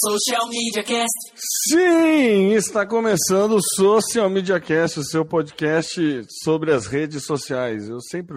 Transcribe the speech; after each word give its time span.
Social 0.00 0.48
Media 0.48 0.82
Cast. 0.82 1.32
Sim, 1.68 2.52
está 2.52 2.84
começando 2.86 3.52
o 3.56 3.62
Social 3.62 4.28
Media 4.28 4.60
Cast, 4.60 5.00
o 5.00 5.04
seu 5.04 5.24
podcast 5.24 6.00
sobre 6.44 6.72
as 6.72 6.86
redes 6.86 7.24
sociais. 7.24 7.88
Eu 7.88 8.00
sempre 8.00 8.36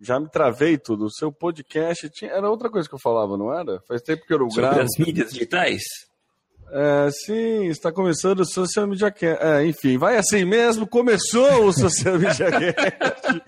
já 0.00 0.18
me 0.18 0.28
travei 0.28 0.76
tudo. 0.76 1.04
O 1.04 1.10
seu 1.12 1.30
podcast 1.30 2.08
tinha, 2.10 2.32
era 2.32 2.50
outra 2.50 2.68
coisa 2.68 2.88
que 2.88 2.94
eu 2.94 3.00
falava, 3.00 3.36
não 3.36 3.52
era? 3.56 3.80
Faz 3.86 4.02
tempo 4.02 4.26
que 4.26 4.34
eu 4.34 4.38
não 4.40 4.50
Sobre 4.50 4.68
gravo. 4.70 4.80
as 4.82 4.98
mídias 4.98 5.32
digitais? 5.32 5.82
É, 6.72 7.10
sim, 7.10 7.66
está 7.66 7.90
começando 7.92 8.40
o 8.40 8.44
Social 8.46 8.86
Media 8.86 9.10
Cast. 9.10 9.44
É, 9.44 9.64
enfim, 9.66 9.96
vai 9.98 10.16
assim 10.16 10.44
mesmo. 10.44 10.86
Começou 10.86 11.66
o 11.66 11.72
Social 11.72 12.18
Media 12.18 12.46
Cast. 12.50 13.42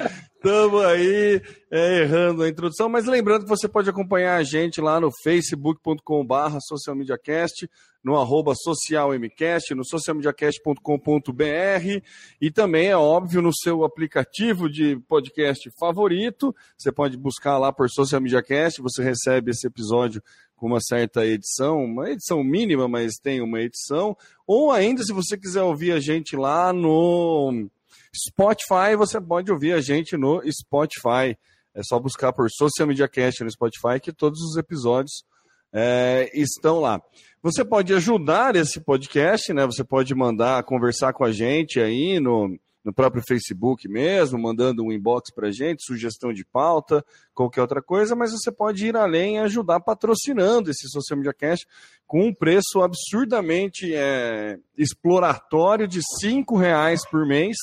Estamos 0.44 0.84
aí 0.84 1.40
é, 1.70 2.00
errando 2.00 2.42
a 2.42 2.48
introdução, 2.48 2.88
mas 2.88 3.06
lembrando 3.06 3.44
que 3.44 3.48
você 3.48 3.68
pode 3.68 3.88
acompanhar 3.88 4.34
a 4.34 4.42
gente 4.42 4.80
lá 4.80 5.00
no 5.00 5.08
facebook.com.br 5.22 6.58
socialmediacast, 6.66 7.70
no 8.02 8.18
arroba 8.18 8.52
socialmcast, 8.56 9.72
no 9.72 9.84
socialmediacast.com.br 9.84 12.04
e 12.40 12.50
também, 12.50 12.88
é 12.88 12.96
óbvio, 12.96 13.40
no 13.40 13.54
seu 13.54 13.84
aplicativo 13.84 14.68
de 14.68 14.98
podcast 15.08 15.70
favorito. 15.78 16.52
Você 16.76 16.90
pode 16.90 17.16
buscar 17.16 17.56
lá 17.56 17.72
por 17.72 17.88
Social 17.88 18.20
Media 18.20 18.42
Cast, 18.42 18.82
você 18.82 19.00
recebe 19.00 19.52
esse 19.52 19.68
episódio 19.68 20.20
com 20.56 20.66
uma 20.66 20.80
certa 20.80 21.24
edição, 21.24 21.84
uma 21.84 22.10
edição 22.10 22.42
mínima, 22.42 22.88
mas 22.88 23.12
tem 23.22 23.40
uma 23.40 23.60
edição. 23.60 24.16
Ou 24.44 24.72
ainda, 24.72 25.04
se 25.04 25.12
você 25.12 25.38
quiser 25.38 25.62
ouvir 25.62 25.92
a 25.92 26.00
gente 26.00 26.34
lá 26.34 26.72
no 26.72 27.70
Spotify, 28.14 28.96
você 28.96 29.20
pode 29.20 29.50
ouvir 29.50 29.72
a 29.72 29.80
gente 29.80 30.16
no 30.16 30.42
Spotify. 30.50 31.36
É 31.74 31.82
só 31.82 31.98
buscar 31.98 32.32
por 32.32 32.48
Social 32.50 32.86
Media 32.86 33.08
Cast 33.08 33.42
no 33.42 33.50
Spotify 33.50 33.98
que 34.00 34.12
todos 34.12 34.40
os 34.40 34.56
episódios 34.56 35.24
é, 35.72 36.30
estão 36.34 36.80
lá. 36.80 37.00
Você 37.42 37.64
pode 37.64 37.94
ajudar 37.94 38.54
esse 38.54 38.80
podcast, 38.80 39.52
né? 39.52 39.64
Você 39.64 39.82
pode 39.82 40.14
mandar 40.14 40.62
conversar 40.64 41.12
com 41.12 41.24
a 41.24 41.32
gente 41.32 41.80
aí 41.80 42.20
no, 42.20 42.58
no 42.84 42.92
próprio 42.92 43.22
Facebook 43.26 43.88
mesmo, 43.88 44.38
mandando 44.38 44.84
um 44.84 44.92
inbox 44.92 45.32
para 45.32 45.52
gente, 45.52 45.84
sugestão 45.84 46.32
de 46.32 46.44
pauta, 46.44 47.04
qualquer 47.32 47.60
outra 47.60 47.80
coisa, 47.80 48.16
mas 48.16 48.32
você 48.32 48.50
pode 48.50 48.86
ir 48.86 48.96
além 48.96 49.36
e 49.36 49.38
ajudar 49.38 49.80
patrocinando 49.80 50.70
esse 50.70 50.88
Social 50.88 51.16
Media 51.16 51.32
Cast 51.32 51.66
com 52.06 52.26
um 52.26 52.34
preço 52.34 52.82
absurdamente 52.82 53.94
é, 53.94 54.58
exploratório 54.76 55.86
de 55.86 56.00
cinco 56.20 56.56
reais 56.56 57.08
por 57.08 57.24
mês. 57.26 57.56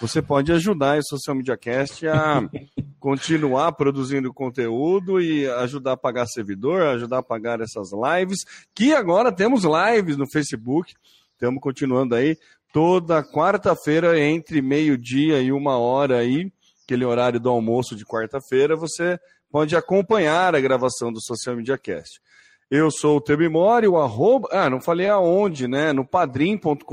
Você 0.00 0.20
pode 0.20 0.52
ajudar 0.52 0.98
esse 0.98 1.08
Social 1.08 1.36
Media 1.36 1.56
Cast 1.56 2.06
a 2.06 2.42
continuar 3.00 3.72
produzindo 3.72 4.32
conteúdo 4.32 5.20
e 5.20 5.48
ajudar 5.48 5.92
a 5.92 5.96
pagar 5.96 6.26
servidor, 6.26 6.82
ajudar 6.82 7.18
a 7.18 7.22
pagar 7.22 7.60
essas 7.60 7.88
lives, 7.92 8.40
que 8.74 8.92
agora 8.94 9.32
temos 9.32 9.62
lives 9.64 10.16
no 10.16 10.30
Facebook. 10.30 10.94
Estamos 11.32 11.60
continuando 11.60 12.16
aí 12.16 12.36
toda 12.72 13.22
quarta-feira 13.22 14.18
entre 14.20 14.62
meio-dia 14.62 15.40
e 15.40 15.52
uma 15.52 15.78
hora 15.78 16.18
aí, 16.18 16.52
aquele 16.84 17.04
horário 17.04 17.40
do 17.40 17.48
almoço 17.48 17.96
de 17.96 18.04
quarta-feira, 18.04 18.76
você 18.76 19.18
pode 19.50 19.74
acompanhar 19.76 20.54
a 20.54 20.60
gravação 20.60 21.12
do 21.12 21.22
Social 21.22 21.56
Media 21.56 21.78
Cast. 21.78 22.20
Eu 22.70 22.90
sou 22.90 23.16
o 23.16 23.20
Tebimori, 23.20 23.88
o 23.88 23.96
arroba. 23.96 24.48
Ah, 24.52 24.68
não 24.68 24.80
falei 24.80 25.08
aonde, 25.08 25.66
né? 25.66 25.90
No 25.92 26.06
padrim.com.br 26.06 26.84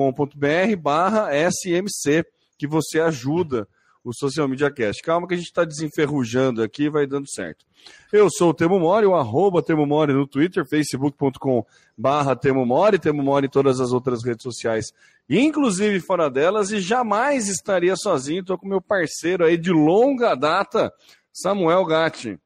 barra 0.82 1.30
SMC, 1.52 2.26
que 2.58 2.66
você 2.66 3.02
ajuda 3.02 3.68
o 4.02 4.14
Social 4.14 4.48
Media 4.48 4.72
Cast. 4.72 5.02
Calma 5.02 5.28
que 5.28 5.34
a 5.34 5.38
gente 5.38 5.48
está 5.48 5.66
desenferrujando 5.66 6.64
aqui 6.64 6.90
vai 6.90 7.06
dando 7.06 7.30
certo. 7.30 7.66
Eu 8.12 8.30
sou 8.30 8.52
o 8.52 8.54
Temo 8.54 8.80
Mori, 8.80 9.06
o 9.06 9.16
arroba 9.16 9.62
Temo 9.62 9.86
Mori 9.86 10.14
no 10.14 10.26
Twitter, 10.26 10.66
facebook.com 10.66 11.66
barra 11.98 12.36
Temo 12.36 12.66
Mori, 12.66 12.98
Temo 12.98 13.22
Mori 13.22 13.48
em 13.48 13.50
todas 13.50 13.82
as 13.82 13.92
outras 13.92 14.24
redes 14.24 14.44
sociais, 14.44 14.94
inclusive 15.30 16.00
fora 16.00 16.30
delas, 16.30 16.72
e 16.72 16.80
jamais 16.80 17.48
estaria 17.48 17.96
sozinho, 17.96 18.42
estou 18.42 18.58
com 18.58 18.68
meu 18.68 18.82
parceiro 18.82 19.46
aí 19.46 19.58
de 19.58 19.72
longa 19.72 20.36
data, 20.36 20.92
Samuel 21.34 21.86
Gatti. 21.86 22.38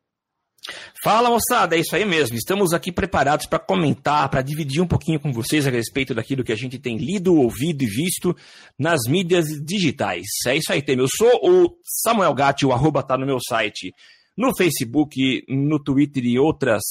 Fala 1.03 1.29
moçada, 1.29 1.75
é 1.75 1.79
isso 1.79 1.95
aí 1.95 2.05
mesmo. 2.05 2.35
Estamos 2.35 2.73
aqui 2.73 2.91
preparados 2.91 3.45
para 3.45 3.59
comentar, 3.59 4.29
para 4.29 4.41
dividir 4.41 4.81
um 4.81 4.87
pouquinho 4.87 5.19
com 5.19 5.31
vocês 5.31 5.65
a 5.65 5.69
respeito 5.69 6.13
daquilo 6.13 6.43
que 6.43 6.51
a 6.51 6.55
gente 6.55 6.77
tem 6.77 6.97
lido, 6.97 7.35
ouvido 7.35 7.83
e 7.83 7.87
visto 7.87 8.35
nas 8.77 8.99
mídias 9.07 9.45
digitais. 9.65 10.25
É 10.45 10.55
isso 10.55 10.71
aí, 10.71 10.81
Temer. 10.81 11.05
Eu 11.05 11.09
sou 11.09 11.39
o 11.43 11.77
Samuel 11.83 12.33
Gatti, 12.33 12.65
o 12.65 12.73
arroba 12.73 13.01
tá 13.01 13.17
no 13.17 13.25
meu 13.25 13.39
site, 13.39 13.93
no 14.37 14.55
Facebook, 14.55 15.43
no 15.47 15.81
Twitter 15.81 16.23
e 16.25 16.37
outras 16.37 16.83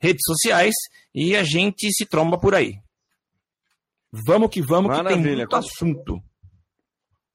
redes 0.00 0.22
sociais, 0.24 0.74
e 1.14 1.36
a 1.36 1.44
gente 1.44 1.88
se 1.92 2.04
tromba 2.06 2.38
por 2.38 2.54
aí. 2.54 2.74
Vamos 4.12 4.50
que 4.50 4.60
vamos, 4.60 4.90
que 4.90 4.96
tem 4.96 5.04
Maravilha. 5.04 5.36
muito 5.38 5.56
assunto. 5.56 6.20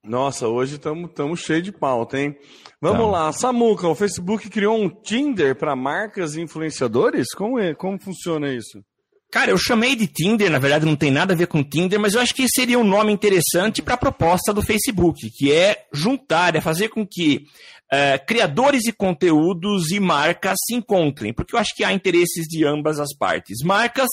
Nossa, 0.03 0.47
hoje 0.47 0.75
estamos 0.75 1.39
cheios 1.41 1.63
de 1.63 1.71
pauta, 1.71 2.19
hein? 2.19 2.35
Vamos 2.81 3.05
Tá. 3.05 3.11
lá, 3.11 3.31
Samuca, 3.33 3.87
o 3.87 3.95
Facebook 3.95 4.49
criou 4.49 4.77
um 4.79 4.87
Tinder 4.89 5.55
para 5.55 5.75
marcas 5.75 6.35
e 6.35 6.41
influenciadores? 6.41 7.33
Como, 7.33 7.59
é, 7.59 7.73
como 7.75 7.99
funciona 7.99 8.53
isso? 8.53 8.81
Cara, 9.29 9.51
eu 9.51 9.57
chamei 9.57 9.95
de 9.95 10.07
Tinder, 10.07 10.49
na 10.49 10.59
verdade 10.59 10.85
não 10.85 10.95
tem 10.95 11.11
nada 11.11 11.33
a 11.33 11.35
ver 11.37 11.47
com 11.47 11.61
Tinder, 11.61 11.99
mas 11.99 12.13
eu 12.13 12.21
acho 12.21 12.33
que 12.33 12.47
seria 12.47 12.79
um 12.79 12.83
nome 12.85 13.11
interessante 13.11 13.81
para 13.81 13.95
a 13.95 13.97
proposta 13.97 14.53
do 14.53 14.61
Facebook, 14.61 15.29
que 15.31 15.51
é 15.51 15.85
juntar, 15.91 16.55
é 16.55 16.61
fazer 16.61 16.87
com 16.87 17.05
que 17.05 17.43
eh, 17.91 18.17
criadores 18.19 18.83
de 18.83 18.93
conteúdos 18.93 19.91
e 19.91 19.99
marcas 19.99 20.55
se 20.65 20.73
encontrem, 20.75 21.33
porque 21.33 21.53
eu 21.55 21.59
acho 21.59 21.75
que 21.75 21.83
há 21.83 21.91
interesses 21.91 22.45
de 22.47 22.63
ambas 22.65 22.99
as 23.01 23.13
partes. 23.17 23.57
Marcas 23.65 24.07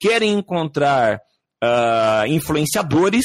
querem 0.00 0.32
encontrar 0.32 1.20
ah, 1.62 2.24
influenciadores 2.28 3.24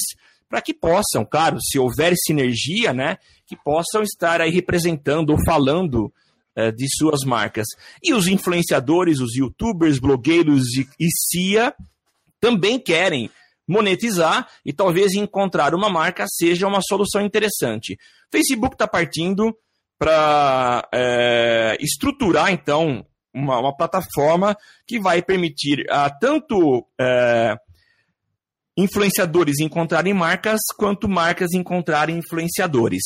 para 0.50 0.62
que 0.62 0.74
possam, 0.74 1.24
claro, 1.24 1.58
se 1.62 1.80
houver 1.80 2.14
sinergia, 2.16 2.94
né, 2.94 3.18
que 3.47 3.56
possam 3.56 4.03
estar 4.03 4.42
aí 4.42 4.52
representando 4.52 5.30
ou 5.30 5.38
falando 5.46 6.14
eh, 6.53 6.72
de 6.72 6.86
suas 6.97 7.22
marcas. 7.25 7.66
E 8.03 8.14
os 8.14 8.28
influenciadores, 8.28 9.22
os 9.22 9.34
youtubers, 9.34 9.97
blogueiros 9.97 10.75
e, 10.75 10.86
e 11.00 11.08
CIA 11.09 11.74
também 12.42 12.78
querem 12.78 13.30
monetizar 13.66 14.46
e 14.66 14.74
talvez 14.74 15.13
encontrar 15.13 15.74
uma 15.74 15.90
marca 15.90 16.25
seja 16.28 16.68
uma 16.68 16.81
solução 16.81 17.22
interessante. 17.22 17.98
Facebook 18.30 18.75
está 18.75 18.88
partindo 18.88 19.56
para 19.98 20.90
estruturar, 21.80 22.52
então, 22.52 23.06
uma, 23.34 23.59
uma 23.59 23.78
plataforma 23.78 24.58
que 24.86 25.00
vai 25.00 25.22
permitir 25.22 25.86
a 25.90 26.09
tanto 26.09 26.86
eh, 27.00 27.56
influenciadores 28.77 29.59
encontrarem 29.59 30.13
marcas, 30.13 30.59
quanto 30.77 31.07
marcas 31.09 31.51
encontrarem 31.53 32.17
influenciadores. 32.17 33.03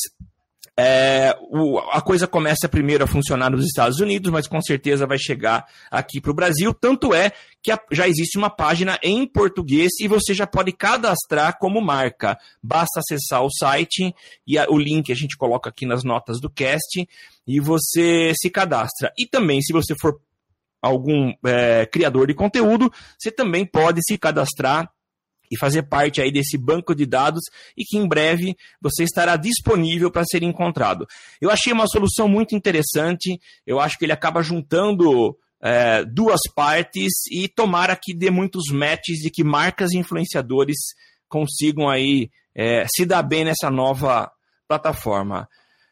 É, 0.78 1.34
o- 1.40 1.78
a 1.78 2.02
coisa 2.02 2.26
começa 2.26 2.68
primeiro 2.68 3.02
a 3.02 3.06
funcionar 3.06 3.48
nos 3.48 3.64
Estados 3.64 3.98
Unidos, 3.98 4.30
mas 4.30 4.46
com 4.46 4.60
certeza 4.60 5.06
vai 5.06 5.16
chegar 5.18 5.64
aqui 5.90 6.20
para 6.20 6.30
o 6.30 6.34
Brasil. 6.34 6.74
Tanto 6.74 7.14
é 7.14 7.32
que 7.62 7.72
a- 7.72 7.80
já 7.90 8.06
existe 8.06 8.36
uma 8.36 8.50
página 8.50 8.98
em 9.02 9.26
português 9.26 9.90
e 10.00 10.06
você 10.06 10.34
já 10.34 10.46
pode 10.46 10.72
cadastrar 10.72 11.58
como 11.58 11.80
marca. 11.80 12.36
Basta 12.62 13.00
acessar 13.00 13.42
o 13.42 13.50
site 13.50 14.14
e 14.46 14.58
a- 14.58 14.66
o 14.68 14.76
link 14.76 15.10
a 15.10 15.14
gente 15.16 15.34
coloca 15.38 15.70
aqui 15.70 15.86
nas 15.86 16.04
notas 16.04 16.38
do 16.42 16.50
cast 16.50 17.08
e 17.46 17.58
você 17.58 18.34
se 18.38 18.50
cadastra. 18.50 19.10
E 19.18 19.26
também, 19.26 19.62
se 19.62 19.72
você 19.72 19.94
for 19.98 20.20
algum 20.82 21.32
é, 21.42 21.86
criador 21.86 22.26
de 22.26 22.34
conteúdo, 22.34 22.92
você 23.18 23.30
também 23.30 23.64
pode 23.64 24.00
se 24.06 24.18
cadastrar 24.18 24.90
e 25.50 25.58
fazer 25.58 25.84
parte 25.84 26.20
aí 26.20 26.32
desse 26.32 26.56
banco 26.58 26.94
de 26.94 27.06
dados 27.06 27.42
e 27.76 27.84
que 27.84 27.96
em 27.96 28.06
breve 28.06 28.56
você 28.80 29.04
estará 29.04 29.36
disponível 29.36 30.10
para 30.10 30.24
ser 30.24 30.42
encontrado. 30.42 31.06
Eu 31.40 31.50
achei 31.50 31.72
uma 31.72 31.86
solução 31.86 32.28
muito 32.28 32.54
interessante, 32.54 33.40
eu 33.66 33.80
acho 33.80 33.98
que 33.98 34.04
ele 34.04 34.12
acaba 34.12 34.42
juntando 34.42 35.36
é, 35.60 36.04
duas 36.04 36.40
partes 36.54 37.12
e 37.30 37.48
tomara 37.48 37.98
que 38.00 38.14
dê 38.14 38.30
muitos 38.30 38.70
matches 38.72 39.24
e 39.24 39.30
que 39.30 39.42
marcas 39.42 39.92
e 39.92 39.98
influenciadores 39.98 40.76
consigam 41.28 41.88
aí 41.88 42.30
é, 42.54 42.86
se 42.88 43.04
dar 43.04 43.22
bem 43.22 43.44
nessa 43.44 43.70
nova 43.70 44.30
plataforma. 44.68 45.48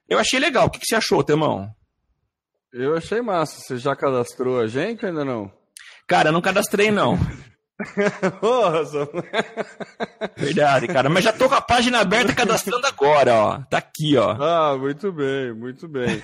Eu 0.08 0.18
achei 0.18 0.38
legal. 0.38 0.66
O 0.66 0.70
que, 0.70 0.78
que 0.78 0.86
você 0.86 0.96
achou, 0.96 1.24
Temão? 1.24 1.70
Eu 2.72 2.96
achei 2.96 3.20
massa. 3.20 3.60
Você 3.60 3.78
já 3.78 3.94
cadastrou 3.94 4.60
a 4.60 4.66
gente 4.66 5.04
ou 5.04 5.08
ainda 5.08 5.24
não? 5.24 5.50
Cara, 6.06 6.28
eu 6.28 6.32
não 6.32 6.42
cadastrei, 6.42 6.90
não. 6.90 7.18
Verdade, 10.36 10.86
cara. 10.86 11.10
Mas 11.10 11.24
já 11.24 11.32
tô 11.32 11.48
com 11.48 11.56
a 11.56 11.60
página 11.60 11.98
aberta 12.00 12.32
cadastrando 12.32 12.86
agora, 12.86 13.34
ó. 13.34 13.58
Tá 13.62 13.78
aqui, 13.78 14.16
ó. 14.16 14.36
Ah, 14.44 14.76
muito 14.78 15.10
bem, 15.10 15.52
muito 15.52 15.88
bem. 15.88 16.22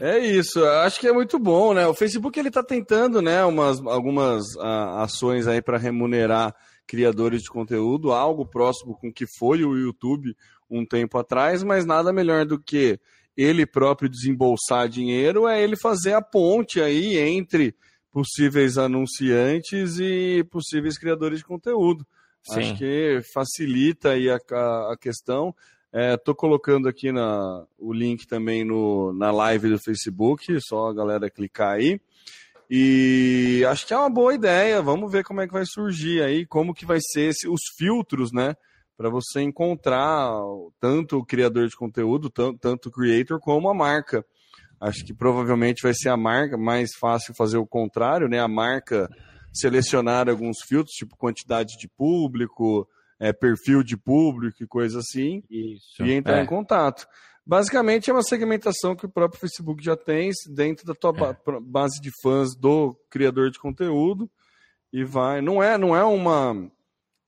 é 0.00 0.18
isso, 0.18 0.64
acho 0.64 0.98
que 0.98 1.06
é 1.06 1.12
muito 1.12 1.38
bom, 1.38 1.74
né? 1.74 1.86
O 1.86 1.94
Facebook 1.94 2.38
ele 2.38 2.50
tá 2.50 2.62
tentando, 2.62 3.20
né, 3.20 3.44
umas, 3.44 3.84
algumas 3.86 4.44
ah, 4.58 5.02
ações 5.02 5.46
aí 5.46 5.60
para 5.60 5.76
remunerar 5.76 6.54
criadores 6.86 7.42
de 7.42 7.50
conteúdo, 7.50 8.12
algo 8.12 8.46
próximo 8.46 8.96
com 8.98 9.08
o 9.08 9.12
que 9.12 9.26
foi 9.26 9.62
o 9.64 9.76
YouTube 9.76 10.34
um 10.70 10.86
tempo 10.86 11.18
atrás, 11.18 11.62
mas 11.62 11.84
nada 11.84 12.12
melhor 12.12 12.46
do 12.46 12.58
que 12.58 12.98
ele 13.36 13.66
próprio 13.66 14.08
desembolsar 14.08 14.88
dinheiro 14.88 15.46
é 15.46 15.62
ele 15.62 15.76
fazer 15.76 16.14
a 16.14 16.22
ponte 16.22 16.80
aí 16.80 17.18
entre 17.18 17.74
possíveis 18.12 18.76
anunciantes 18.76 19.98
e 19.98 20.44
possíveis 20.50 20.98
criadores 20.98 21.38
de 21.38 21.44
conteúdo. 21.44 22.06
Sim. 22.42 22.60
Acho 22.60 22.76
que 22.76 23.20
facilita 23.32 24.10
aí 24.10 24.30
a, 24.30 24.38
a, 24.52 24.92
a 24.92 24.96
questão. 24.98 25.54
Estou 25.92 26.32
é, 26.32 26.36
colocando 26.36 26.88
aqui 26.88 27.10
na, 27.10 27.64
o 27.78 27.92
link 27.92 28.26
também 28.26 28.64
no, 28.64 29.12
na 29.12 29.30
live 29.30 29.70
do 29.70 29.78
Facebook, 29.78 30.56
só 30.60 30.88
a 30.88 30.94
galera 30.94 31.28
clicar 31.28 31.72
aí. 31.72 32.00
E 32.70 33.64
acho 33.68 33.84
que 33.84 33.92
é 33.92 33.98
uma 33.98 34.08
boa 34.08 34.32
ideia. 34.32 34.80
Vamos 34.80 35.10
ver 35.10 35.24
como 35.24 35.40
é 35.40 35.46
que 35.46 35.52
vai 35.52 35.64
surgir 35.66 36.22
aí, 36.22 36.46
como 36.46 36.72
que 36.72 36.86
vai 36.86 36.98
ser 37.00 37.30
esse, 37.30 37.48
os 37.48 37.60
filtros, 37.76 38.30
né? 38.32 38.54
Para 38.96 39.10
você 39.10 39.40
encontrar 39.40 40.30
tanto 40.78 41.18
o 41.18 41.26
criador 41.26 41.66
de 41.66 41.74
conteúdo, 41.74 42.30
tanto, 42.30 42.58
tanto 42.60 42.88
o 42.88 42.92
creator, 42.92 43.40
como 43.40 43.68
a 43.68 43.74
marca. 43.74 44.24
Acho 44.80 45.04
que 45.04 45.12
provavelmente 45.12 45.82
vai 45.82 45.92
ser 45.94 46.08
a 46.08 46.16
marca 46.16 46.56
mais 46.56 46.90
fácil 46.98 47.34
fazer 47.34 47.58
o 47.58 47.66
contrário, 47.66 48.28
né? 48.28 48.40
A 48.40 48.48
marca 48.48 49.08
selecionar 49.52 50.28
alguns 50.28 50.62
filtros, 50.62 50.94
tipo 50.94 51.16
quantidade 51.16 51.76
de 51.76 51.88
público, 51.88 52.88
é, 53.18 53.32
perfil 53.32 53.82
de 53.82 53.96
público 53.96 54.62
e 54.62 54.66
coisa 54.66 55.00
assim, 55.00 55.42
Isso, 55.50 56.02
e 56.02 56.12
entrar 56.12 56.38
é. 56.38 56.42
em 56.42 56.46
contato. 56.46 57.06
Basicamente 57.44 58.08
é 58.08 58.12
uma 58.12 58.22
segmentação 58.22 58.94
que 58.94 59.04
o 59.04 59.08
próprio 59.10 59.40
Facebook 59.40 59.84
já 59.84 59.96
tem 59.96 60.30
dentro 60.48 60.86
da 60.86 60.94
tua 60.94 61.12
ba 61.12 61.36
base 61.62 62.00
de 62.00 62.10
fãs 62.22 62.54
do 62.56 62.96
criador 63.10 63.50
de 63.50 63.58
conteúdo 63.58 64.30
e 64.92 65.04
vai. 65.04 65.40
Não 65.40 65.62
é, 65.62 65.76
não 65.76 65.94
é 65.96 66.04
uma 66.04 66.70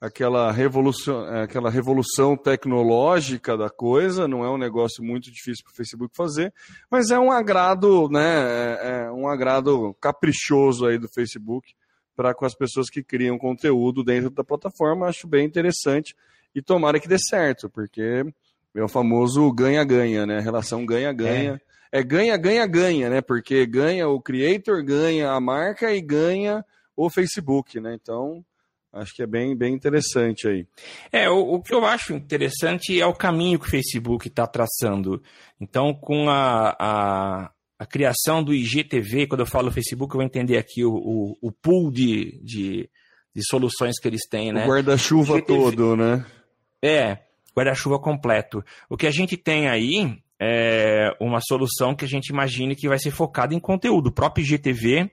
aquela 0.02 0.50
revolução, 0.50 1.24
é, 1.32 1.44
aquela 1.44 1.70
revolução 1.70 2.36
tecnológica 2.36 3.56
da 3.56 3.70
coisa, 3.70 4.26
não 4.26 4.44
é 4.44 4.50
um 4.50 4.58
negócio 4.58 5.02
muito 5.02 5.30
difícil 5.30 5.62
para 5.62 5.72
o 5.72 5.76
Facebook 5.76 6.16
fazer, 6.16 6.52
mas 6.90 7.12
é 7.12 7.18
um 7.20 7.30
agrado, 7.30 8.08
né? 8.08 8.42
É, 8.42 9.04
é 9.04 9.12
um 9.12 9.28
agrado 9.28 9.94
caprichoso 10.00 10.86
aí 10.86 10.98
do 10.98 11.08
Facebook 11.08 11.72
para 12.16 12.34
com 12.34 12.44
as 12.44 12.52
pessoas 12.52 12.90
que 12.90 13.00
criam 13.00 13.38
conteúdo 13.38 14.02
dentro 14.02 14.30
da 14.30 14.42
plataforma. 14.42 15.06
Acho 15.06 15.28
bem 15.28 15.46
interessante 15.46 16.16
e 16.52 16.60
tomara 16.60 16.98
que 16.98 17.06
dê 17.06 17.16
certo, 17.16 17.70
porque 17.70 18.24
é 18.74 18.82
o 18.82 18.88
famoso 18.88 19.52
ganha-ganha, 19.52 20.26
né? 20.26 20.38
A 20.38 20.42
relação 20.42 20.84
ganha-ganha. 20.84 21.60
É 21.92 22.02
ganha-ganha-ganha, 22.02 23.08
né? 23.08 23.20
Porque 23.20 23.64
ganha 23.66 24.08
o 24.08 24.20
creator, 24.20 24.82
ganha 24.82 25.30
a 25.30 25.40
marca 25.40 25.92
e 25.94 26.00
ganha 26.00 26.64
o 26.96 27.08
Facebook, 27.08 27.78
né? 27.78 27.94
Então, 27.94 28.44
acho 28.92 29.14
que 29.14 29.22
é 29.22 29.26
bem, 29.26 29.56
bem 29.56 29.74
interessante 29.74 30.46
aí. 30.46 30.66
É, 31.10 31.28
o, 31.30 31.54
o 31.54 31.62
que 31.62 31.74
eu 31.74 31.84
acho 31.84 32.12
interessante 32.12 33.00
é 33.00 33.06
o 33.06 33.14
caminho 33.14 33.58
que 33.58 33.66
o 33.66 33.70
Facebook 33.70 34.28
está 34.28 34.46
traçando. 34.46 35.22
Então, 35.60 35.94
com 35.94 36.28
a, 36.28 36.76
a, 36.78 37.50
a, 37.78 37.86
criação 37.86 38.42
do 38.42 38.52
IGTV, 38.52 39.26
quando 39.26 39.40
eu 39.40 39.46
falo 39.46 39.72
Facebook, 39.72 40.14
eu 40.14 40.18
vou 40.18 40.26
entender 40.26 40.58
aqui 40.58 40.84
o, 40.84 40.92
o, 40.92 41.38
o 41.40 41.52
pool 41.52 41.90
de, 41.90 42.38
de, 42.42 42.90
de, 43.34 43.42
soluções 43.48 43.98
que 43.98 44.06
eles 44.06 44.28
têm, 44.28 44.52
né? 44.52 44.64
O 44.66 44.68
guarda-chuva 44.68 45.40
todo, 45.40 45.96
né? 45.96 46.24
É, 46.82 47.18
guarda-chuva 47.56 47.98
completo. 47.98 48.62
O 48.90 48.96
que 48.96 49.06
a 49.06 49.10
gente 49.10 49.36
tem 49.36 49.68
aí 49.68 50.18
é 50.40 51.16
uma 51.20 51.40
solução 51.40 51.94
que 51.94 52.04
a 52.04 52.08
gente 52.08 52.28
imagine 52.28 52.74
que 52.74 52.88
vai 52.88 52.98
ser 52.98 53.12
focada 53.12 53.54
em 53.54 53.60
conteúdo. 53.60 54.08
O 54.08 54.12
próprio 54.12 54.44
IGTV, 54.44 55.10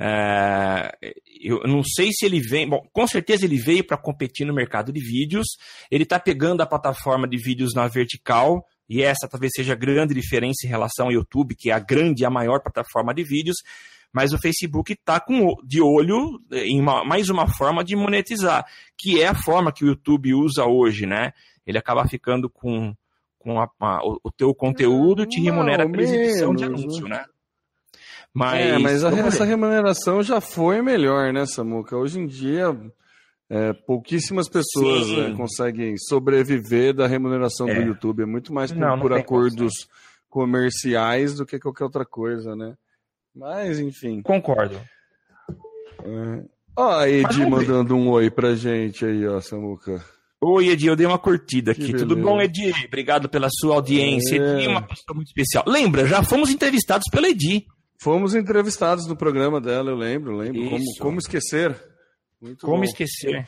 é, 0.00 0.96
eu 1.42 1.60
não 1.64 1.82
sei 1.82 2.10
se 2.12 2.24
ele 2.24 2.40
vem. 2.40 2.68
Bom, 2.68 2.80
com 2.92 3.06
certeza 3.06 3.44
ele 3.44 3.58
veio 3.58 3.84
para 3.84 3.96
competir 3.96 4.46
no 4.46 4.54
mercado 4.54 4.92
de 4.92 5.00
vídeos. 5.00 5.46
Ele 5.90 6.04
está 6.04 6.20
pegando 6.20 6.60
a 6.60 6.66
plataforma 6.66 7.26
de 7.26 7.36
vídeos 7.36 7.74
na 7.74 7.88
vertical, 7.88 8.64
e 8.88 9.02
essa 9.02 9.28
talvez 9.28 9.52
seja 9.54 9.72
a 9.72 9.76
grande 9.76 10.14
diferença 10.14 10.64
em 10.64 10.68
relação 10.68 11.06
ao 11.06 11.12
YouTube, 11.12 11.56
que 11.56 11.70
é 11.70 11.74
a 11.74 11.80
grande 11.80 12.22
e 12.22 12.26
a 12.26 12.30
maior 12.30 12.62
plataforma 12.62 13.12
de 13.12 13.24
vídeos. 13.24 13.56
Mas 14.12 14.32
o 14.32 14.38
Facebook 14.38 14.92
está 14.92 15.22
de 15.64 15.82
olho 15.82 16.40
em 16.50 16.80
uma, 16.80 17.04
mais 17.04 17.28
uma 17.28 17.46
forma 17.46 17.84
de 17.84 17.94
monetizar, 17.94 18.64
que 18.96 19.20
é 19.20 19.26
a 19.26 19.34
forma 19.34 19.72
que 19.72 19.84
o 19.84 19.88
YouTube 19.88 20.32
usa 20.32 20.64
hoje, 20.64 21.06
né? 21.06 21.32
Ele 21.66 21.76
acaba 21.76 22.08
ficando 22.08 22.48
com, 22.48 22.94
com 23.38 23.60
a, 23.60 23.68
a, 23.80 24.06
o, 24.06 24.18
o 24.24 24.30
teu 24.30 24.54
conteúdo 24.54 25.24
e 25.24 25.26
te 25.26 25.40
remunera 25.40 25.86
pela 25.90 26.02
exibição 26.02 26.54
de 26.54 26.64
anúncio, 26.64 27.06
né? 27.06 27.24
Mas, 28.38 28.66
é, 28.66 28.78
mas 28.78 29.04
a, 29.04 29.10
essa 29.10 29.44
remuneração 29.44 30.22
já 30.22 30.40
foi 30.40 30.80
melhor, 30.80 31.32
né, 31.32 31.44
Samuca? 31.44 31.96
Hoje 31.96 32.20
em 32.20 32.26
dia, 32.26 32.76
é, 33.50 33.72
pouquíssimas 33.72 34.48
pessoas 34.48 35.08
né, 35.08 35.34
conseguem 35.36 35.96
sobreviver 35.98 36.94
da 36.94 37.06
remuneração 37.06 37.68
é. 37.68 37.74
do 37.74 37.80
YouTube. 37.80 38.22
É 38.22 38.26
muito 38.26 38.52
mais 38.52 38.70
por, 38.70 38.78
não, 38.78 39.00
por 39.00 39.10
não 39.10 39.16
acordos 39.16 39.72
comerciais 40.28 41.34
do 41.34 41.44
que 41.44 41.58
qualquer 41.58 41.84
outra 41.84 42.04
coisa, 42.04 42.54
né? 42.54 42.74
Mas, 43.34 43.80
enfim. 43.80 44.22
Concordo. 44.22 44.80
É. 46.04 46.44
Ó, 46.76 46.96
a 46.96 47.08
Edi 47.08 47.44
mandando 47.44 47.96
um 47.96 48.08
oi 48.10 48.30
pra 48.30 48.54
gente 48.54 49.04
aí, 49.04 49.26
ó, 49.26 49.40
Samuca. 49.40 50.00
Oi, 50.40 50.68
Edi, 50.68 50.86
eu 50.86 50.94
dei 50.94 51.06
uma 51.06 51.18
curtida 51.18 51.72
aqui. 51.72 51.92
Tudo 51.92 52.16
bom, 52.16 52.40
Edi? 52.40 52.72
Obrigado 52.86 53.28
pela 53.28 53.48
sua 53.50 53.74
audiência. 53.74 54.36
É. 54.36 54.54
Edi 54.54 54.66
é 54.66 54.68
uma 54.68 54.82
pessoa 54.82 55.16
muito 55.16 55.26
especial. 55.26 55.64
Lembra, 55.66 56.06
já 56.06 56.22
fomos 56.22 56.50
entrevistados 56.50 57.06
pela 57.10 57.28
Edi. 57.28 57.66
Fomos 58.00 58.34
entrevistados 58.34 59.06
no 59.06 59.16
programa 59.16 59.60
dela, 59.60 59.90
eu 59.90 59.96
lembro, 59.96 60.36
lembro. 60.36 60.70
Como, 60.70 60.84
como, 61.00 61.18
esquecer? 61.18 61.74
Muito 62.40 62.64
como 62.64 62.78
bom. 62.78 62.84
esquecer? 62.84 63.44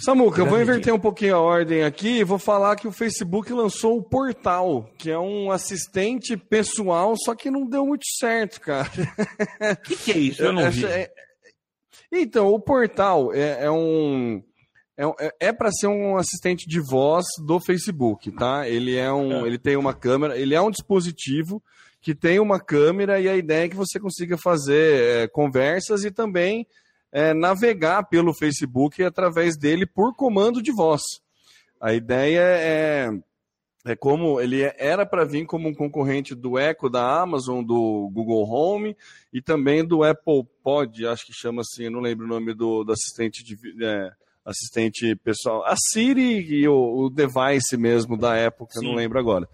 Samuca, 0.00 0.40
eu 0.40 0.46
vou 0.46 0.60
inverter 0.60 0.94
um 0.94 0.98
pouquinho 0.98 1.36
a 1.36 1.40
ordem 1.40 1.82
aqui 1.82 2.18
e 2.20 2.24
vou 2.24 2.38
falar 2.38 2.76
que 2.76 2.88
o 2.88 2.92
Facebook 2.92 3.52
lançou 3.52 3.98
o 3.98 4.02
Portal, 4.02 4.88
que 4.96 5.10
é 5.10 5.18
um 5.18 5.50
assistente 5.50 6.36
pessoal, 6.36 7.14
só 7.16 7.34
que 7.34 7.50
não 7.50 7.68
deu 7.68 7.84
muito 7.84 8.06
certo, 8.18 8.60
cara. 8.60 8.88
O 9.72 9.76
que, 9.84 9.96
que, 9.96 10.12
é 10.12 10.18
isso? 10.18 10.42
Eu 10.42 10.52
não 10.52 10.70
vi. 10.70 10.86
É... 10.86 11.10
Então, 12.10 12.48
o 12.48 12.60
Portal 12.60 13.34
é, 13.34 13.64
é 13.64 13.70
um 13.70 14.42
é, 14.96 15.48
é 15.48 15.52
para 15.52 15.70
ser 15.70 15.88
um 15.88 16.16
assistente 16.16 16.66
de 16.66 16.80
voz 16.80 17.26
do 17.46 17.60
Facebook, 17.60 18.30
tá? 18.32 18.66
Ele 18.66 18.96
é 18.96 19.12
um, 19.12 19.44
é. 19.44 19.46
ele 19.46 19.58
tem 19.58 19.76
uma 19.76 19.92
câmera, 19.92 20.38
ele 20.38 20.54
é 20.54 20.60
um 20.60 20.70
dispositivo 20.70 21.62
que 22.00 22.14
tem 22.14 22.38
uma 22.38 22.60
câmera 22.60 23.20
e 23.20 23.28
a 23.28 23.36
ideia 23.36 23.66
é 23.66 23.68
que 23.68 23.76
você 23.76 23.98
consiga 23.98 24.36
fazer 24.36 25.24
é, 25.24 25.28
conversas 25.28 26.04
e 26.04 26.10
também 26.10 26.66
é, 27.10 27.34
navegar 27.34 28.04
pelo 28.04 28.34
Facebook 28.34 29.02
através 29.02 29.56
dele 29.56 29.86
por 29.86 30.14
comando 30.14 30.62
de 30.62 30.72
voz. 30.72 31.02
A 31.80 31.92
ideia 31.92 32.40
é, 32.40 33.10
é 33.84 33.96
como 33.96 34.40
ele 34.40 34.62
era 34.78 35.06
para 35.06 35.24
vir 35.24 35.46
como 35.46 35.68
um 35.68 35.74
concorrente 35.74 36.34
do 36.34 36.58
Echo 36.58 36.88
da 36.88 37.20
Amazon, 37.20 37.64
do 37.64 38.10
Google 38.12 38.48
Home 38.48 38.96
e 39.32 39.40
também 39.40 39.84
do 39.84 40.02
Apple 40.02 40.44
Pod, 40.62 41.06
acho 41.06 41.26
que 41.26 41.32
chama 41.32 41.62
assim, 41.62 41.88
não 41.88 42.00
lembro 42.00 42.26
o 42.26 42.28
nome 42.28 42.54
do, 42.54 42.84
do 42.84 42.92
assistente 42.92 43.42
de 43.42 43.56
é, 43.84 44.10
assistente 44.44 45.14
pessoal, 45.16 45.64
a 45.64 45.74
Siri 45.76 46.40
e 46.40 46.66
o, 46.66 47.04
o 47.04 47.10
device 47.10 47.76
mesmo 47.76 48.16
da 48.16 48.34
época, 48.34 48.80
não 48.82 48.94
lembro 48.94 49.18
agora. 49.18 49.48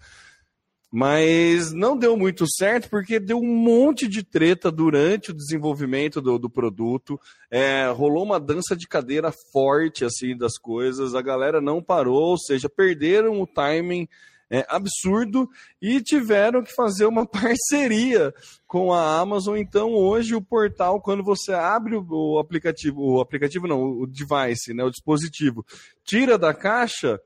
Mas 0.97 1.73
não 1.73 1.97
deu 1.97 2.15
muito 2.15 2.45
certo 2.49 2.89
porque 2.89 3.19
deu 3.19 3.37
um 3.37 3.53
monte 3.53 4.07
de 4.07 4.23
treta 4.23 4.71
durante 4.71 5.31
o 5.31 5.33
desenvolvimento 5.33 6.21
do, 6.21 6.39
do 6.39 6.49
produto. 6.49 7.19
É, 7.51 7.91
rolou 7.91 8.23
uma 8.23 8.39
dança 8.39 8.77
de 8.77 8.87
cadeira 8.87 9.29
forte 9.51 10.05
assim 10.05 10.37
das 10.37 10.57
coisas. 10.57 11.13
A 11.13 11.21
galera 11.21 11.59
não 11.59 11.83
parou, 11.83 12.29
ou 12.29 12.37
seja, 12.37 12.69
perderam 12.69 13.41
o 13.41 13.45
timing 13.45 14.07
é, 14.49 14.65
absurdo 14.69 15.49
e 15.81 15.99
tiveram 16.01 16.63
que 16.63 16.73
fazer 16.73 17.05
uma 17.05 17.25
parceria 17.27 18.33
com 18.65 18.93
a 18.93 19.19
Amazon. 19.19 19.57
Então, 19.57 19.93
hoje 19.95 20.33
o 20.33 20.41
portal, 20.41 21.01
quando 21.01 21.25
você 21.25 21.51
abre 21.51 21.97
o, 21.97 22.39
aplicativo, 22.39 23.01
o 23.01 23.19
aplicativo 23.19 23.67
não, 23.67 23.83
o 23.83 24.07
device, 24.07 24.73
né, 24.73 24.81
o 24.81 24.91
dispositivo, 24.91 25.65
tira 26.05 26.37
da 26.37 26.53
caixa 26.53 27.19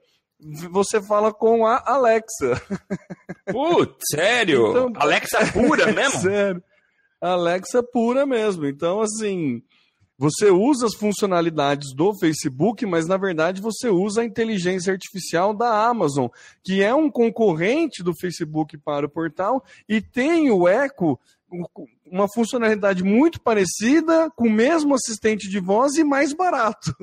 você 0.72 1.01
fala 1.01 1.34
com 1.34 1.65
a 1.65 1.84
Alexa. 1.86 2.62
Putz, 3.51 3.96
sério? 4.12 4.69
Então, 4.69 4.93
Alexa 4.96 5.51
pura 5.51 5.91
mesmo? 5.93 6.22
sério. 6.22 6.63
Alexa 7.22 7.84
pura 7.84 8.25
mesmo. 8.25 8.65
Então, 8.65 9.01
assim, 9.01 9.62
você 10.17 10.50
usa 10.50 10.86
as 10.86 10.96
funcionalidades 10.96 11.93
do 11.96 12.13
Facebook, 12.17 12.86
mas 12.86 13.08
na 13.08 13.15
verdade 13.15 13.62
você 13.62 13.88
usa 13.88 14.22
a 14.22 14.25
inteligência 14.25 14.91
artificial 14.91 15.53
da 15.53 15.88
Amazon, 15.88 16.27
que 16.63 16.84
é 16.84 16.93
um 16.93 17.10
concorrente 17.10 18.03
do 18.03 18.13
Facebook 18.13 18.77
para 18.77 19.05
o 19.05 19.10
portal 19.10 19.63
e 19.88 20.01
tem 20.01 20.51
o 20.51 20.67
Echo 20.67 21.17
uma 22.06 22.27
funcionalidade 22.34 23.03
muito 23.03 23.41
parecida, 23.41 24.29
com 24.36 24.48
o 24.48 24.51
mesmo 24.51 24.94
assistente 24.94 25.50
de 25.50 25.60
voz 25.60 25.96
e 25.96 26.03
mais 26.03 26.34
barato. 26.34 26.94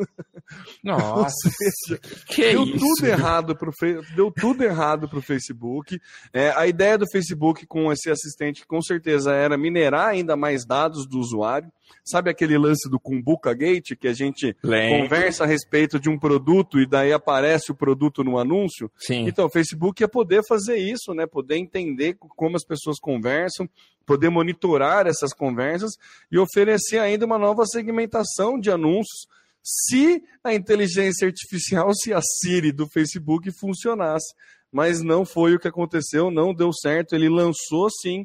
Nossa, 0.83 1.51
seja, 1.51 2.01
que 2.27 2.53
deu 2.53 2.65
isso? 2.65 2.79
tudo 2.79 3.07
errado 3.07 3.57
pro 3.57 3.73
deu 4.15 4.31
tudo 4.31 4.63
errado 4.63 5.09
para 5.09 5.19
o 5.19 5.23
Facebook. 5.23 6.01
É, 6.33 6.51
a 6.51 6.67
ideia 6.67 6.99
do 6.99 7.11
Facebook 7.11 7.67
com 7.67 7.93
esse 7.93 8.11
assistente 8.11 8.67
com 8.67 8.81
certeza 8.81 9.33
era 9.33 9.57
minerar 9.57 10.09
ainda 10.09 10.37
mais 10.37 10.65
dados 10.65 11.07
do 11.07 11.19
usuário. 11.19 11.71
Sabe 12.05 12.31
aquele 12.31 12.59
lance 12.59 12.89
do 12.89 13.01
Kumbuka 13.01 13.53
Gate 13.53 13.97
que 13.97 14.09
a 14.09 14.13
gente 14.13 14.57
Lembro. 14.63 15.03
conversa 15.03 15.45
a 15.45 15.47
respeito 15.47 15.99
de 15.99 16.09
um 16.09 16.19
produto 16.19 16.81
e 16.81 16.87
daí 16.87 17.13
aparece 17.13 17.71
o 17.71 17.75
produto 17.75 18.23
no 18.25 18.39
anúncio? 18.39 18.91
Sim. 18.97 19.27
Então, 19.27 19.47
o 19.47 19.51
Facebook 19.51 20.03
ia 20.03 20.09
poder 20.09 20.43
fazer 20.49 20.77
isso, 20.77 21.15
né? 21.15 21.27
Poder 21.27 21.57
entender 21.57 22.17
como 22.19 22.57
as 22.57 22.65
pessoas 22.65 22.99
conversam, 22.99 23.69
poder 24.07 24.31
monitorar 24.31 25.07
essas 25.07 25.35
conversas 25.35 25.93
e 26.31 26.39
oferecer 26.39 26.99
ainda 26.99 27.27
uma 27.27 27.39
nova 27.39 27.67
segmentação 27.67 28.59
de 28.59 28.71
anúncios 28.71 29.27
se 29.63 30.23
a 30.45 30.55
inteligência 30.55 31.27
artificial, 31.27 31.93
se 31.93 32.15
a 32.15 32.21
Siri 32.23 32.71
do 32.71 32.89
Facebook 32.89 33.51
funcionasse. 33.59 34.33
Mas 34.71 35.03
não 35.03 35.25
foi 35.25 35.55
o 35.55 35.59
que 35.59 35.67
aconteceu, 35.67 36.31
não 36.31 36.55
deu 36.55 36.73
certo. 36.73 37.15
Ele 37.15 37.29
lançou 37.29 37.91
sim 37.91 38.25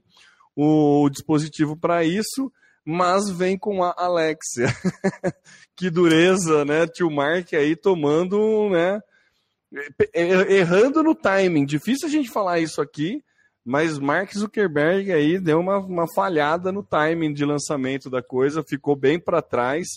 o 0.55 1.09
dispositivo 1.09 1.75
para 1.75 2.03
isso, 2.03 2.51
mas 2.85 3.29
vem 3.29 3.57
com 3.57 3.83
a 3.83 3.93
Alexia. 3.97 4.67
que 5.75 5.89
dureza, 5.89 6.63
né? 6.63 6.85
Tio 6.85 7.09
Mark 7.09 7.53
aí 7.53 7.75
tomando, 7.75 8.69
né? 8.69 9.01
Errando 10.13 11.01
no 11.01 11.15
timing. 11.15 11.65
Difícil 11.65 12.07
a 12.07 12.11
gente 12.11 12.29
falar 12.29 12.59
isso 12.59 12.81
aqui, 12.81 13.23
mas 13.63 13.99
Mark 13.99 14.33
Zuckerberg 14.33 15.11
aí 15.11 15.39
deu 15.39 15.59
uma, 15.59 15.77
uma 15.77 16.05
falhada 16.13 16.71
no 16.71 16.83
timing 16.83 17.33
de 17.33 17.45
lançamento 17.45 18.09
da 18.09 18.21
coisa, 18.21 18.63
ficou 18.63 18.95
bem 18.95 19.19
para 19.19 19.41
trás. 19.41 19.87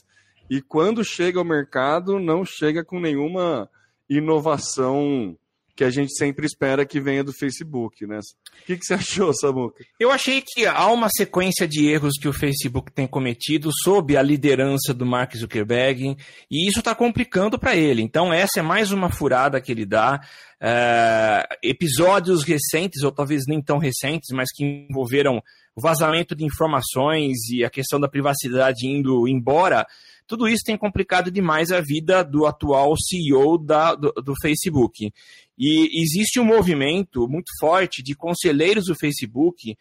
E 0.50 0.61
quando 0.61 1.04
chega 1.04 1.38
ao 1.38 1.44
mercado 1.44 2.18
não 2.18 2.44
chega 2.44 2.85
com 2.85 3.00
nenhuma 3.00 3.68
inovação 4.09 5.37
que 5.76 5.85
a 5.85 5.90
gente 5.90 6.16
sempre 6.16 6.47
espera 6.47 6.87
que 6.87 7.00
venha 7.00 7.25
do 7.25 7.33
Facebook, 7.33 8.07
né? 8.07 8.19
O 8.19 8.66
que, 8.66 8.76
que 8.76 8.85
você 8.85 8.95
achou, 8.95 9.33
Samuca? 9.35 9.85
Eu 9.99 10.11
achei 10.11 10.43
que 10.45 10.66
há 10.66 10.87
uma 10.90 11.09
sequência 11.09 11.66
de 11.66 11.88
erros 11.88 12.14
que 12.21 12.28
o 12.28 12.33
Facebook 12.33 12.93
tem 12.93 13.07
cometido 13.07 13.71
sob 13.83 14.16
a 14.16 14.23
liderança 14.23 14.95
do 14.95 15.04
Mark 15.04 15.35
Zuckerberg 15.37 16.16
e 16.50 16.69
isso 16.69 16.78
está 16.78 16.95
complicando 16.95 17.59
para 17.59 17.75
ele. 17.75 18.02
Então 18.02 18.33
essa 18.33 18.61
é 18.61 18.62
mais 18.62 18.93
uma 18.93 19.11
furada 19.11 19.61
que 19.61 19.73
ele 19.73 19.85
dá. 19.85 20.21
É, 20.61 21.47
episódios 21.62 22.45
recentes, 22.45 23.02
ou 23.02 23.12
talvez 23.12 23.43
nem 23.47 23.61
tão 23.61 23.78
recentes, 23.78 24.31
mas 24.33 24.49
que 24.54 24.87
envolveram 24.88 25.43
vazamento 25.76 26.35
de 26.35 26.45
informações 26.45 27.37
e 27.50 27.64
a 27.64 27.71
questão 27.71 27.99
da 27.99 28.09
privacidade 28.09 28.87
indo 28.87 29.26
embora, 29.26 29.85
tudo 30.26 30.49
isso 30.49 30.62
tem 30.64 30.76
complicado 30.76 31.31
demais 31.31 31.71
a 31.71 31.81
vida 31.81 32.23
do 32.23 32.47
atual 32.47 32.95
CEO 32.97 33.59
da, 33.59 33.95
do, 33.95 34.12
do 34.12 34.35
Facebook. 34.40 35.12
E 35.59 36.02
existe 36.02 36.40
um 36.40 36.45
movimento 36.45 37.28
muito 37.28 37.50
forte 37.61 38.02
de 38.02 38.14
conselheiros 38.14 38.87
do 38.87 38.95
Facebook 38.95 39.76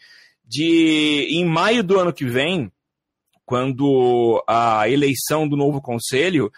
de, 0.46 1.28
em 1.32 1.46
maio 1.46 1.84
do 1.84 2.00
ano 2.00 2.14
que 2.14 2.26
vem, 2.26 2.72
quando 3.46 4.44
a 4.48 4.88
eleição 4.90 5.48
do 5.48 5.58
novo 5.58 5.82
conselho, 5.82 6.52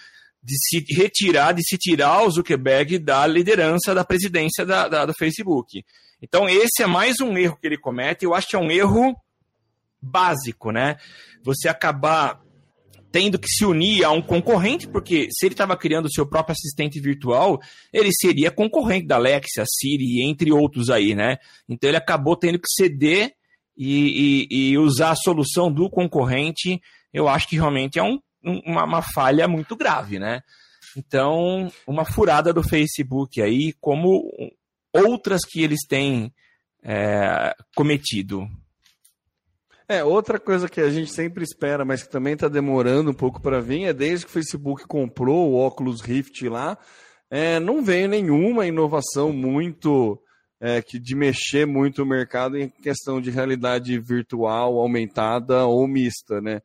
de 0.43 0.55
se 0.57 0.85
retirar, 0.93 1.53
de 1.53 1.63
se 1.63 1.77
tirar 1.77 2.23
o 2.23 2.29
Zuckerberg 2.29 2.99
da 2.99 3.25
liderança 3.25 3.95
da 3.95 4.03
presidência 4.03 4.65
da, 4.65 4.87
da, 4.87 5.05
do 5.05 5.13
Facebook. 5.13 5.83
Então, 6.21 6.47
esse 6.47 6.83
é 6.83 6.87
mais 6.87 7.15
um 7.19 7.37
erro 7.37 7.57
que 7.59 7.65
ele 7.65 7.77
comete. 7.77 8.25
Eu 8.25 8.33
acho 8.33 8.47
que 8.47 8.55
é 8.55 8.59
um 8.59 8.69
erro 8.69 9.15
básico, 10.01 10.71
né? 10.71 10.97
Você 11.43 11.67
acabar 11.67 12.39
tendo 13.15 13.39
que 13.39 13.47
se 13.47 13.63
unir 13.63 14.03
a 14.03 14.11
um 14.11 14.21
concorrente, 14.21 14.89
porque 14.89 15.29
se 15.31 15.45
ele 15.45 15.53
estava 15.53 15.77
criando 15.77 16.07
o 16.07 16.11
seu 16.11 16.27
próprio 16.27 16.51
assistente 16.51 16.99
virtual, 16.99 17.61
ele 17.93 18.09
seria 18.11 18.51
concorrente 18.51 19.07
da 19.07 19.15
Alexa, 19.15 19.63
Siri, 19.65 20.21
entre 20.21 20.51
outros 20.51 20.89
aí, 20.89 21.15
né? 21.15 21.37
Então 21.69 21.89
ele 21.89 21.95
acabou 21.95 22.35
tendo 22.35 22.59
que 22.59 22.67
ceder 22.67 23.33
e, 23.77 24.47
e, 24.51 24.71
e 24.71 24.77
usar 24.77 25.11
a 25.11 25.15
solução 25.15 25.71
do 25.71 25.89
concorrente. 25.89 26.81
Eu 27.13 27.29
acho 27.29 27.47
que 27.47 27.55
realmente 27.55 27.97
é 27.97 28.03
um, 28.03 28.19
uma, 28.43 28.83
uma 28.83 29.01
falha 29.01 29.47
muito 29.47 29.77
grave, 29.77 30.19
né? 30.19 30.41
Então, 30.97 31.71
uma 31.87 32.03
furada 32.03 32.51
do 32.51 32.63
Facebook 32.63 33.41
aí, 33.41 33.71
como 33.79 34.29
outras 34.93 35.45
que 35.49 35.61
eles 35.61 35.87
têm 35.87 36.33
é, 36.83 37.55
cometido. 37.73 38.45
É, 39.87 40.03
outra 40.03 40.39
coisa 40.39 40.67
que 40.67 40.81
a 40.81 40.89
gente 40.89 41.11
sempre 41.11 41.43
espera, 41.43 41.85
mas 41.85 42.01
que 42.01 42.09
também 42.09 42.33
está 42.33 42.47
demorando 42.47 43.11
um 43.11 43.13
pouco 43.13 43.39
para 43.39 43.61
vir, 43.61 43.83
é 43.83 43.93
desde 43.93 44.25
que 44.25 44.31
o 44.31 44.33
Facebook 44.33 44.87
comprou 44.87 45.51
o 45.51 45.65
Oculus 45.65 46.01
Rift 46.01 46.47
lá, 46.49 46.77
é, 47.29 47.59
não 47.59 47.83
veio 47.83 48.09
nenhuma 48.09 48.65
inovação 48.65 49.31
muito 49.31 50.19
é, 50.59 50.81
que 50.81 50.97
de 50.97 51.13
mexer 51.13 51.67
muito 51.67 52.01
o 52.01 52.05
mercado 52.05 52.57
em 52.57 52.67
questão 52.67 53.21
de 53.21 53.29
realidade 53.29 53.99
virtual 53.99 54.79
aumentada 54.79 55.65
ou 55.65 55.87
mista, 55.87 56.41
né? 56.41 56.61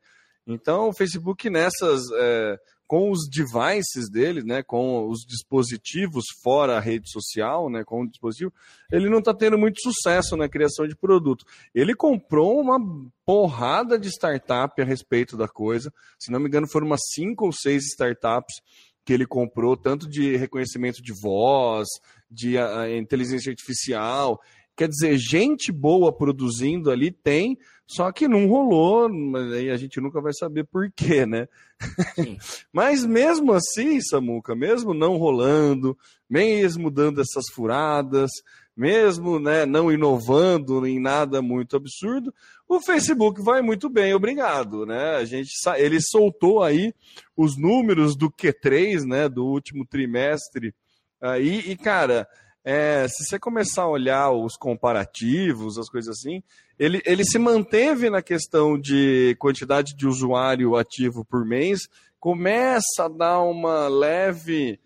Então 0.46 0.88
o 0.88 0.92
Facebook 0.92 1.50
nessas 1.50 2.02
é, 2.14 2.58
com 2.90 3.08
os 3.08 3.28
devices 3.28 4.10
dele, 4.10 4.42
né, 4.42 4.64
com 4.64 5.08
os 5.08 5.20
dispositivos 5.24 6.24
fora 6.42 6.76
a 6.76 6.80
rede 6.80 7.08
social, 7.08 7.70
né, 7.70 7.84
com 7.84 8.02
o 8.02 8.08
dispositivo, 8.08 8.52
ele 8.90 9.08
não 9.08 9.20
está 9.20 9.32
tendo 9.32 9.56
muito 9.56 9.80
sucesso 9.80 10.36
na 10.36 10.48
criação 10.48 10.88
de 10.88 10.96
produto. 10.96 11.44
Ele 11.72 11.94
comprou 11.94 12.60
uma 12.60 12.80
porrada 13.24 13.96
de 13.96 14.08
startup 14.08 14.82
a 14.82 14.84
respeito 14.84 15.36
da 15.36 15.46
coisa. 15.46 15.94
Se 16.18 16.32
não 16.32 16.40
me 16.40 16.48
engano, 16.48 16.66
foram 16.66 16.88
umas 16.88 17.02
cinco 17.14 17.46
ou 17.46 17.52
seis 17.52 17.84
startups 17.92 18.56
que 19.04 19.12
ele 19.12 19.24
comprou, 19.24 19.76
tanto 19.76 20.08
de 20.08 20.36
reconhecimento 20.36 21.00
de 21.00 21.12
voz, 21.12 21.86
de 22.28 22.58
a, 22.58 22.80
a 22.80 22.96
inteligência 22.96 23.50
artificial. 23.50 24.40
Quer 24.76 24.88
dizer, 24.88 25.18
gente 25.18 25.70
boa 25.70 26.12
produzindo 26.12 26.90
ali 26.90 27.10
tem, 27.10 27.58
só 27.86 28.12
que 28.12 28.28
não 28.28 28.46
rolou, 28.46 29.08
mas 29.08 29.52
aí 29.52 29.70
a 29.70 29.76
gente 29.76 30.00
nunca 30.00 30.20
vai 30.20 30.32
saber 30.32 30.64
por 30.64 30.90
quê, 30.92 31.26
né? 31.26 31.48
mas 32.72 33.04
mesmo 33.04 33.52
assim, 33.52 34.00
Samuca, 34.00 34.54
mesmo 34.54 34.94
não 34.94 35.16
rolando, 35.16 35.98
mesmo 36.28 36.90
dando 36.90 37.20
essas 37.20 37.46
furadas, 37.52 38.30
mesmo 38.76 39.38
né, 39.38 39.66
não 39.66 39.92
inovando 39.92 40.86
em 40.86 41.00
nada 41.00 41.42
muito 41.42 41.76
absurdo, 41.76 42.32
o 42.68 42.80
Facebook 42.80 43.42
vai 43.42 43.60
muito 43.60 43.90
bem, 43.90 44.14
obrigado, 44.14 44.86
né? 44.86 45.16
A 45.16 45.24
gente 45.24 45.50
ele 45.76 46.00
soltou 46.00 46.62
aí 46.62 46.94
os 47.36 47.58
números 47.58 48.16
do 48.16 48.30
Q3, 48.30 49.04
né, 49.04 49.28
do 49.28 49.44
último 49.44 49.84
trimestre 49.84 50.72
aí 51.20 51.58
e 51.70 51.76
cara, 51.76 52.26
é, 52.64 53.06
se 53.08 53.24
você 53.24 53.38
começar 53.38 53.82
a 53.82 53.88
olhar 53.88 54.30
os 54.30 54.56
comparativos, 54.56 55.78
as 55.78 55.88
coisas 55.88 56.18
assim, 56.18 56.42
ele, 56.78 57.00
ele 57.04 57.24
se 57.24 57.38
manteve 57.38 58.10
na 58.10 58.22
questão 58.22 58.78
de 58.78 59.34
quantidade 59.38 59.94
de 59.96 60.06
usuário 60.06 60.76
ativo 60.76 61.24
por 61.24 61.44
mês, 61.44 61.80
começa 62.18 63.04
a 63.04 63.08
dar 63.08 63.40
uma 63.40 63.88
leve, 63.88 64.78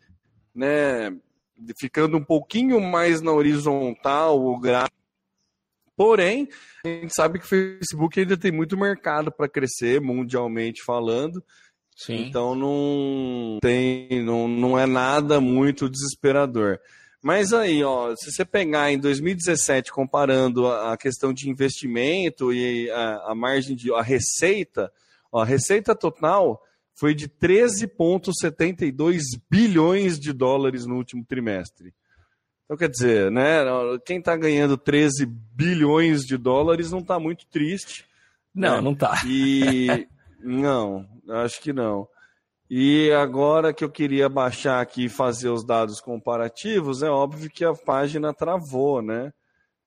né, 0.54 1.16
ficando 1.78 2.16
um 2.16 2.24
pouquinho 2.24 2.80
mais 2.80 3.20
na 3.20 3.32
horizontal 3.32 4.40
o 4.40 4.58
gráfico. 4.58 4.94
Porém, 5.96 6.48
a 6.84 6.88
gente 6.88 7.14
sabe 7.14 7.38
que 7.38 7.44
o 7.44 7.48
Facebook 7.48 8.18
ainda 8.18 8.36
tem 8.36 8.50
muito 8.50 8.76
mercado 8.76 9.30
para 9.30 9.48
crescer, 9.48 10.00
mundialmente 10.00 10.82
falando. 10.82 11.42
Sim. 11.96 12.26
Então 12.26 12.56
não 12.56 13.58
tem, 13.62 14.24
não, 14.24 14.48
não 14.48 14.78
é 14.78 14.86
nada 14.86 15.40
muito 15.40 15.88
desesperador. 15.88 16.80
Mas 17.24 17.54
aí, 17.54 17.82
ó, 17.82 18.14
se 18.14 18.30
você 18.30 18.44
pegar 18.44 18.92
em 18.92 18.98
2017, 18.98 19.90
comparando 19.90 20.66
a 20.66 20.94
questão 20.94 21.32
de 21.32 21.48
investimento 21.48 22.52
e 22.52 22.90
a, 22.90 23.30
a 23.30 23.34
margem 23.34 23.74
de 23.74 23.90
a 23.94 24.02
receita, 24.02 24.92
ó, 25.32 25.40
a 25.40 25.44
receita 25.46 25.94
total 25.94 26.62
foi 26.94 27.14
de 27.14 27.26
13,72 27.26 29.22
bilhões 29.48 30.20
de 30.20 30.34
dólares 30.34 30.84
no 30.84 30.96
último 30.96 31.24
trimestre. 31.24 31.94
Então, 32.66 32.76
quer 32.76 32.90
dizer, 32.90 33.30
né, 33.30 33.64
quem 34.04 34.18
está 34.18 34.36
ganhando 34.36 34.76
13 34.76 35.24
bilhões 35.24 36.26
de 36.26 36.36
dólares 36.36 36.90
não 36.90 36.98
está 36.98 37.18
muito 37.18 37.46
triste. 37.46 38.04
Não, 38.54 38.76
né? 38.76 38.82
não 38.82 38.92
está. 38.92 39.22
E 39.26 40.06
não, 40.40 41.08
acho 41.30 41.58
que 41.62 41.72
não. 41.72 42.06
E 42.68 43.12
agora 43.12 43.74
que 43.74 43.84
eu 43.84 43.90
queria 43.90 44.28
baixar 44.28 44.80
aqui 44.80 45.04
e 45.04 45.08
fazer 45.08 45.48
os 45.48 45.64
dados 45.64 46.00
comparativos, 46.00 47.02
é 47.02 47.10
óbvio 47.10 47.50
que 47.50 47.64
a 47.64 47.74
página 47.74 48.32
travou, 48.32 49.02
né? 49.02 49.32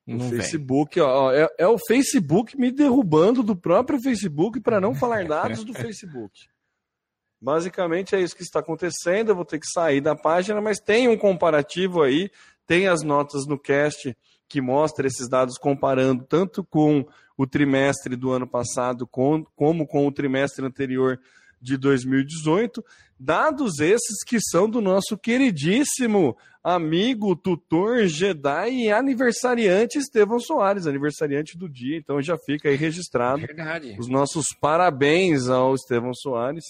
No 0.06 0.20
não 0.20 0.30
Facebook, 0.30 1.00
ó, 1.02 1.34
é, 1.34 1.50
é, 1.58 1.68
o 1.68 1.78
Facebook 1.78 2.58
me 2.58 2.72
derrubando 2.72 3.44
do 3.44 3.56
próprio 3.56 4.00
Facebook 4.00 4.62
para 4.62 4.80
não 4.80 4.96
falar 4.96 5.26
dados 5.28 5.66
do 5.66 5.74
Facebook. 5.74 6.48
Basicamente 7.42 8.16
é 8.16 8.22
isso 8.22 8.36
que 8.36 8.42
está 8.42 8.60
acontecendo. 8.60 9.30
Eu 9.30 9.36
vou 9.36 9.44
ter 9.44 9.60
que 9.60 9.68
sair 9.68 10.00
da 10.00 10.16
página, 10.16 10.62
mas 10.62 10.80
tem 10.80 11.08
um 11.08 11.18
comparativo 11.18 12.02
aí, 12.02 12.32
tem 12.66 12.88
as 12.88 13.04
notas 13.04 13.46
no 13.46 13.60
cast 13.60 14.16
que 14.48 14.62
mostra 14.62 15.08
esses 15.08 15.28
dados 15.28 15.58
comparando 15.58 16.24
tanto 16.24 16.64
com 16.64 17.06
o 17.38 17.46
trimestre 17.46 18.16
do 18.16 18.32
ano 18.32 18.48
passado 18.48 19.06
com, 19.06 19.44
como 19.56 19.86
com 19.86 20.08
o 20.08 20.12
trimestre 20.12 20.66
anterior 20.66 21.20
de 21.62 21.78
2018. 21.78 22.84
Dados 23.20 23.80
esses 23.80 24.24
que 24.26 24.40
são 24.40 24.70
do 24.70 24.80
nosso 24.80 25.18
queridíssimo 25.18 26.38
amigo, 26.64 27.36
tutor, 27.36 28.06
Jedi 28.08 28.72
e 28.72 28.92
aniversariante 28.92 29.98
Estevão 29.98 30.40
Soares, 30.40 30.86
aniversariante 30.86 31.58
do 31.58 31.70
dia. 31.70 31.98
Então 31.98 32.22
já 32.22 32.38
fica 32.38 32.70
aí 32.70 32.76
registrado 32.76 33.42
Verdade. 33.42 33.96
os 33.98 34.08
nossos 34.08 34.48
parabéns 34.60 35.48
ao 35.48 35.74
Estevão 35.74 36.14
Soares. 36.14 36.66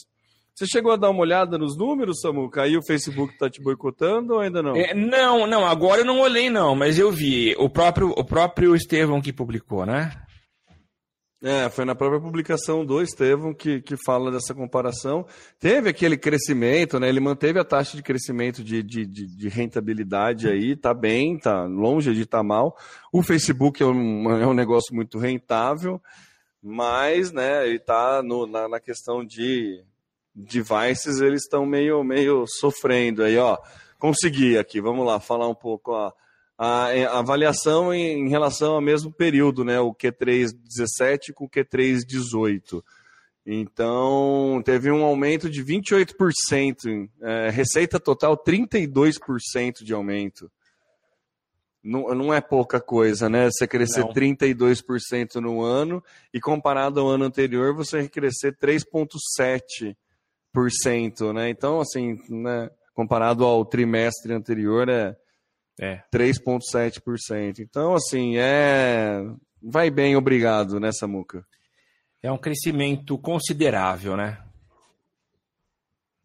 Você 0.53 0.65
chegou 0.65 0.91
a 0.91 0.95
dar 0.95 1.11
uma 1.11 1.21
olhada 1.21 1.57
nos 1.57 1.77
números, 1.77 2.19
Samuca? 2.19 2.63
Aí 2.63 2.75
o 2.75 2.81
Facebook 2.81 3.33
está 3.33 3.47
te 3.47 3.61
boicotando 3.61 4.33
ou 4.33 4.39
ainda 4.39 4.63
não? 4.63 4.75
É, 4.75 4.91
não, 4.93 5.45
não, 5.45 5.65
agora 5.67 6.01
eu 6.01 6.05
não 6.05 6.19
olhei 6.19 6.49
não, 6.49 6.75
mas 6.75 6.97
eu 6.97 7.11
vi. 7.11 7.55
O 7.59 7.69
próprio, 7.69 8.09
o 8.09 8.23
próprio 8.23 8.75
Estevão 8.75 9.21
que 9.21 9.31
publicou, 9.31 9.85
né? 9.85 10.11
É, 11.41 11.69
foi 11.69 11.85
na 11.85 11.93
própria 11.93 12.19
publicação 12.19 12.83
do 12.83 12.99
Estevão 12.99 13.53
que, 13.53 13.79
que 13.79 13.95
fala 14.03 14.31
dessa 14.31 14.55
comparação. 14.55 15.23
Teve 15.59 15.89
aquele 15.89 16.17
crescimento, 16.17 16.99
né? 16.99 17.07
Ele 17.07 17.19
manteve 17.19 17.59
a 17.59 17.63
taxa 17.63 17.95
de 17.95 18.01
crescimento 18.01 18.63
de, 18.63 18.81
de, 18.81 19.05
de, 19.05 19.27
de 19.27 19.47
rentabilidade 19.47 20.49
aí, 20.49 20.75
tá 20.75 20.95
bem, 20.95 21.37
tá 21.37 21.65
longe 21.65 22.11
de 22.15 22.23
estar 22.23 22.39
tá 22.39 22.43
mal. 22.43 22.75
O 23.13 23.21
Facebook 23.21 23.83
é 23.83 23.85
um, 23.85 24.31
é 24.31 24.47
um 24.47 24.53
negócio 24.53 24.95
muito 24.95 25.19
rentável, 25.19 26.01
mas 26.61 27.31
né, 27.31 27.67
ele 27.67 27.79
tá 27.79 28.23
no, 28.23 28.47
na, 28.47 28.67
na 28.67 28.79
questão 28.79 29.23
de 29.23 29.83
devices, 30.33 31.21
eles 31.21 31.43
estão 31.43 31.67
meio, 31.67 32.03
meio 32.03 32.45
sofrendo 32.47 33.23
aí, 33.23 33.37
ó. 33.37 33.59
Consegui 33.99 34.57
aqui, 34.57 34.81
vamos 34.81 35.05
lá, 35.05 35.19
falar 35.19 35.47
um 35.47 35.55
pouco, 35.55 35.91
ó 35.91 36.11
a, 36.57 36.87
a 36.87 37.19
avaliação 37.19 37.93
em, 37.93 38.25
em, 38.25 38.29
relação 38.29 38.73
ao 38.73 38.81
mesmo 38.81 39.11
período, 39.11 39.63
né? 39.63 39.79
O 39.79 39.93
Q3 39.93 40.51
17 40.51 41.31
com 41.33 41.45
o 41.45 41.49
Q3 41.49 41.99
18. 42.05 42.83
Então, 43.45 44.61
teve 44.65 44.91
um 44.91 45.05
aumento 45.05 45.49
de 45.49 45.63
28%, 45.63 47.09
é, 47.21 47.49
receita 47.49 47.97
total 47.97 48.37
32% 48.37 49.83
de 49.83 49.93
aumento. 49.93 50.51
Não, 51.81 52.13
não 52.13 52.33
é 52.33 52.41
pouca 52.41 52.81
coisa, 52.81 53.29
né? 53.29 53.49
Você 53.49 53.65
crescer 53.65 54.01
não. 54.01 54.11
32% 54.11 55.35
no 55.35 55.61
ano 55.61 56.03
e 56.33 56.41
comparado 56.41 56.99
ao 56.99 57.07
ano 57.07 57.23
anterior, 57.23 57.73
você 57.73 58.09
crescer 58.09 58.57
3,7%, 58.57 59.95
né? 61.33 61.49
Então, 61.49 61.79
assim, 61.79 62.19
né, 62.27 62.69
comparado 62.93 63.45
ao 63.45 63.63
trimestre 63.63 64.33
anterior, 64.33 64.89
é, 64.89 65.15
é. 65.79 66.01
3,7%. 66.13 67.59
Então, 67.59 67.95
assim, 67.95 68.37
é. 68.37 69.23
Vai 69.61 69.89
bem, 69.89 70.15
obrigado, 70.15 70.79
né, 70.79 70.91
Samuca? 70.91 71.45
É 72.21 72.31
um 72.31 72.37
crescimento 72.37 73.17
considerável, 73.17 74.15
né? 74.15 74.37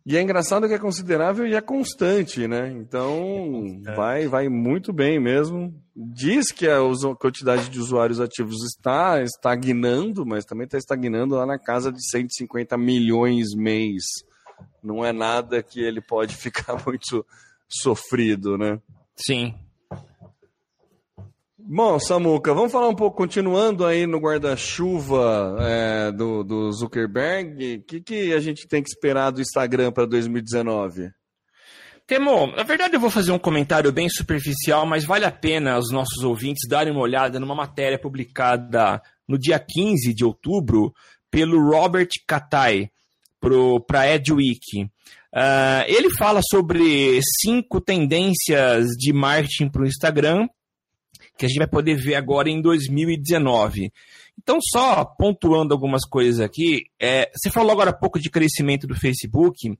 E 0.04 0.16
é 0.16 0.20
engraçado 0.20 0.66
que 0.66 0.74
é 0.74 0.78
considerável 0.78 1.46
e 1.46 1.54
é 1.54 1.60
constante, 1.60 2.48
né? 2.48 2.72
Então, 2.72 3.80
é 3.86 3.94
vai 3.94 4.26
vai 4.26 4.48
muito 4.48 4.92
bem 4.92 5.20
mesmo. 5.20 5.72
Diz 5.94 6.50
que 6.50 6.66
a 6.68 6.78
quantidade 7.18 7.68
de 7.68 7.78
usuários 7.78 8.20
ativos 8.20 8.64
está 8.64 9.22
estagnando, 9.22 10.26
mas 10.26 10.44
também 10.44 10.64
está 10.64 10.76
estagnando 10.76 11.36
lá 11.36 11.46
na 11.46 11.58
casa 11.58 11.92
de 11.92 12.04
150 12.10 12.76
milhões 12.76 13.54
mês. 13.54 14.02
Não 14.82 15.04
é 15.04 15.12
nada 15.12 15.62
que 15.62 15.80
ele 15.80 16.00
pode 16.00 16.34
ficar 16.36 16.82
muito 16.84 17.24
sofrido, 17.68 18.58
né? 18.58 18.80
Sim. 19.16 19.54
Bom, 21.74 21.98
Samuca, 21.98 22.52
vamos 22.52 22.72
falar 22.72 22.88
um 22.88 22.94
pouco, 22.94 23.16
continuando 23.16 23.86
aí 23.86 24.06
no 24.06 24.18
guarda-chuva 24.18 25.56
é, 25.60 26.12
do, 26.12 26.42
do 26.42 26.72
Zuckerberg, 26.72 27.76
o 27.76 27.82
que, 27.84 28.00
que 28.00 28.34
a 28.34 28.40
gente 28.40 28.66
tem 28.66 28.82
que 28.82 28.88
esperar 28.88 29.30
do 29.30 29.40
Instagram 29.40 29.92
para 29.92 30.04
2019? 30.04 31.10
Temo, 32.06 32.48
na 32.48 32.64
verdade 32.64 32.94
eu 32.94 33.00
vou 33.00 33.08
fazer 33.08 33.30
um 33.30 33.38
comentário 33.38 33.92
bem 33.92 34.08
superficial, 34.08 34.84
mas 34.84 35.04
vale 35.04 35.24
a 35.24 35.30
pena 35.30 35.78
os 35.78 35.90
nossos 35.92 36.24
ouvintes 36.24 36.68
darem 36.68 36.92
uma 36.92 37.00
olhada 37.00 37.38
numa 37.38 37.54
matéria 37.54 37.98
publicada 37.98 39.00
no 39.26 39.38
dia 39.38 39.58
15 39.58 40.12
de 40.12 40.24
outubro 40.24 40.92
pelo 41.30 41.58
Robert 41.58 42.08
Katai 42.26 42.90
para 43.40 44.00
a 44.00 44.08
EdWeek. 44.08 44.90
Uh, 45.34 45.84
ele 45.86 46.10
fala 46.10 46.40
sobre 46.50 47.20
cinco 47.40 47.80
tendências 47.80 48.88
de 48.98 49.12
marketing 49.12 49.70
para 49.70 49.82
o 49.82 49.86
Instagram 49.86 50.46
que 51.36 51.46
a 51.46 51.48
gente 51.48 51.58
vai 51.58 51.66
poder 51.66 51.96
ver 51.96 52.14
agora 52.14 52.48
em 52.48 52.60
2019. 52.60 53.92
Então, 54.40 54.58
só 54.60 55.04
pontuando 55.04 55.74
algumas 55.74 56.04
coisas 56.04 56.40
aqui, 56.40 56.84
é, 57.00 57.30
você 57.34 57.50
falou 57.50 57.72
agora 57.72 57.90
há 57.90 57.96
pouco 57.96 58.18
de 58.18 58.30
crescimento 58.30 58.86
do 58.86 58.94
Facebook, 58.94 59.76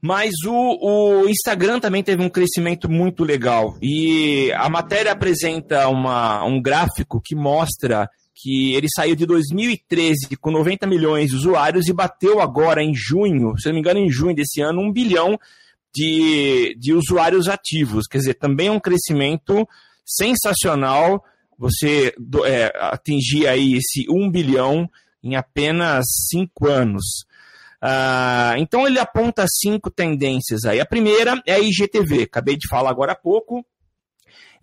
mas 0.00 0.32
o, 0.46 1.22
o, 1.22 1.28
Instagram 1.28 1.80
também 1.80 2.02
teve 2.02 2.22
um 2.22 2.28
crescimento 2.28 2.90
muito 2.90 3.24
legal. 3.24 3.76
E 3.80 4.52
a 4.52 4.68
matéria 4.68 5.12
apresenta 5.12 5.88
uma, 5.88 6.44
um 6.44 6.60
gráfico 6.60 7.20
que 7.24 7.34
mostra 7.34 8.08
que 8.34 8.74
ele 8.74 8.88
saiu 8.94 9.14
de 9.14 9.24
2013 9.24 10.36
com 10.40 10.50
90 10.50 10.86
milhões 10.86 11.30
de 11.30 11.36
usuários 11.36 11.86
e 11.86 11.92
bateu 11.92 12.40
agora 12.40 12.82
em 12.82 12.92
junho, 12.94 13.56
se 13.58 13.68
não 13.68 13.74
me 13.74 13.80
engano, 13.80 14.00
em 14.00 14.10
junho 14.10 14.34
desse 14.34 14.60
ano, 14.60 14.80
um 14.80 14.92
bilhão 14.92 15.38
de, 15.94 16.76
de 16.78 16.92
usuários 16.92 17.48
ativos. 17.48 18.06
Quer 18.06 18.18
dizer, 18.18 18.34
também 18.34 18.66
é 18.66 18.72
um 18.72 18.80
crescimento 18.80 19.66
sensacional 20.04 21.24
você 21.56 22.12
é, 22.46 22.72
atingir 22.80 23.46
aí 23.46 23.74
esse 23.74 24.06
um 24.10 24.28
bilhão 24.28 24.90
em 25.22 25.36
apenas 25.36 26.04
cinco 26.28 26.66
anos. 26.68 27.24
Ah, 27.80 28.54
então 28.58 28.86
ele 28.86 28.98
aponta 28.98 29.46
cinco 29.48 29.90
tendências 29.90 30.64
aí. 30.64 30.80
A 30.80 30.86
primeira 30.86 31.40
é 31.46 31.54
a 31.54 31.60
IGTV, 31.60 32.22
acabei 32.24 32.56
de 32.56 32.68
falar 32.68 32.90
agora 32.90 33.12
há 33.12 33.16
pouco 33.16 33.64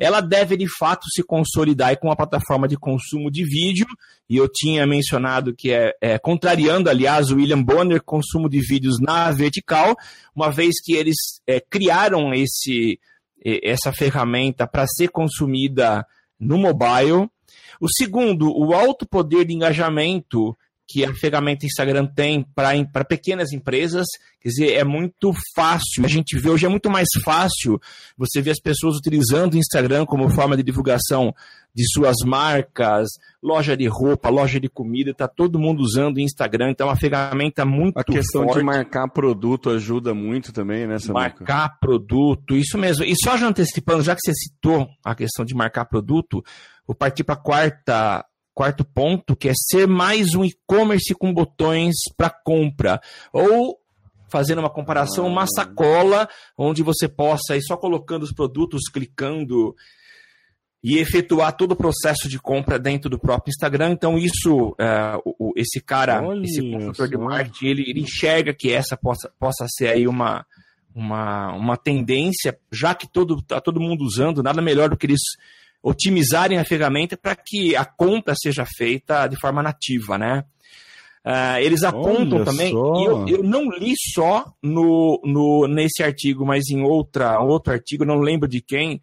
ela 0.02 0.20
deve 0.20 0.58
de 0.58 0.68
fato 0.68 1.06
se 1.14 1.22
consolidar 1.22 1.96
com 2.00 2.12
a 2.12 2.16
plataforma 2.16 2.68
de 2.68 2.76
consumo 2.76 3.30
de 3.30 3.44
vídeo, 3.44 3.86
e 4.28 4.36
eu 4.36 4.50
tinha 4.52 4.88
mencionado 4.88 5.54
que 5.56 5.72
é, 5.72 5.94
é 6.02 6.18
contrariando, 6.18 6.90
aliás, 6.90 7.30
o 7.30 7.36
William 7.36 7.62
Bonner, 7.62 8.02
consumo 8.02 8.50
de 8.50 8.60
vídeos 8.60 9.00
na 9.00 9.30
vertical, 9.32 9.96
uma 10.36 10.50
vez 10.50 10.82
que 10.84 10.94
eles 10.94 11.16
é, 11.46 11.60
criaram 11.62 12.34
esse, 12.34 13.00
essa 13.46 13.94
ferramenta 13.94 14.66
para 14.66 14.88
ser 14.88 15.10
consumida 15.10 16.04
no 16.40 16.58
mobile. 16.58 17.30
O 17.80 17.88
segundo, 17.88 18.52
o 18.52 18.74
alto 18.74 19.08
poder 19.08 19.46
de 19.46 19.54
engajamento 19.54 20.58
que 20.92 21.06
a 21.06 21.14
ferramenta 21.14 21.66
Instagram 21.66 22.06
tem 22.06 22.44
para 22.44 23.06
pequenas 23.06 23.52
empresas. 23.54 24.06
Quer 24.42 24.50
dizer, 24.50 24.74
é 24.74 24.84
muito 24.84 25.32
fácil. 25.56 26.04
A 26.04 26.08
gente 26.08 26.38
vê 26.38 26.50
hoje 26.50 26.66
é 26.66 26.70
muito 26.70 26.90
mais 26.90 27.08
fácil 27.24 27.80
você 28.18 28.42
ver 28.42 28.52
as 28.52 28.60
pessoas 28.60 28.98
utilizando 28.98 29.54
o 29.54 29.58
Instagram 29.58 30.06
como 30.06 30.30
forma 30.30 30.58
de 30.58 30.64
divulgação 30.64 31.34
de 31.74 31.84
suas 31.94 32.18
marcas, 32.26 33.08
loja 33.42 33.78
de 33.78 33.88
roupa, 33.88 34.30
loja 34.30 34.60
de 34.60 34.68
comida, 34.68 35.12
está 35.12 35.28
todo 35.28 35.58
mundo 35.58 35.82
usando 35.82 36.18
o 36.18 36.20
Instagram, 36.20 36.72
então 36.72 36.88
é 36.88 36.90
uma 36.90 36.98
ferramenta 36.98 37.66
muito 37.66 37.98
A 37.98 38.04
questão 38.04 38.44
forte. 38.44 38.60
de 38.60 38.66
marcar 38.66 39.08
produto 39.08 39.70
ajuda 39.70 40.14
muito 40.14 40.52
também, 40.52 40.86
né, 40.86 40.98
Marcar 41.10 41.80
produto, 41.80 42.58
isso 42.58 42.78
mesmo. 42.78 43.06
E 43.06 43.14
só 43.16 43.38
já 43.38 43.48
antecipando, 43.48 44.04
já 44.04 44.16
que 44.16 44.22
você 44.22 44.34
citou 44.34 44.88
a 45.04 45.16
questão 45.16 45.46
de 45.46 45.56
marcar 45.56 45.86
produto, 45.86 46.44
vou 46.86 46.96
partir 46.96 47.24
para 47.24 47.36
a 47.36 47.42
quarta 47.42 48.26
quarto 48.54 48.84
ponto, 48.84 49.36
que 49.36 49.50
é 49.50 49.54
ser 49.56 49.88
mais 49.88 50.36
um 50.36 50.44
e-commerce 50.44 51.14
com 51.16 51.34
botões 51.34 51.96
para 52.18 52.30
compra. 52.30 53.02
Ou 53.32 53.80
fazendo 54.30 54.60
uma 54.60 54.70
comparação, 54.70 55.28
uma 55.28 55.46
sacola 55.46 56.28
onde 56.58 56.82
você 56.82 57.08
possa 57.08 57.56
ir 57.56 57.62
só 57.62 57.76
colocando 57.76 58.24
os 58.24 58.32
produtos, 58.32 58.84
clicando 58.92 59.76
e 60.84 60.98
efetuar 60.98 61.56
todo 61.56 61.74
o 61.74 61.76
processo 61.76 62.28
de 62.28 62.40
compra 62.40 62.80
dentro 62.80 63.10
do 63.10 63.20
próprio 63.20 63.52
Instagram. 63.52 63.92
Então, 63.92 64.18
isso, 64.18 64.76
é, 64.80 65.16
o, 65.24 65.54
esse 65.56 65.80
cara, 65.80 66.24
Olha 66.24 66.44
esse 66.44 66.62
consultor 66.62 67.08
de 67.08 67.18
marketing, 67.18 67.66
ele, 67.68 67.84
ele, 67.88 68.02
enxerga 68.02 68.54
que 68.54 68.72
essa 68.72 68.98
possa, 68.98 69.32
possa 69.38 69.68
ser 69.70 69.90
aí 69.90 70.08
uma, 70.08 70.44
uma, 70.96 71.54
uma 71.54 71.78
tendência, 71.78 72.58
já 72.72 72.96
que 72.96 73.08
todo, 73.08 73.42
tá 73.44 73.62
todo 73.62 73.80
mundo 73.80 74.04
usando, 74.04 74.42
nada 74.42 74.62
melhor 74.62 74.90
do 74.90 74.98
que 74.98 75.06
eles 75.06 75.22
otimizarem 75.84 76.58
a 76.58 76.65
ferramenta 76.65 77.17
para 77.17 77.36
que 77.36 77.76
a 77.76 77.86
compra 77.86 78.36
seja 78.36 78.65
feita 78.65 79.28
de 79.28 79.36
forma 79.39 79.63
nativa, 79.63 80.17
né? 80.17 80.44
Uh, 81.24 81.60
eles 81.62 81.84
apontam 81.84 82.39
Olha 82.39 82.46
também, 82.46 82.74
e 82.74 83.06
eu, 83.06 83.28
eu, 83.28 83.44
não 83.44 83.70
li 83.70 83.94
só 84.12 84.52
no, 84.62 85.22
no, 85.24 85.67
nesse 85.67 86.02
artigo, 86.02 86.44
mas 86.44 86.67
em 86.70 86.82
outra, 86.82 87.39
outro 87.39 87.72
artigo, 87.72 88.04
não 88.04 88.17
lembro 88.17 88.50
de 88.50 88.60
quem, 88.60 89.00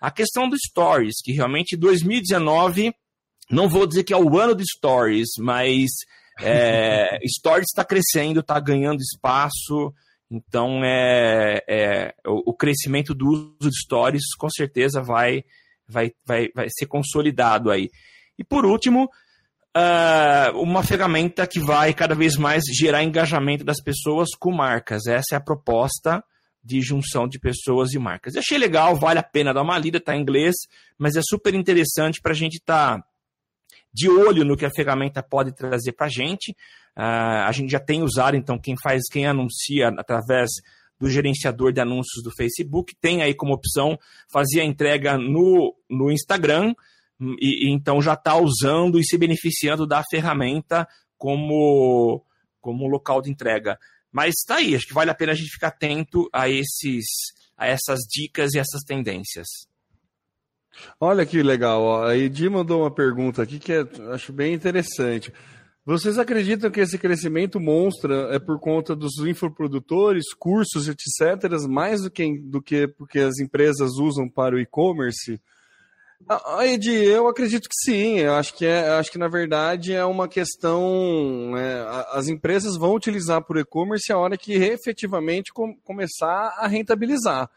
a 0.00 0.10
questão 0.10 0.48
do 0.48 0.56
Stories, 0.56 1.14
que 1.24 1.32
realmente 1.32 1.76
2019, 1.76 2.94
não 3.50 3.68
vou 3.68 3.84
dizer 3.84 4.04
que 4.04 4.14
é 4.14 4.16
o 4.16 4.38
ano 4.38 4.54
de 4.54 4.62
Stories, 4.64 5.30
mas 5.40 5.88
é, 6.40 7.18
Stories 7.26 7.66
está 7.68 7.84
crescendo, 7.84 8.40
está 8.40 8.60
ganhando 8.60 9.00
espaço, 9.00 9.92
então 10.30 10.84
é, 10.84 11.64
é 11.68 12.14
o, 12.24 12.50
o, 12.50 12.54
crescimento 12.54 13.12
do 13.12 13.26
uso 13.26 13.70
de 13.70 13.80
Stories 13.80 14.34
com 14.38 14.48
certeza 14.50 15.02
vai 15.02 15.44
vai, 15.88 16.12
vai, 16.24 16.48
vai 16.54 16.66
ser 16.70 16.86
consolidado 16.86 17.70
aí. 17.70 17.90
E 18.38 18.44
por 18.44 18.64
último, 18.66 19.08
uh, 19.76 20.58
uma 20.58 20.82
ferramenta 20.82 21.46
que 21.46 21.60
vai 21.60 21.92
cada 21.92 22.14
vez 22.14 22.36
mais 22.36 22.62
gerar 22.78 23.02
engajamento 23.02 23.64
das 23.64 23.82
pessoas 23.82 24.28
com 24.38 24.52
marcas. 24.52 25.06
Essa 25.06 25.34
é 25.34 25.36
a 25.36 25.40
proposta 25.40 26.22
de 26.62 26.80
junção 26.80 27.28
de 27.28 27.38
pessoas 27.38 27.92
e 27.92 27.98
marcas. 27.98 28.34
Eu 28.34 28.40
achei 28.40 28.58
legal, 28.58 28.96
vale 28.96 29.20
a 29.20 29.22
pena 29.22 29.54
dar 29.54 29.62
uma 29.62 29.78
lida, 29.78 29.98
está 29.98 30.16
em 30.16 30.20
inglês, 30.20 30.54
mas 30.98 31.14
é 31.14 31.20
super 31.22 31.54
interessante 31.54 32.20
para 32.20 32.32
a 32.32 32.34
gente 32.34 32.56
estar 32.56 32.98
tá 32.98 33.04
de 33.92 34.10
olho 34.10 34.44
no 34.44 34.56
que 34.56 34.66
a 34.66 34.70
ferramenta 34.70 35.22
pode 35.22 35.52
trazer 35.54 35.92
para 35.92 36.06
a 36.06 36.10
gente. 36.10 36.50
Uh, 36.96 37.46
a 37.46 37.52
gente 37.52 37.70
já 37.70 37.78
tem 37.78 38.02
usado, 38.02 38.36
então, 38.36 38.58
quem 38.58 38.74
faz, 38.82 39.02
quem 39.10 39.26
anuncia 39.26 39.88
através 39.96 40.50
do 40.98 41.10
gerenciador 41.10 41.72
de 41.72 41.80
anúncios 41.80 42.22
do 42.22 42.34
Facebook, 42.34 42.94
tem 43.00 43.22
aí 43.22 43.34
como 43.34 43.52
opção 43.52 43.98
fazer 44.30 44.60
a 44.60 44.64
entrega 44.64 45.18
no, 45.18 45.74
no 45.88 46.10
Instagram, 46.10 46.74
e, 47.20 47.68
e 47.68 47.70
então 47.70 48.00
já 48.00 48.14
está 48.14 48.36
usando 48.36 48.98
e 48.98 49.04
se 49.04 49.16
beneficiando 49.16 49.86
da 49.86 50.02
ferramenta 50.10 50.86
como, 51.16 52.24
como 52.60 52.88
local 52.88 53.22
de 53.22 53.30
entrega. 53.30 53.78
Mas 54.12 54.34
está 54.38 54.56
aí, 54.56 54.74
acho 54.74 54.86
que 54.86 54.94
vale 54.94 55.10
a 55.10 55.14
pena 55.14 55.32
a 55.32 55.34
gente 55.34 55.50
ficar 55.50 55.68
atento 55.68 56.28
a, 56.32 56.48
esses, 56.48 57.04
a 57.56 57.66
essas 57.66 58.00
dicas 58.08 58.54
e 58.54 58.58
essas 58.58 58.82
tendências. 58.82 59.46
Olha 61.00 61.24
que 61.24 61.42
legal, 61.42 62.04
a 62.04 62.16
Edi 62.16 62.48
mandou 62.48 62.82
uma 62.82 62.90
pergunta 62.90 63.42
aqui 63.42 63.58
que 63.58 63.72
é, 63.72 63.86
acho 64.12 64.32
bem 64.32 64.54
interessante. 64.54 65.32
Vocês 65.86 66.18
acreditam 66.18 66.68
que 66.68 66.80
esse 66.80 66.98
crescimento 66.98 67.60
monstro 67.60 68.12
é 68.32 68.40
por 68.40 68.58
conta 68.58 68.96
dos 68.96 69.18
infoprodutores, 69.18 70.34
cursos, 70.34 70.88
etc., 70.88 71.48
mais 71.68 72.02
do 72.02 72.10
que, 72.10 72.40
do 72.40 72.60
que 72.60 72.88
porque 72.88 73.20
as 73.20 73.38
empresas 73.38 73.92
usam 73.92 74.28
para 74.28 74.56
o 74.56 74.58
e-commerce? 74.58 75.40
Ah, 76.28 76.66
Edi, 76.66 76.92
eu 76.92 77.28
acredito 77.28 77.68
que 77.68 77.84
sim. 77.84 78.18
Eu 78.18 78.34
acho 78.34 78.52
que, 78.54 78.66
é, 78.66 78.88
acho 78.98 79.12
que 79.12 79.18
na 79.18 79.28
verdade 79.28 79.92
é 79.92 80.04
uma 80.04 80.26
questão. 80.26 81.56
É, 81.56 81.86
as 82.14 82.26
empresas 82.26 82.76
vão 82.76 82.92
utilizar 82.92 83.44
por 83.44 83.56
e-commerce 83.56 84.12
a 84.12 84.18
hora 84.18 84.36
que 84.36 84.54
efetivamente 84.54 85.52
com, 85.52 85.72
começar 85.84 86.52
a 86.58 86.66
rentabilizar. 86.66 87.48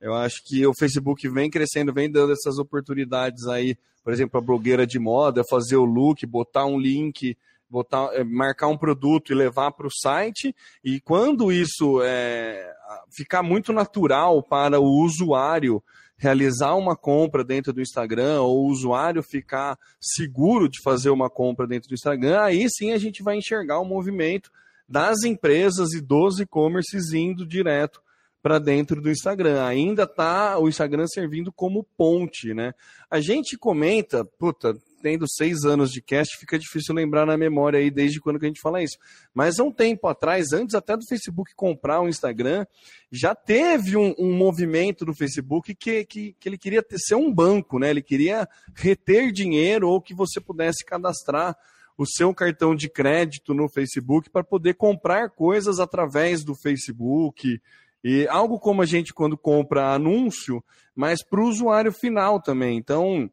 Eu 0.00 0.14
acho 0.14 0.42
que 0.44 0.66
o 0.66 0.74
Facebook 0.76 1.28
vem 1.28 1.48
crescendo, 1.48 1.94
vem 1.94 2.10
dando 2.10 2.32
essas 2.32 2.58
oportunidades 2.58 3.46
aí, 3.46 3.76
por 4.02 4.12
exemplo, 4.12 4.36
a 4.36 4.42
blogueira 4.42 4.84
de 4.84 4.98
moda, 4.98 5.44
fazer 5.48 5.76
o 5.76 5.84
look, 5.84 6.26
botar 6.26 6.66
um 6.66 6.76
link, 6.76 7.36
botar, 7.70 8.10
é, 8.14 8.24
marcar 8.24 8.68
um 8.68 8.78
produto 8.78 9.32
e 9.32 9.34
levar 9.34 9.72
para 9.72 9.86
o 9.86 9.92
site. 9.92 10.54
E 10.84 11.00
quando 11.00 11.52
isso 11.52 12.00
é, 12.02 12.70
ficar 13.10 13.42
muito 13.42 13.72
natural 13.72 14.42
para 14.42 14.80
o 14.80 15.04
usuário 15.04 15.82
realizar 16.18 16.74
uma 16.74 16.96
compra 16.96 17.44
dentro 17.44 17.72
do 17.72 17.80
Instagram 17.80 18.40
ou 18.42 18.64
o 18.64 18.68
usuário 18.68 19.22
ficar 19.22 19.78
seguro 20.00 20.68
de 20.68 20.82
fazer 20.82 21.10
uma 21.10 21.30
compra 21.30 21.66
dentro 21.66 21.88
do 21.88 21.94
Instagram, 21.94 22.40
aí 22.40 22.66
sim 22.68 22.90
a 22.90 22.98
gente 22.98 23.22
vai 23.22 23.36
enxergar 23.36 23.78
o 23.78 23.84
movimento 23.84 24.50
das 24.88 25.22
empresas 25.22 25.92
e 25.92 26.00
dos 26.00 26.40
e-commerces 26.40 27.12
indo 27.12 27.46
direto 27.46 28.02
para 28.42 28.58
dentro 28.58 29.00
do 29.00 29.10
Instagram. 29.10 29.64
Ainda 29.64 30.04
está 30.04 30.58
o 30.58 30.68
Instagram 30.68 31.06
servindo 31.06 31.52
como 31.52 31.86
ponte, 31.96 32.52
né? 32.52 32.72
A 33.10 33.20
gente 33.20 33.56
comenta, 33.56 34.24
puta, 34.24 34.74
tendo 35.00 35.26
seis 35.28 35.64
anos 35.64 35.90
de 35.90 36.02
cast, 36.02 36.36
fica 36.38 36.58
difícil 36.58 36.94
lembrar 36.94 37.26
na 37.26 37.36
memória 37.36 37.78
aí 37.78 37.90
desde 37.90 38.20
quando 38.20 38.38
que 38.38 38.44
a 38.44 38.48
gente 38.48 38.60
fala 38.60 38.82
isso. 38.82 38.96
Mas 39.32 39.58
há 39.58 39.64
um 39.64 39.72
tempo 39.72 40.06
atrás, 40.06 40.52
antes 40.52 40.74
até 40.74 40.96
do 40.96 41.06
Facebook 41.06 41.54
comprar 41.54 42.00
o 42.00 42.08
Instagram, 42.08 42.66
já 43.10 43.34
teve 43.34 43.96
um, 43.96 44.14
um 44.18 44.32
movimento 44.32 45.04
do 45.04 45.14
Facebook 45.14 45.74
que, 45.74 46.04
que, 46.04 46.34
que, 46.38 46.48
ele 46.48 46.58
queria 46.58 46.82
ter, 46.82 46.98
ser 46.98 47.14
um 47.14 47.32
banco, 47.32 47.78
né? 47.78 47.90
Ele 47.90 48.02
queria 48.02 48.48
reter 48.74 49.32
dinheiro 49.32 49.88
ou 49.88 50.00
que 50.00 50.14
você 50.14 50.40
pudesse 50.40 50.84
cadastrar 50.84 51.56
o 51.96 52.06
seu 52.06 52.32
cartão 52.32 52.76
de 52.76 52.88
crédito 52.88 53.52
no 53.52 53.68
Facebook 53.68 54.30
para 54.30 54.44
poder 54.44 54.74
comprar 54.74 55.30
coisas 55.30 55.80
através 55.80 56.44
do 56.44 56.54
Facebook. 56.54 57.60
E 58.04 58.28
algo 58.28 58.60
como 58.60 58.82
a 58.82 58.86
gente 58.86 59.12
quando 59.12 59.36
compra 59.36 59.92
anúncio, 59.92 60.62
mas 60.94 61.24
para 61.24 61.40
o 61.40 61.48
usuário 61.48 61.92
final 61.92 62.40
também. 62.40 62.76
Então, 62.76 63.28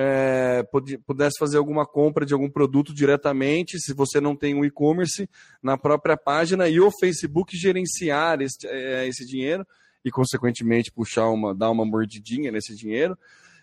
é, 0.00 0.62
pudesse 1.04 1.38
fazer 1.40 1.58
alguma 1.58 1.84
compra 1.84 2.24
de 2.24 2.32
algum 2.32 2.48
produto 2.48 2.94
diretamente, 2.94 3.80
se 3.80 3.92
você 3.92 4.20
não 4.20 4.36
tem 4.36 4.54
um 4.54 4.64
e-commerce, 4.64 5.28
na 5.60 5.76
própria 5.76 6.16
página 6.16 6.68
e 6.68 6.78
o 6.78 6.88
Facebook 7.00 7.56
gerenciar 7.56 8.40
esse, 8.40 8.64
é, 8.64 9.08
esse 9.08 9.26
dinheiro 9.26 9.66
e, 10.04 10.10
consequentemente, 10.10 10.92
puxar 10.92 11.28
uma, 11.28 11.52
dar 11.52 11.70
uma 11.72 11.84
mordidinha 11.84 12.52
nesse 12.52 12.76
dinheiro. 12.76 13.18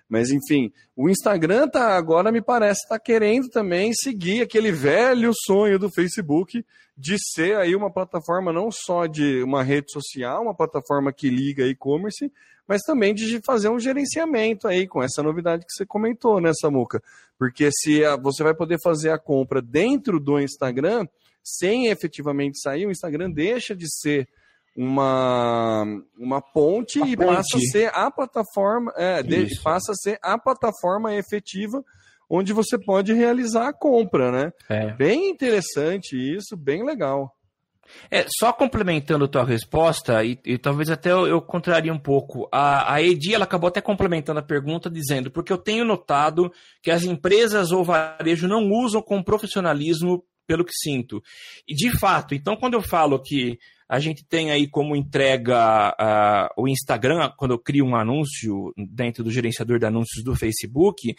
Mas 0.07 0.29
enfim, 0.29 0.71
o 0.95 1.09
Instagram 1.09 1.67
tá 1.67 1.97
agora 1.97 2.31
me 2.31 2.41
parece 2.41 2.83
está 2.83 2.99
querendo 2.99 3.49
também 3.49 3.91
seguir 3.93 4.41
aquele 4.41 4.71
velho 4.71 5.31
sonho 5.45 5.79
do 5.79 5.89
Facebook 5.89 6.63
de 6.97 7.17
ser 7.19 7.57
aí 7.57 7.75
uma 7.75 7.91
plataforma 7.91 8.53
não 8.53 8.69
só 8.71 9.05
de 9.05 9.43
uma 9.43 9.63
rede 9.63 9.91
social, 9.91 10.43
uma 10.43 10.55
plataforma 10.55 11.11
que 11.11 11.29
liga 11.29 11.67
e-commerce, 11.67 12.31
mas 12.67 12.81
também 12.83 13.13
de 13.13 13.41
fazer 13.45 13.69
um 13.69 13.79
gerenciamento 13.79 14.67
aí 14.67 14.87
com 14.87 15.03
essa 15.03 15.21
novidade 15.21 15.65
que 15.65 15.73
você 15.73 15.85
comentou, 15.85 16.39
né, 16.39 16.51
Samuca? 16.53 17.01
Porque 17.37 17.69
se 17.71 18.03
a, 18.05 18.15
você 18.15 18.43
vai 18.43 18.53
poder 18.53 18.79
fazer 18.81 19.09
a 19.09 19.19
compra 19.19 19.61
dentro 19.61 20.19
do 20.19 20.39
Instagram, 20.39 21.05
sem 21.43 21.87
efetivamente 21.87 22.59
sair, 22.59 22.85
o 22.85 22.91
Instagram 22.91 23.29
deixa 23.29 23.75
de 23.75 23.85
ser 23.87 24.27
uma, 24.75 25.85
uma 26.17 26.41
ponte 26.41 26.99
uma 26.99 27.07
e 27.07 27.15
ponte. 27.15 27.35
passa 27.35 27.57
a 27.57 27.59
ser 27.59 27.91
a 27.93 28.11
plataforma, 28.11 28.93
é, 28.97 29.23
de, 29.23 29.61
passa 29.61 29.93
a 29.93 29.95
ser 29.95 30.19
a 30.21 30.37
plataforma 30.37 31.15
efetiva 31.15 31.83
onde 32.29 32.51
você 32.53 32.77
pode 32.77 33.13
realizar 33.13 33.69
a 33.69 33.73
compra, 33.73 34.31
né? 34.31 34.51
É. 34.67 34.91
Bem 34.93 35.29
interessante 35.29 36.15
isso, 36.15 36.57
bem 36.57 36.83
legal. 36.83 37.31
É, 38.09 38.25
só 38.39 38.51
complementando 38.51 39.25
a 39.25 39.27
tua 39.27 39.45
resposta, 39.45 40.23
e, 40.23 40.39
e 40.43 40.57
talvez 40.57 40.89
até 40.89 41.11
eu, 41.11 41.27
eu, 41.27 41.39
contraria 41.39 41.93
um 41.93 41.99
pouco, 41.99 42.49
a, 42.51 42.95
a 42.95 43.01
Edi 43.01 43.35
ela 43.35 43.43
acabou 43.43 43.67
até 43.67 43.79
complementando 43.79 44.39
a 44.39 44.43
pergunta 44.43 44.89
dizendo, 44.89 45.29
porque 45.29 45.53
eu 45.53 45.57
tenho 45.57 45.85
notado 45.85 46.51
que 46.81 46.89
as 46.89 47.03
empresas 47.03 47.71
ou 47.71 47.83
varejo 47.83 48.47
não 48.47 48.71
usam 48.71 49.03
com 49.03 49.21
profissionalismo 49.21 50.23
pelo 50.45 50.65
que 50.65 50.73
sinto. 50.73 51.21
E 51.67 51.73
de 51.73 51.97
fato, 51.97 52.33
então 52.35 52.55
quando 52.55 52.73
eu 52.73 52.81
falo 52.81 53.21
que 53.21 53.57
a 53.87 53.99
gente 53.99 54.25
tem 54.25 54.51
aí 54.51 54.67
como 54.67 54.95
entrega 54.95 55.95
uh, 55.99 56.61
o 56.61 56.67
Instagram, 56.67 57.31
quando 57.37 57.51
eu 57.51 57.59
crio 57.59 57.85
um 57.85 57.95
anúncio 57.95 58.73
dentro 58.75 59.23
do 59.23 59.31
gerenciador 59.31 59.77
de 59.77 59.85
anúncios 59.85 60.23
do 60.23 60.35
Facebook, 60.35 61.15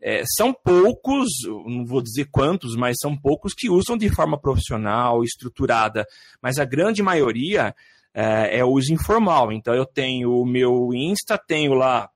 é, 0.00 0.22
são 0.36 0.52
poucos, 0.52 1.28
não 1.66 1.84
vou 1.84 2.02
dizer 2.02 2.28
quantos, 2.30 2.76
mas 2.76 2.96
são 3.00 3.16
poucos 3.16 3.54
que 3.54 3.70
usam 3.70 3.96
de 3.96 4.10
forma 4.10 4.38
profissional, 4.38 5.24
estruturada. 5.24 6.06
Mas 6.42 6.58
a 6.58 6.64
grande 6.64 7.02
maioria 7.02 7.74
é, 8.12 8.58
é 8.58 8.64
uso 8.64 8.92
informal. 8.92 9.50
Então 9.50 9.74
eu 9.74 9.86
tenho 9.86 10.30
o 10.30 10.44
meu 10.44 10.90
Insta, 10.92 11.38
tenho 11.38 11.72
lá 11.72 12.10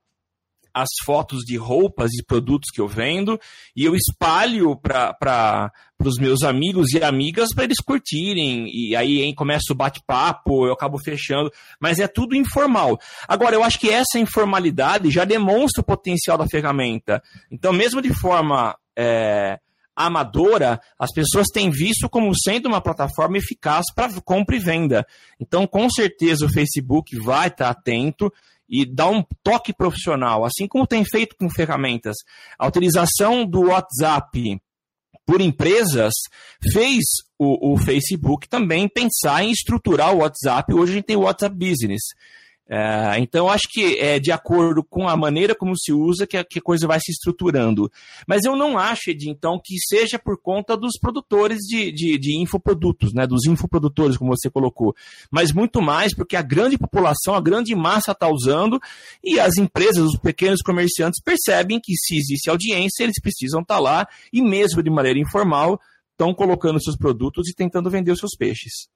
as 0.81 0.89
fotos 1.05 1.39
de 1.45 1.57
roupas 1.57 2.11
e 2.13 2.23
produtos 2.23 2.69
que 2.73 2.81
eu 2.81 2.87
vendo 2.87 3.39
e 3.75 3.85
eu 3.85 3.95
espalho 3.95 4.75
para 4.75 5.71
os 6.03 6.17
meus 6.17 6.43
amigos 6.43 6.93
e 6.93 7.03
amigas 7.03 7.49
para 7.53 7.65
eles 7.65 7.79
curtirem. 7.83 8.67
E 8.73 8.95
aí 8.95 9.21
hein, 9.21 9.33
começa 9.33 9.71
o 9.71 9.75
bate-papo, 9.75 10.65
eu 10.65 10.73
acabo 10.73 10.97
fechando, 10.99 11.51
mas 11.79 11.99
é 11.99 12.07
tudo 12.07 12.35
informal. 12.35 12.99
Agora, 13.27 13.55
eu 13.55 13.63
acho 13.63 13.79
que 13.79 13.89
essa 13.89 14.17
informalidade 14.17 15.11
já 15.11 15.25
demonstra 15.25 15.81
o 15.81 15.85
potencial 15.85 16.37
da 16.37 16.47
ferramenta. 16.47 17.21
Então, 17.51 17.73
mesmo 17.73 18.01
de 18.01 18.13
forma. 18.13 18.77
É, 18.97 19.59
amadora, 19.99 20.79
as 20.97 21.11
pessoas 21.13 21.47
têm 21.53 21.69
visto 21.69 22.09
como 22.09 22.31
sendo 22.33 22.67
uma 22.67 22.79
plataforma 22.79 23.37
eficaz 23.37 23.85
para 23.93 24.09
compra 24.21 24.55
e 24.55 24.59
venda. 24.59 25.05
Então, 25.37 25.67
com 25.67 25.89
certeza, 25.89 26.45
o 26.45 26.49
Facebook 26.49 27.17
vai 27.19 27.49
estar 27.49 27.69
atento 27.69 28.31
e 28.69 28.85
dar 28.85 29.09
um 29.09 29.23
toque 29.43 29.73
profissional, 29.73 30.45
assim 30.45 30.67
como 30.67 30.85
tem 30.85 31.03
feito 31.03 31.35
com 31.35 31.49
ferramentas. 31.49 32.15
A 32.57 32.67
utilização 32.67 33.45
do 33.45 33.67
WhatsApp 33.67 34.61
por 35.25 35.41
empresas 35.41 36.13
fez 36.71 37.03
o, 37.37 37.73
o 37.73 37.77
Facebook 37.77 38.47
também 38.47 38.87
pensar 38.87 39.43
em 39.43 39.51
estruturar 39.51 40.13
o 40.13 40.19
WhatsApp. 40.19 40.73
Hoje 40.73 40.91
a 40.91 40.95
gente 40.95 41.05
tem 41.05 41.15
o 41.15 41.21
WhatsApp 41.21 41.55
Business. 41.55 42.01
É, 42.71 43.17
então, 43.17 43.49
acho 43.49 43.67
que 43.67 43.97
é 43.97 44.19
de 44.19 44.31
acordo 44.31 44.83
com 44.83 45.09
a 45.09 45.17
maneira 45.17 45.55
como 45.55 45.75
se 45.75 45.91
usa 45.91 46.27
que 46.27 46.37
a, 46.37 46.43
que 46.43 46.59
a 46.59 46.61
coisa 46.61 46.85
vai 46.85 46.99
se 46.99 47.11
estruturando. 47.11 47.91
Mas 48.27 48.45
eu 48.45 48.55
não 48.55 48.77
acho, 48.77 49.09
Ed, 49.09 49.27
então, 49.27 49.59
que 49.63 49.75
seja 49.79 50.19
por 50.19 50.39
conta 50.39 50.77
dos 50.77 50.99
produtores 51.01 51.57
de, 51.67 51.91
de, 51.91 52.19
de 52.19 52.39
infoprodutos, 52.39 53.11
né, 53.11 53.25
dos 53.25 53.47
infoprodutores, 53.47 54.17
como 54.17 54.35
você 54.35 54.51
colocou, 54.51 54.95
mas 55.31 55.51
muito 55.51 55.81
mais 55.81 56.13
porque 56.15 56.35
a 56.35 56.43
grande 56.43 56.77
população, 56.77 57.33
a 57.33 57.41
grande 57.41 57.73
massa 57.73 58.11
está 58.11 58.29
usando 58.29 58.79
e 59.23 59.39
as 59.39 59.57
empresas, 59.57 60.05
os 60.05 60.19
pequenos 60.19 60.61
comerciantes 60.61 61.19
percebem 61.23 61.79
que 61.81 61.93
se 61.95 62.17
existe 62.17 62.51
audiência, 62.51 63.03
eles 63.03 63.19
precisam 63.19 63.61
estar 63.61 63.75
tá 63.75 63.79
lá 63.79 64.07
e 64.31 64.43
mesmo 64.43 64.83
de 64.83 64.91
maneira 64.91 65.17
informal 65.17 65.81
estão 66.11 66.35
colocando 66.35 66.83
seus 66.83 66.95
produtos 66.97 67.49
e 67.49 67.55
tentando 67.55 67.89
vender 67.89 68.11
os 68.11 68.19
seus 68.19 68.35
peixes. 68.37 68.89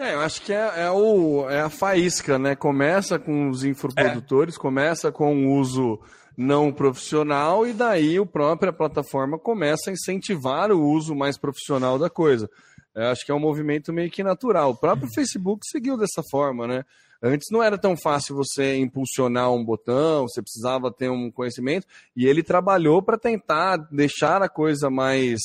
É, 0.00 0.14
eu 0.14 0.20
acho 0.20 0.40
que 0.40 0.50
é, 0.50 0.84
é, 0.84 0.90
o, 0.90 1.46
é 1.50 1.60
a 1.60 1.68
faísca, 1.68 2.38
né? 2.38 2.56
Começa 2.56 3.18
com 3.18 3.50
os 3.50 3.64
infoprodutores, 3.64 4.56
é. 4.56 4.58
começa 4.58 5.12
com 5.12 5.46
o 5.46 5.58
uso 5.58 6.00
não 6.34 6.72
profissional 6.72 7.66
e 7.66 7.74
daí 7.74 8.16
a 8.16 8.24
própria 8.24 8.72
plataforma 8.72 9.38
começa 9.38 9.90
a 9.90 9.92
incentivar 9.92 10.72
o 10.72 10.82
uso 10.82 11.14
mais 11.14 11.36
profissional 11.36 11.98
da 11.98 12.08
coisa. 12.08 12.48
Eu 12.94 13.08
acho 13.08 13.26
que 13.26 13.30
é 13.30 13.34
um 13.34 13.38
movimento 13.38 13.92
meio 13.92 14.10
que 14.10 14.22
natural. 14.22 14.70
O 14.70 14.76
próprio 14.76 15.04
uhum. 15.04 15.14
Facebook 15.14 15.60
seguiu 15.70 15.98
dessa 15.98 16.22
forma, 16.30 16.66
né? 16.66 16.82
Antes 17.22 17.48
não 17.50 17.62
era 17.62 17.76
tão 17.76 17.94
fácil 17.94 18.34
você 18.34 18.78
impulsionar 18.78 19.52
um 19.52 19.62
botão, 19.62 20.26
você 20.26 20.40
precisava 20.40 20.90
ter 20.90 21.10
um 21.10 21.30
conhecimento, 21.30 21.86
e 22.16 22.24
ele 22.24 22.42
trabalhou 22.42 23.02
para 23.02 23.18
tentar 23.18 23.76
deixar 23.92 24.40
a 24.40 24.48
coisa 24.48 24.88
mais, 24.88 25.40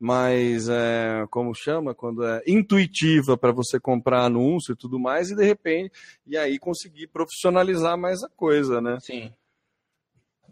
mais 0.00 0.66
é, 0.70 1.26
como 1.30 1.54
chama, 1.54 1.94
quando 1.94 2.24
é 2.24 2.42
intuitiva 2.46 3.36
para 3.36 3.52
você 3.52 3.78
comprar 3.78 4.24
anúncio 4.24 4.72
e 4.72 4.76
tudo 4.76 4.98
mais, 4.98 5.30
e 5.30 5.36
de 5.36 5.44
repente, 5.44 5.92
e 6.26 6.38
aí 6.38 6.58
conseguir 6.58 7.08
profissionalizar 7.08 7.98
mais 7.98 8.22
a 8.22 8.28
coisa, 8.30 8.80
né? 8.80 8.96
Sim. 9.00 9.30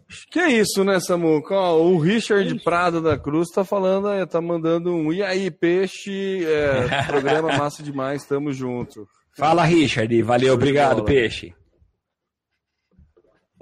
Acho 0.07 0.27
que 0.29 0.39
é 0.39 0.51
isso, 0.51 0.83
né, 0.83 0.99
Samuca? 0.99 1.55
Ó, 1.55 1.81
o 1.81 1.99
Richard 1.99 2.55
é 2.55 2.63
Prado 2.63 3.01
da 3.01 3.17
Cruz 3.17 3.49
tá 3.49 3.63
falando, 3.63 4.07
tá 4.27 4.41
mandando 4.41 4.91
um 4.91 5.11
e 5.11 5.23
aí, 5.23 5.49
peixe, 5.49 6.45
é, 6.45 7.05
programa 7.07 7.57
massa 7.57 7.81
demais, 7.81 8.25
tamo 8.25 8.51
junto. 8.51 9.07
Fala, 9.35 9.63
Richard, 9.63 10.21
valeu, 10.21 10.53
obrigado, 10.53 11.03
peixe. 11.03 11.53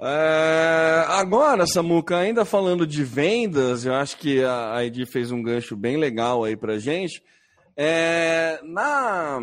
É, 0.00 1.04
agora, 1.08 1.66
Samuca, 1.66 2.16
ainda 2.16 2.44
falando 2.44 2.86
de 2.86 3.02
vendas, 3.02 3.84
eu 3.84 3.94
acho 3.94 4.16
que 4.16 4.44
a 4.44 4.84
Edi 4.84 5.04
fez 5.04 5.32
um 5.32 5.42
gancho 5.42 5.76
bem 5.76 5.96
legal 5.96 6.44
aí 6.44 6.56
pra 6.56 6.78
gente. 6.78 7.22
É, 7.76 8.60
na 8.62 9.40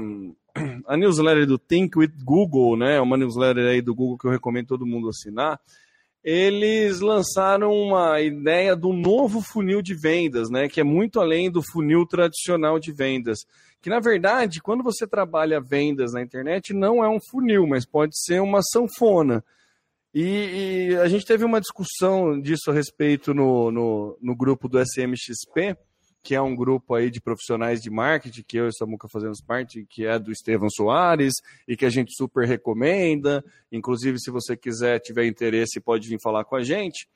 a 0.88 0.96
newsletter 0.96 1.46
do 1.46 1.58
Think 1.58 1.98
with 2.00 2.13
Google, 2.24 2.78
né, 2.78 3.00
uma 3.02 3.18
newsletter 3.18 3.65
aí 3.65 3.82
do 3.82 3.94
Google 3.94 4.18
que 4.18 4.28
eu 4.28 4.32
recomendo 4.32 4.68
todo 4.68 4.86
mundo 4.86 5.10
assinar, 5.10 5.60
eles 6.24 7.02
lançaram 7.02 7.72
uma 7.72 8.20
ideia 8.22 8.76
do 8.76 8.94
novo 8.94 9.41
funil 9.41 9.82
de 9.82 9.94
vendas, 9.94 10.50
né, 10.50 10.70
que 10.70 10.80
é 10.80 10.84
muito 10.84 11.20
além 11.20 11.52
do 11.52 11.62
funil 11.62 12.06
tradicional 12.06 12.80
de 12.80 12.94
vendas. 12.94 13.46
Que 13.82 13.89
na 13.89 14.00
verdade, 14.00 14.62
quando 14.62 14.84
você 14.84 15.06
trabalha 15.06 15.60
vendas 15.60 16.13
na 16.13 16.22
internet, 16.22 16.74
não 16.74 17.04
é 17.04 17.10
um 17.10 17.20
funil, 17.20 17.68
mas 17.68 17.86
pode 17.86 18.18
ser 18.18 18.41
uma 18.41 18.62
sanfona. 18.62 19.44
E, 20.15 20.91
e 20.91 20.95
a 20.97 21.08
gente 21.10 21.25
teve 21.25 21.43
uma 21.43 21.60
discussão 21.60 22.39
disso 22.39 22.71
a 22.71 22.73
respeito 22.73 23.34
no, 23.34 23.69
no, 23.69 24.17
no 24.21 24.36
grupo 24.36 24.69
do 24.69 24.80
SMXP 24.80 25.78
que 26.25 26.34
é 26.34 26.41
um 26.41 26.56
grupo 26.56 26.95
aí 26.95 27.12
de 27.12 27.21
profissionais 27.21 27.80
de 27.80 27.91
marketing, 27.91 28.43
que 28.47 28.58
eu 28.58 28.67
e 28.67 28.73
Samuca 28.73 29.08
fazemos 29.08 29.39
parte, 29.45 29.86
que 29.88 30.08
é 30.08 30.17
do 30.17 30.32
Estevão 30.32 30.67
Soares, 30.71 31.34
e 31.67 31.78
que 31.78 31.86
a 31.86 31.89
gente 31.89 32.15
super 32.17 32.47
recomenda. 32.47 33.45
Inclusive, 33.71 34.19
se 34.19 34.32
você 34.32 34.58
quiser, 34.58 34.99
tiver 34.99 35.28
interesse, 35.28 35.80
pode 35.80 36.10
vir 36.10 36.17
falar 36.19 36.43
com 36.43 36.56
a 36.56 36.63
gente. 36.63 37.08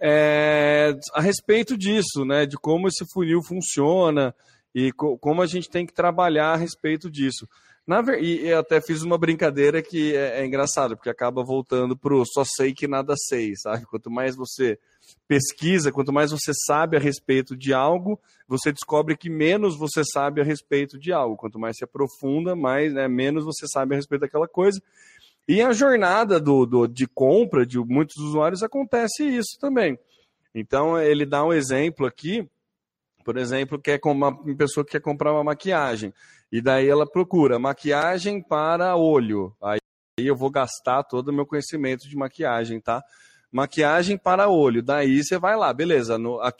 É, 0.00 0.94
a 1.12 1.20
respeito 1.20 1.76
disso, 1.76 2.24
né, 2.24 2.46
de 2.46 2.56
como 2.56 2.86
esse 2.86 3.04
funil 3.12 3.42
funciona 3.42 4.32
e 4.72 4.92
co 4.92 5.18
como 5.18 5.42
a 5.42 5.46
gente 5.46 5.68
tem 5.68 5.84
que 5.84 5.92
trabalhar 5.92 6.52
a 6.52 6.56
respeito 6.56 7.10
disso. 7.10 7.48
Na, 7.86 8.02
e 8.18 8.48
eu 8.48 8.58
até 8.58 8.80
fiz 8.80 9.02
uma 9.02 9.16
brincadeira 9.16 9.80
que 9.80 10.14
é, 10.16 10.40
é 10.40 10.46
engraçada, 10.46 10.96
porque 10.96 11.08
acaba 11.08 11.44
voltando 11.44 11.96
pro 11.96 12.24
só 12.26 12.42
sei 12.44 12.74
que 12.74 12.88
nada 12.88 13.14
sei, 13.16 13.54
sabe? 13.56 13.86
Quanto 13.86 14.10
mais 14.10 14.34
você 14.34 14.76
pesquisa, 15.28 15.92
quanto 15.92 16.12
mais 16.12 16.32
você 16.32 16.52
sabe 16.66 16.96
a 16.96 17.00
respeito 17.00 17.56
de 17.56 17.72
algo, 17.72 18.18
você 18.48 18.72
descobre 18.72 19.16
que 19.16 19.30
menos 19.30 19.78
você 19.78 20.02
sabe 20.04 20.40
a 20.40 20.44
respeito 20.44 20.98
de 20.98 21.12
algo. 21.12 21.36
Quanto 21.36 21.60
mais 21.60 21.76
se 21.76 21.84
aprofunda, 21.84 22.56
mais, 22.56 22.92
né, 22.92 23.06
menos 23.06 23.44
você 23.44 23.68
sabe 23.68 23.94
a 23.94 23.96
respeito 23.96 24.22
daquela 24.22 24.48
coisa. 24.48 24.82
E 25.46 25.62
a 25.62 25.72
jornada 25.72 26.40
do, 26.40 26.66
do, 26.66 26.86
de 26.88 27.06
compra 27.06 27.64
de 27.64 27.78
muitos 27.78 28.16
usuários 28.16 28.64
acontece 28.64 29.22
isso 29.22 29.56
também. 29.60 29.96
Então, 30.52 31.00
ele 31.00 31.24
dá 31.24 31.44
um 31.44 31.52
exemplo 31.52 32.04
aqui, 32.04 32.48
por 33.24 33.36
exemplo, 33.36 33.78
que 33.78 34.00
uma, 34.04 34.28
uma 34.28 34.56
pessoa 34.56 34.84
que 34.84 34.92
quer 34.92 35.00
comprar 35.00 35.32
uma 35.32 35.44
maquiagem. 35.44 36.12
E 36.50 36.60
daí 36.60 36.88
ela 36.88 37.06
procura 37.06 37.58
maquiagem 37.58 38.42
para 38.42 38.96
olho. 38.96 39.54
Aí 39.62 39.78
eu 40.18 40.36
vou 40.36 40.50
gastar 40.50 41.02
todo 41.02 41.28
o 41.28 41.32
meu 41.32 41.46
conhecimento 41.46 42.08
de 42.08 42.16
maquiagem, 42.16 42.80
tá? 42.80 43.02
Maquiagem 43.50 44.16
para 44.16 44.48
olho. 44.48 44.82
Daí 44.82 45.22
você 45.22 45.38
vai 45.38 45.56
lá, 45.56 45.72
beleza. 45.72 46.18
No, 46.18 46.40
a, 46.40 46.52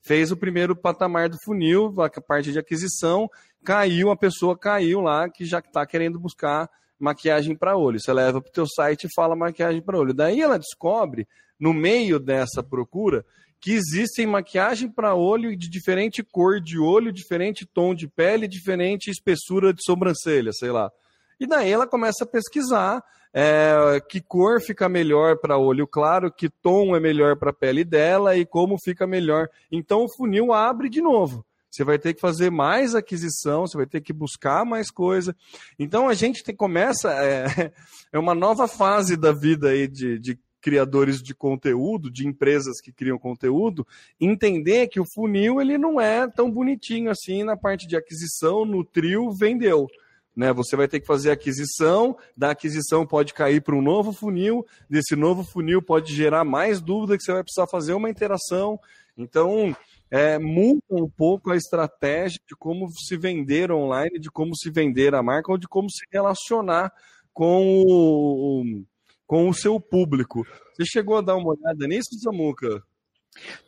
fez 0.00 0.30
o 0.30 0.36
primeiro 0.36 0.76
patamar 0.76 1.28
do 1.28 1.36
funil, 1.44 1.94
a 2.00 2.20
parte 2.20 2.52
de 2.52 2.58
aquisição, 2.58 3.28
caiu, 3.64 4.10
a 4.10 4.16
pessoa 4.16 4.58
caiu 4.58 5.00
lá 5.00 5.28
que 5.28 5.44
já 5.44 5.58
está 5.58 5.86
querendo 5.86 6.18
buscar 6.18 6.68
maquiagem 6.98 7.56
para 7.56 7.76
olho. 7.76 8.00
Você 8.00 8.12
leva 8.12 8.40
para 8.40 8.48
o 8.48 8.52
teu 8.52 8.66
site 8.66 9.04
e 9.04 9.14
fala 9.14 9.34
maquiagem 9.34 9.82
para 9.82 9.98
olho. 9.98 10.14
Daí 10.14 10.40
ela 10.40 10.58
descobre, 10.58 11.26
no 11.58 11.74
meio 11.74 12.18
dessa 12.18 12.62
procura, 12.62 13.24
que 13.62 13.70
existem 13.70 14.26
maquiagem 14.26 14.90
para 14.90 15.14
olho 15.14 15.56
de 15.56 15.70
diferente 15.70 16.20
cor 16.20 16.60
de 16.60 16.80
olho, 16.80 17.12
diferente 17.12 17.64
tom 17.64 17.94
de 17.94 18.08
pele, 18.08 18.48
diferente 18.48 19.08
espessura 19.08 19.72
de 19.72 19.84
sobrancelha, 19.84 20.52
sei 20.52 20.72
lá. 20.72 20.90
E 21.38 21.46
daí 21.46 21.70
ela 21.70 21.86
começa 21.86 22.24
a 22.24 22.26
pesquisar 22.26 23.04
é, 23.32 24.02
que 24.08 24.20
cor 24.20 24.60
fica 24.60 24.88
melhor 24.88 25.38
para 25.38 25.58
olho 25.58 25.86
claro, 25.86 26.32
que 26.32 26.50
tom 26.50 26.96
é 26.96 26.98
melhor 26.98 27.36
para 27.36 27.50
a 27.50 27.54
pele 27.54 27.84
dela 27.84 28.36
e 28.36 28.44
como 28.44 28.76
fica 28.82 29.06
melhor. 29.06 29.48
Então 29.70 30.04
o 30.04 30.12
funil 30.12 30.52
abre 30.52 30.88
de 30.88 31.00
novo. 31.00 31.46
Você 31.70 31.84
vai 31.84 32.00
ter 32.00 32.14
que 32.14 32.20
fazer 32.20 32.50
mais 32.50 32.96
aquisição, 32.96 33.60
você 33.60 33.76
vai 33.76 33.86
ter 33.86 34.00
que 34.00 34.12
buscar 34.12 34.64
mais 34.64 34.90
coisa. 34.90 35.36
Então 35.78 36.08
a 36.08 36.14
gente 36.14 36.42
tem, 36.42 36.54
começa 36.54 37.12
é, 37.12 37.72
é 38.12 38.18
uma 38.18 38.34
nova 38.34 38.66
fase 38.66 39.16
da 39.16 39.30
vida 39.30 39.68
aí 39.68 39.86
de, 39.86 40.18
de 40.18 40.36
criadores 40.62 41.20
de 41.20 41.34
conteúdo, 41.34 42.10
de 42.10 42.26
empresas 42.26 42.80
que 42.80 42.92
criam 42.92 43.18
conteúdo, 43.18 43.86
entender 44.20 44.86
que 44.86 45.00
o 45.00 45.04
funil 45.04 45.60
ele 45.60 45.76
não 45.76 46.00
é 46.00 46.26
tão 46.28 46.50
bonitinho 46.50 47.10
assim 47.10 47.42
na 47.42 47.56
parte 47.56 47.86
de 47.86 47.96
aquisição, 47.96 48.64
nutriu, 48.64 49.30
vendeu. 49.32 49.88
Né, 50.34 50.50
você 50.50 50.74
vai 50.76 50.88
ter 50.88 50.98
que 50.98 51.06
fazer 51.06 51.30
aquisição, 51.30 52.16
da 52.34 52.52
aquisição 52.52 53.06
pode 53.06 53.34
cair 53.34 53.60
para 53.60 53.76
um 53.76 53.82
novo 53.82 54.14
funil, 54.14 54.64
desse 54.88 55.14
novo 55.14 55.44
funil 55.44 55.82
pode 55.82 56.14
gerar 56.14 56.42
mais 56.42 56.80
dúvida 56.80 57.18
que 57.18 57.22
você 57.22 57.34
vai 57.34 57.42
precisar 57.42 57.66
fazer 57.66 57.92
uma 57.92 58.08
interação. 58.08 58.80
Então, 59.14 59.76
é, 60.10 60.38
muda 60.38 60.80
um 60.90 61.08
pouco 61.08 61.50
a 61.50 61.56
estratégia 61.56 62.40
de 62.48 62.56
como 62.56 62.88
se 62.90 63.14
vender 63.14 63.70
online, 63.70 64.18
de 64.18 64.30
como 64.30 64.56
se 64.56 64.70
vender 64.70 65.14
a 65.14 65.22
marca 65.22 65.52
ou 65.52 65.58
de 65.58 65.68
como 65.68 65.90
se 65.90 66.06
relacionar 66.10 66.90
com 67.32 67.84
o, 67.86 68.84
com 69.26 69.48
o 69.48 69.54
seu 69.54 69.80
público. 69.80 70.46
Você 70.74 70.84
chegou 70.84 71.16
a 71.16 71.20
dar 71.22 71.36
uma 71.36 71.50
olhada 71.50 71.86
nisso, 71.86 72.10
Samuca? 72.22 72.82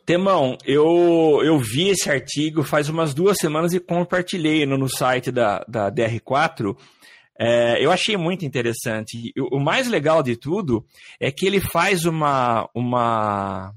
Temão, 0.05 0.57
eu, 0.63 1.41
eu 1.43 1.57
vi 1.57 1.89
esse 1.89 2.09
artigo 2.09 2.63
faz 2.63 2.87
umas 2.87 3.13
duas 3.13 3.37
semanas 3.37 3.73
e 3.73 3.79
compartilhei 3.79 4.65
no, 4.65 4.77
no 4.77 4.87
site 4.87 5.31
da, 5.31 5.65
da 5.67 5.91
DR4. 5.91 6.77
É, 7.37 7.83
eu 7.83 7.91
achei 7.91 8.15
muito 8.15 8.45
interessante. 8.45 9.33
O, 9.51 9.59
mais 9.59 9.87
legal 9.87 10.23
de 10.23 10.37
tudo 10.37 10.85
é 11.19 11.31
que 11.31 11.45
ele 11.45 11.59
faz 11.59 12.05
uma, 12.05 12.69
uma, 12.73 13.73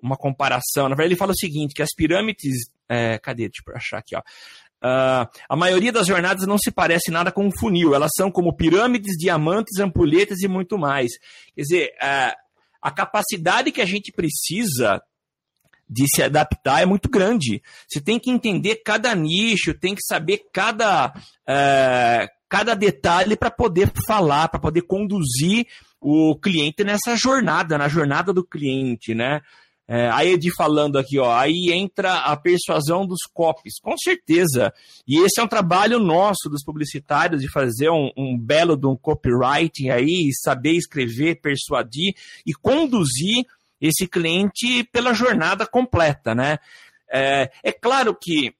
uma 0.00 0.16
comparação. 0.16 0.84
Na 0.84 0.94
verdade, 0.94 1.08
ele 1.08 1.18
fala 1.18 1.32
o 1.32 1.38
seguinte: 1.38 1.74
que 1.74 1.82
as 1.82 1.94
pirâmides. 1.96 2.72
É, 2.86 3.18
cadê? 3.18 3.48
Deixa 3.48 3.62
eu 3.66 3.74
achar 3.74 3.98
aqui, 3.98 4.14
ó. 4.14 4.22
Uh, 4.84 5.24
a 5.48 5.56
maioria 5.56 5.90
das 5.90 6.06
jornadas 6.06 6.46
não 6.46 6.58
se 6.58 6.70
parece 6.70 7.10
nada 7.10 7.32
com 7.32 7.46
um 7.46 7.50
funil, 7.58 7.94
elas 7.94 8.10
são 8.14 8.30
como 8.30 8.54
pirâmides, 8.54 9.16
diamantes, 9.16 9.80
ampulhetas 9.80 10.42
e 10.42 10.48
muito 10.48 10.76
mais. 10.76 11.12
Quer 11.54 11.62
dizer, 11.62 11.90
uh, 12.02 12.34
a 12.82 12.90
capacidade 12.90 13.72
que 13.72 13.80
a 13.80 13.86
gente 13.86 14.12
precisa 14.12 15.00
de 15.88 16.04
se 16.14 16.22
adaptar 16.22 16.82
é 16.82 16.86
muito 16.86 17.08
grande. 17.08 17.62
Você 17.88 17.98
tem 17.98 18.18
que 18.18 18.30
entender 18.30 18.82
cada 18.84 19.14
nicho, 19.14 19.72
tem 19.72 19.94
que 19.94 20.02
saber 20.02 20.42
cada, 20.52 21.08
uh, 21.08 22.28
cada 22.46 22.74
detalhe 22.74 23.36
para 23.36 23.50
poder 23.50 23.90
falar, 24.06 24.48
para 24.48 24.60
poder 24.60 24.82
conduzir 24.82 25.66
o 25.98 26.36
cliente 26.36 26.84
nessa 26.84 27.16
jornada, 27.16 27.78
na 27.78 27.88
jornada 27.88 28.34
do 28.34 28.44
cliente, 28.44 29.14
né? 29.14 29.40
É, 29.86 30.08
a 30.08 30.24
Edi 30.24 30.50
falando 30.50 30.98
aqui, 30.98 31.18
ó, 31.18 31.30
aí 31.36 31.70
entra 31.70 32.20
a 32.20 32.36
persuasão 32.36 33.06
dos 33.06 33.20
copies, 33.32 33.78
com 33.78 33.96
certeza. 33.98 34.72
E 35.06 35.18
esse 35.18 35.38
é 35.38 35.42
um 35.42 35.48
trabalho 35.48 35.98
nosso, 35.98 36.48
dos 36.48 36.64
publicitários, 36.64 37.42
de 37.42 37.50
fazer 37.50 37.90
um, 37.90 38.10
um 38.16 38.38
belo 38.38 38.76
de 38.76 38.86
um 38.86 38.96
copywriting 38.96 39.90
aí, 39.90 40.30
saber 40.42 40.72
escrever, 40.72 41.40
persuadir 41.40 42.14
e 42.46 42.54
conduzir 42.54 43.44
esse 43.78 44.06
cliente 44.06 44.84
pela 44.84 45.12
jornada 45.12 45.66
completa, 45.66 46.34
né? 46.34 46.58
É, 47.12 47.50
é 47.62 47.72
claro 47.72 48.16
que 48.18 48.54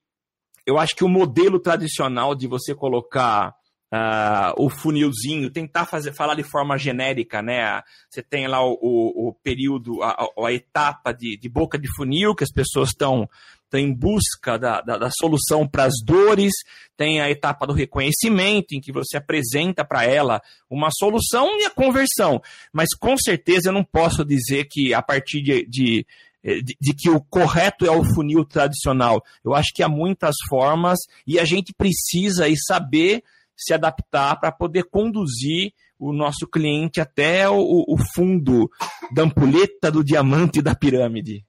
eu 0.67 0.79
acho 0.79 0.95
que 0.95 1.05
o 1.05 1.09
modelo 1.09 1.59
tradicional 1.59 2.35
de 2.35 2.47
você 2.47 2.75
colocar 2.75 3.55
uh, 3.95 4.55
o 4.59 4.69
funilzinho, 4.69 5.51
tentar 5.51 5.87
fazer, 5.87 6.13
falar 6.13 6.35
de 6.35 6.43
forma 6.43 6.77
genérica, 6.77 7.41
né? 7.41 7.81
Você 8.11 8.23
tem 8.23 8.49
lá 8.49 8.61
o, 8.65 8.73
o, 8.81 9.29
o 9.29 9.35
período, 9.35 10.03
a, 10.03 10.27
a, 10.45 10.53
etapa 10.53 11.13
de, 11.13 11.37
de, 11.37 11.49
boca 11.49 11.79
de 11.79 11.89
funil, 11.95 12.35
que 12.35 12.45
as 12.45 12.51
pessoas 12.51 12.89
estão 12.89 13.29
em 13.73 13.93
busca 13.93 14.57
da, 14.57 14.81
da, 14.81 14.97
da 14.97 15.11
solução 15.11 15.67
para 15.67 15.85
as 15.85 15.95
dores, 16.05 16.53
tem 16.97 17.21
a 17.21 17.29
etapa 17.29 17.67
do 17.67 17.73
reconhecimento, 17.73 18.73
em 18.73 18.81
que 18.81 18.93
você 18.93 19.17
apresenta 19.17 19.85
para 19.85 20.05
ela 20.05 20.41
uma 20.71 20.91
solução 20.93 21.59
e 21.59 21.65
a 21.65 21.71
conversão. 21.71 22.41
Mas 22.73 22.91
com 22.97 23.17
certeza 23.17 23.71
eu 23.71 23.73
não 23.73 23.83
posso 23.83 24.25
dizer 24.25 24.67
que 24.71 24.95
a 24.95 25.03
partir 25.03 25.43
de, 25.43 25.67
de 25.67 26.07
de, 26.45 26.77
de, 26.79 26.95
que 26.95 27.09
o 27.09 27.23
correto 27.23 27.87
é 27.87 27.91
o 27.91 28.05
funil 28.05 28.45
tradicional. 28.45 29.25
Eu 29.43 29.55
acho 29.55 29.73
que 29.75 29.83
há 29.83 29.89
muitas 29.89 30.35
formas 30.47 30.99
e 31.27 31.41
a 31.41 31.45
gente 31.47 31.73
precisa 31.73 32.45
saber 32.69 33.25
se 33.57 33.73
adaptar 33.75 34.39
para 34.41 34.53
poder 34.53 34.85
conduzir 34.85 35.73
o 35.99 36.13
nosso 36.13 36.47
cliente 36.47 37.01
até 37.01 37.49
o, 37.49 37.57
o 37.57 37.97
fundo 38.15 38.69
da 39.13 39.23
ampulheta 39.23 39.91
do 39.91 40.05
diamante 40.05 40.61
da 40.61 40.75
pirâmide. 40.75 41.45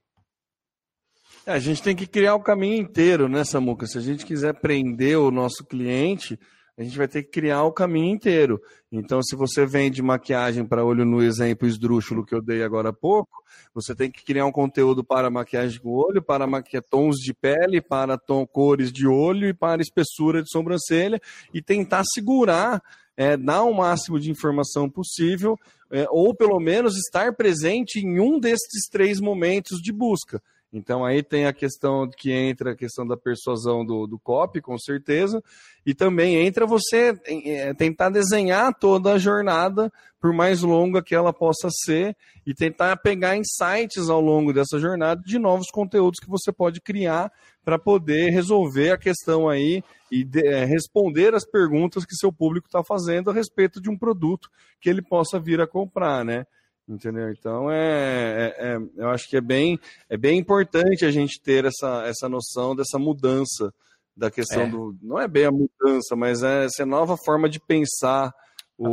É, 1.46 1.52
a 1.52 1.58
gente 1.58 1.82
tem 1.82 1.94
que 1.94 2.06
criar 2.06 2.34
o 2.34 2.42
caminho 2.42 2.80
inteiro, 2.82 3.28
né, 3.28 3.44
Samuca? 3.44 3.86
Se 3.86 3.98
a 3.98 4.00
gente 4.00 4.26
quiser 4.26 4.60
prender 4.60 5.18
o 5.18 5.30
nosso 5.30 5.64
cliente, 5.64 6.38
a 6.78 6.82
gente 6.82 6.96
vai 6.96 7.08
ter 7.08 7.22
que 7.22 7.30
criar 7.30 7.64
o 7.64 7.72
caminho 7.72 8.14
inteiro. 8.14 8.60
Então, 8.92 9.22
se 9.22 9.34
você 9.34 9.64
vende 9.64 10.02
maquiagem 10.02 10.64
para 10.64 10.84
olho 10.84 11.04
no 11.06 11.22
exemplo 11.22 11.66
esdrúxulo 11.66 12.24
que 12.24 12.34
eu 12.34 12.42
dei 12.42 12.62
agora 12.62 12.90
há 12.90 12.92
pouco, 12.92 13.42
você 13.72 13.94
tem 13.94 14.10
que 14.10 14.22
criar 14.22 14.44
um 14.44 14.52
conteúdo 14.52 15.02
para 15.02 15.30
maquiagem 15.30 15.80
com 15.80 15.90
olho, 15.90 16.22
para 16.22 16.46
tons 16.90 17.16
de 17.16 17.32
pele, 17.32 17.80
para 17.80 18.18
tom, 18.18 18.46
cores 18.46 18.92
de 18.92 19.06
olho 19.06 19.48
e 19.48 19.54
para 19.54 19.80
espessura 19.80 20.42
de 20.42 20.50
sobrancelha 20.50 21.20
e 21.52 21.62
tentar 21.62 22.04
segurar, 22.04 22.82
é, 23.16 23.36
dar 23.36 23.62
o 23.62 23.72
máximo 23.72 24.20
de 24.20 24.30
informação 24.30 24.88
possível, 24.90 25.58
é, 25.90 26.06
ou 26.10 26.34
pelo 26.34 26.60
menos 26.60 26.96
estar 26.96 27.34
presente 27.34 28.00
em 28.00 28.20
um 28.20 28.38
desses 28.38 28.86
três 28.90 29.18
momentos 29.18 29.80
de 29.80 29.92
busca. 29.92 30.42
Então 30.76 31.06
aí 31.06 31.22
tem 31.22 31.46
a 31.46 31.54
questão 31.54 32.06
que 32.06 32.30
entra 32.30 32.72
a 32.72 32.76
questão 32.76 33.06
da 33.06 33.16
persuasão 33.16 33.82
do, 33.82 34.06
do 34.06 34.18
copy, 34.18 34.60
com 34.60 34.76
certeza, 34.78 35.42
e 35.86 35.94
também 35.94 36.36
entra 36.46 36.66
você 36.66 37.18
é, 37.26 37.72
tentar 37.72 38.10
desenhar 38.10 38.74
toda 38.78 39.14
a 39.14 39.18
jornada, 39.18 39.90
por 40.20 40.34
mais 40.34 40.60
longa 40.60 41.02
que 41.02 41.14
ela 41.14 41.32
possa 41.32 41.68
ser, 41.70 42.14
e 42.46 42.52
tentar 42.52 42.94
pegar 42.98 43.38
insights 43.38 44.10
ao 44.10 44.20
longo 44.20 44.52
dessa 44.52 44.78
jornada 44.78 45.22
de 45.24 45.38
novos 45.38 45.70
conteúdos 45.70 46.20
que 46.20 46.28
você 46.28 46.52
pode 46.52 46.80
criar 46.82 47.32
para 47.64 47.78
poder 47.78 48.30
resolver 48.30 48.90
a 48.90 48.98
questão 48.98 49.48
aí 49.48 49.82
e 50.10 50.22
de, 50.22 50.46
é, 50.46 50.66
responder 50.66 51.34
as 51.34 51.46
perguntas 51.46 52.04
que 52.04 52.14
seu 52.14 52.30
público 52.30 52.68
está 52.68 52.84
fazendo 52.84 53.30
a 53.30 53.32
respeito 53.32 53.80
de 53.80 53.88
um 53.88 53.96
produto 53.96 54.50
que 54.78 54.90
ele 54.90 55.00
possa 55.00 55.40
vir 55.40 55.58
a 55.60 55.66
comprar, 55.66 56.22
né? 56.22 56.44
Entendeu? 56.88 57.30
Então 57.30 57.70
é, 57.70 58.54
é, 58.58 58.74
é, 58.74 58.78
eu 58.96 59.08
acho 59.10 59.28
que 59.28 59.36
é 59.36 59.40
bem, 59.40 59.78
é 60.08 60.16
bem 60.16 60.38
importante 60.38 61.04
a 61.04 61.10
gente 61.10 61.40
ter 61.40 61.64
essa, 61.64 62.06
essa 62.06 62.28
noção 62.28 62.76
dessa 62.76 62.96
mudança 62.96 63.74
da 64.16 64.30
questão 64.30 64.62
é. 64.62 64.70
do. 64.70 64.96
Não 65.02 65.20
é 65.20 65.26
bem 65.26 65.46
a 65.46 65.50
mudança, 65.50 66.14
mas 66.16 66.42
é 66.42 66.64
essa 66.64 66.86
nova 66.86 67.16
forma 67.16 67.48
de 67.48 67.58
pensar 67.60 68.32
o 68.78 68.92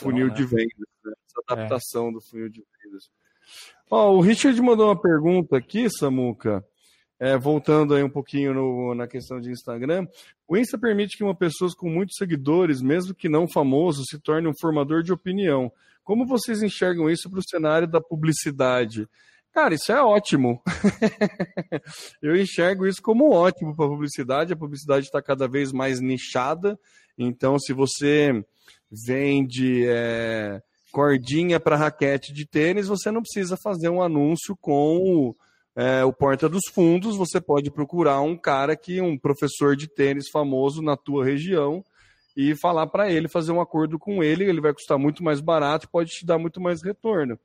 funil 0.00 0.28
né? 0.28 0.34
de 0.34 0.44
vendas, 0.44 0.88
né? 1.04 1.12
essa 1.12 1.40
é. 1.48 1.52
adaptação 1.52 2.12
do 2.12 2.20
funil 2.20 2.48
de 2.48 2.64
vendas. 2.82 3.04
Ó, 3.90 4.12
o 4.14 4.20
Richard 4.20 4.60
mandou 4.62 4.88
uma 4.88 5.00
pergunta 5.00 5.56
aqui, 5.56 5.88
Samuca. 5.90 6.64
É, 7.18 7.38
voltando 7.38 7.94
aí 7.94 8.02
um 8.02 8.10
pouquinho 8.10 8.52
no, 8.52 8.94
na 8.94 9.06
questão 9.06 9.40
de 9.40 9.50
Instagram, 9.50 10.06
o 10.48 10.56
Insta 10.56 10.76
permite 10.76 11.16
que 11.16 11.22
uma 11.22 11.34
pessoa 11.34 11.70
com 11.76 11.88
muitos 11.88 12.16
seguidores, 12.16 12.82
mesmo 12.82 13.14
que 13.14 13.28
não 13.28 13.46
famoso, 13.46 14.02
se 14.04 14.18
torne 14.18 14.48
um 14.48 14.58
formador 14.60 15.02
de 15.02 15.12
opinião. 15.12 15.72
Como 16.02 16.26
vocês 16.26 16.62
enxergam 16.62 17.08
isso 17.08 17.30
para 17.30 17.38
o 17.38 17.48
cenário 17.48 17.88
da 17.88 18.00
publicidade? 18.00 19.08
Cara, 19.52 19.74
isso 19.74 19.92
é 19.92 20.02
ótimo. 20.02 20.60
eu 22.20 22.34
enxergo 22.34 22.86
isso 22.86 23.00
como 23.00 23.30
ótimo 23.30 23.74
para 23.74 23.86
a 23.86 23.88
publicidade. 23.88 24.52
A 24.52 24.56
publicidade 24.56 25.06
está 25.06 25.22
cada 25.22 25.46
vez 25.46 25.72
mais 25.72 26.00
nichada. 26.00 26.76
Então, 27.16 27.56
se 27.58 27.72
você 27.72 28.44
vende 28.90 29.86
é, 29.86 30.60
cordinha 30.92 31.60
para 31.60 31.76
raquete 31.76 32.32
de 32.32 32.44
tênis, 32.44 32.88
você 32.88 33.12
não 33.12 33.22
precisa 33.22 33.56
fazer 33.56 33.88
um 33.88 34.02
anúncio 34.02 34.56
com 34.60 35.32
é, 35.76 36.04
o 36.04 36.12
porta 36.12 36.48
dos 36.48 36.64
fundos. 36.72 37.16
Você 37.16 37.40
pode 37.40 37.70
procurar 37.70 38.20
um 38.20 38.36
cara 38.36 38.76
que 38.76 39.00
um 39.00 39.18
professor 39.18 39.76
de 39.76 39.88
tênis 39.88 40.28
famoso 40.28 40.82
na 40.82 40.96
tua 40.96 41.24
região 41.24 41.84
e 42.36 42.54
falar 42.56 42.86
para 42.88 43.10
ele, 43.10 43.28
fazer 43.28 43.52
um 43.52 43.60
acordo 43.60 43.98
com 43.98 44.22
ele, 44.22 44.44
ele 44.44 44.60
vai 44.60 44.72
custar 44.72 44.98
muito 44.98 45.22
mais 45.22 45.40
barato 45.40 45.88
pode 45.88 46.10
te 46.10 46.26
dar 46.26 46.38
muito 46.38 46.60
mais 46.60 46.82
retorno. 46.82 47.38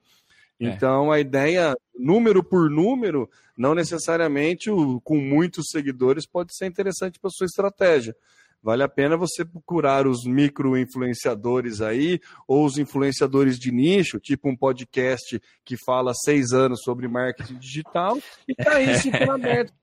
É. 0.60 0.66
Então, 0.66 1.12
a 1.12 1.20
ideia, 1.20 1.76
número 1.98 2.44
por 2.44 2.70
número, 2.70 3.30
não 3.56 3.74
necessariamente 3.74 4.70
o, 4.70 5.00
com 5.02 5.18
muitos 5.18 5.68
seguidores 5.70 6.26
pode 6.26 6.56
ser 6.56 6.66
interessante 6.66 7.20
para 7.20 7.30
sua 7.30 7.46
estratégia. 7.46 8.16
Vale 8.62 8.84
a 8.84 8.90
pena 8.90 9.16
você 9.16 9.46
procurar 9.46 10.06
os 10.06 10.26
micro-influenciadores 10.26 11.82
aí, 11.82 12.20
ou 12.48 12.66
os 12.66 12.78
influenciadores 12.78 13.58
de 13.58 13.72
nicho, 13.72 14.20
tipo 14.20 14.50
um 14.50 14.56
podcast 14.56 15.42
que 15.64 15.76
fala 15.86 16.14
seis 16.14 16.52
anos 16.52 16.82
sobre 16.84 17.08
marketing 17.08 17.58
digital, 17.58 18.18
e 18.48 18.56
tá 18.56 18.76
aí 18.76 18.98
sempre 18.98 19.30
aberto 19.30 19.74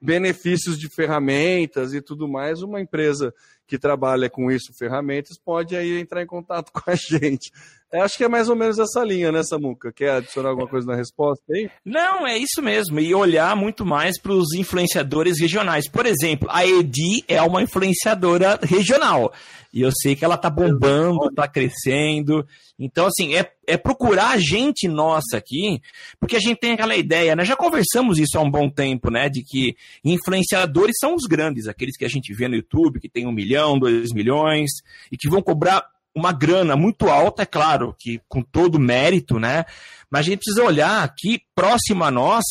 benefícios 0.00 0.78
de 0.78 0.88
ferramentas 0.88 1.94
e 1.94 2.02
tudo 2.02 2.28
mais, 2.28 2.60
uma 2.60 2.80
empresa 2.80 3.32
que 3.66 3.78
trabalha 3.78 4.28
com 4.28 4.50
isso, 4.50 4.72
ferramentas, 4.78 5.38
pode 5.38 5.76
aí 5.76 6.00
entrar 6.00 6.22
em 6.22 6.26
contato 6.26 6.70
com 6.74 6.90
a 6.90 6.94
gente. 6.94 7.50
Eu 7.94 8.02
acho 8.02 8.16
que 8.16 8.24
é 8.24 8.28
mais 8.28 8.48
ou 8.48 8.56
menos 8.56 8.76
essa 8.76 9.04
linha, 9.04 9.30
né, 9.30 9.44
Samuca? 9.44 9.92
Quer 9.92 10.16
adicionar 10.16 10.48
alguma 10.48 10.66
coisa 10.66 10.84
na 10.84 10.96
resposta 10.96 11.44
aí? 11.52 11.70
Não, 11.84 12.26
é 12.26 12.36
isso 12.36 12.60
mesmo. 12.60 12.98
E 12.98 13.14
olhar 13.14 13.54
muito 13.54 13.86
mais 13.86 14.20
para 14.20 14.32
os 14.32 14.52
influenciadores 14.54 15.40
regionais. 15.40 15.88
Por 15.88 16.04
exemplo, 16.04 16.48
a 16.50 16.66
Edi 16.66 17.22
é 17.28 17.40
uma 17.40 17.62
influenciadora 17.62 18.58
regional. 18.64 19.32
E 19.72 19.80
eu 19.82 19.90
sei 19.92 20.16
que 20.16 20.24
ela 20.24 20.36
tá 20.36 20.50
bombando, 20.50 21.32
tá 21.34 21.46
crescendo. 21.46 22.46
Então, 22.78 23.06
assim, 23.06 23.34
é, 23.34 23.48
é 23.66 23.76
procurar 23.76 24.38
gente 24.38 24.86
nossa 24.88 25.36
aqui, 25.36 25.80
porque 26.18 26.36
a 26.36 26.40
gente 26.40 26.58
tem 26.58 26.72
aquela 26.72 26.96
ideia, 26.96 27.34
né? 27.36 27.44
Já 27.44 27.56
conversamos 27.56 28.18
isso 28.18 28.36
há 28.36 28.40
um 28.40 28.50
bom 28.50 28.68
tempo, 28.68 29.10
né? 29.10 29.28
De 29.28 29.42
que 29.42 29.76
influenciadores 30.04 30.94
são 31.00 31.14
os 31.14 31.24
grandes, 31.28 31.66
aqueles 31.68 31.96
que 31.96 32.04
a 32.04 32.08
gente 32.08 32.32
vê 32.34 32.48
no 32.48 32.56
YouTube, 32.56 33.00
que 33.00 33.08
tem 33.08 33.26
um 33.26 33.32
milhão, 33.32 33.53
dois 33.78 34.12
milhões, 34.12 34.70
e 35.10 35.16
que 35.16 35.28
vão 35.28 35.42
cobrar 35.42 35.84
uma 36.14 36.32
grana 36.32 36.76
muito 36.76 37.08
alta, 37.08 37.42
é 37.42 37.46
claro, 37.46 37.94
que 37.98 38.20
com 38.28 38.40
todo 38.40 38.78
mérito, 38.78 39.38
né? 39.38 39.64
Mas 40.10 40.20
a 40.20 40.30
gente 40.30 40.38
precisa 40.44 40.64
olhar 40.64 41.02
aqui 41.02 41.40
próximo 41.54 42.04
a 42.04 42.10
nós 42.10 42.44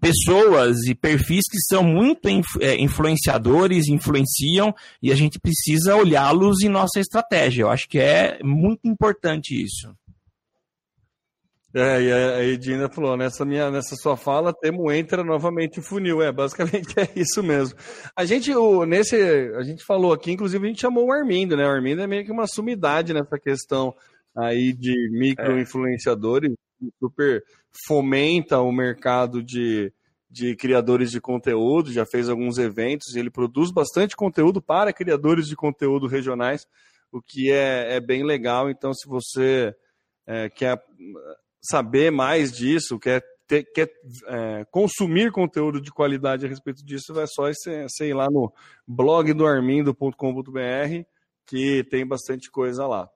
pessoas 0.00 0.84
e 0.86 0.94
perfis 0.94 1.44
que 1.50 1.58
são 1.68 1.82
muito 1.82 2.28
é, 2.60 2.76
influenciadores, 2.78 3.88
influenciam, 3.88 4.74
e 5.02 5.10
a 5.10 5.14
gente 5.14 5.38
precisa 5.38 5.96
olhá-los 5.96 6.62
em 6.62 6.68
nossa 6.68 7.00
estratégia. 7.00 7.62
Eu 7.62 7.70
acho 7.70 7.88
que 7.88 7.98
é 7.98 8.38
muito 8.42 8.86
importante 8.86 9.54
isso. 9.54 9.94
É, 11.76 12.00
e 12.00 12.12
a 12.12 12.44
Edina 12.44 12.88
falou, 12.88 13.16
nessa, 13.16 13.44
minha, 13.44 13.68
nessa 13.68 13.96
sua 13.96 14.16
fala, 14.16 14.54
Temo 14.54 14.92
entra 14.92 15.24
novamente 15.24 15.80
o 15.80 15.82
funil. 15.82 16.22
É, 16.22 16.30
basicamente 16.30 16.94
é 16.96 17.10
isso 17.16 17.42
mesmo. 17.42 17.76
A 18.14 18.24
gente, 18.24 18.54
o, 18.54 18.84
nesse, 18.84 19.16
a 19.56 19.62
gente 19.64 19.84
falou 19.84 20.12
aqui, 20.12 20.30
inclusive 20.30 20.64
a 20.64 20.68
gente 20.68 20.80
chamou 20.80 21.06
o 21.06 21.12
Armindo, 21.12 21.56
né? 21.56 21.64
O 21.64 21.70
Armindo 21.70 22.00
é 22.00 22.06
meio 22.06 22.24
que 22.24 22.30
uma 22.30 22.46
sumidade 22.46 23.12
nessa 23.12 23.36
questão 23.40 23.92
aí 24.36 24.72
de 24.72 25.10
micro-influenciadores, 25.10 26.52
é. 26.52 26.86
super 27.00 27.42
fomenta 27.86 28.60
o 28.60 28.70
mercado 28.70 29.42
de, 29.42 29.92
de 30.30 30.54
criadores 30.54 31.10
de 31.10 31.20
conteúdo, 31.20 31.92
já 31.92 32.06
fez 32.06 32.28
alguns 32.28 32.56
eventos, 32.56 33.14
e 33.14 33.18
ele 33.18 33.30
produz 33.30 33.72
bastante 33.72 34.14
conteúdo 34.14 34.62
para 34.62 34.92
criadores 34.92 35.48
de 35.48 35.56
conteúdo 35.56 36.06
regionais, 36.06 36.66
o 37.10 37.20
que 37.20 37.50
é, 37.50 37.96
é 37.96 38.00
bem 38.00 38.24
legal. 38.24 38.70
Então, 38.70 38.92
se 38.94 39.08
você 39.08 39.74
é, 40.26 40.48
quer 40.48 40.80
saber 41.64 42.10
mais 42.10 42.52
disso, 42.52 42.98
quer, 42.98 43.22
ter, 43.46 43.64
quer 43.72 43.90
é, 44.26 44.64
consumir 44.70 45.32
conteúdo 45.32 45.80
de 45.80 45.90
qualidade 45.90 46.46
a 46.46 46.48
respeito 46.48 46.84
disso, 46.84 47.14
vai 47.14 47.26
só 47.26 47.44
sei 47.88 48.12
lá 48.12 48.30
no 48.30 48.52
blog 48.86 49.32
do 49.32 49.46
armindo.com.br, 49.46 51.04
que 51.46 51.84
tem 51.84 52.06
bastante 52.06 52.50
coisa 52.50 52.86
lá. 52.86 53.08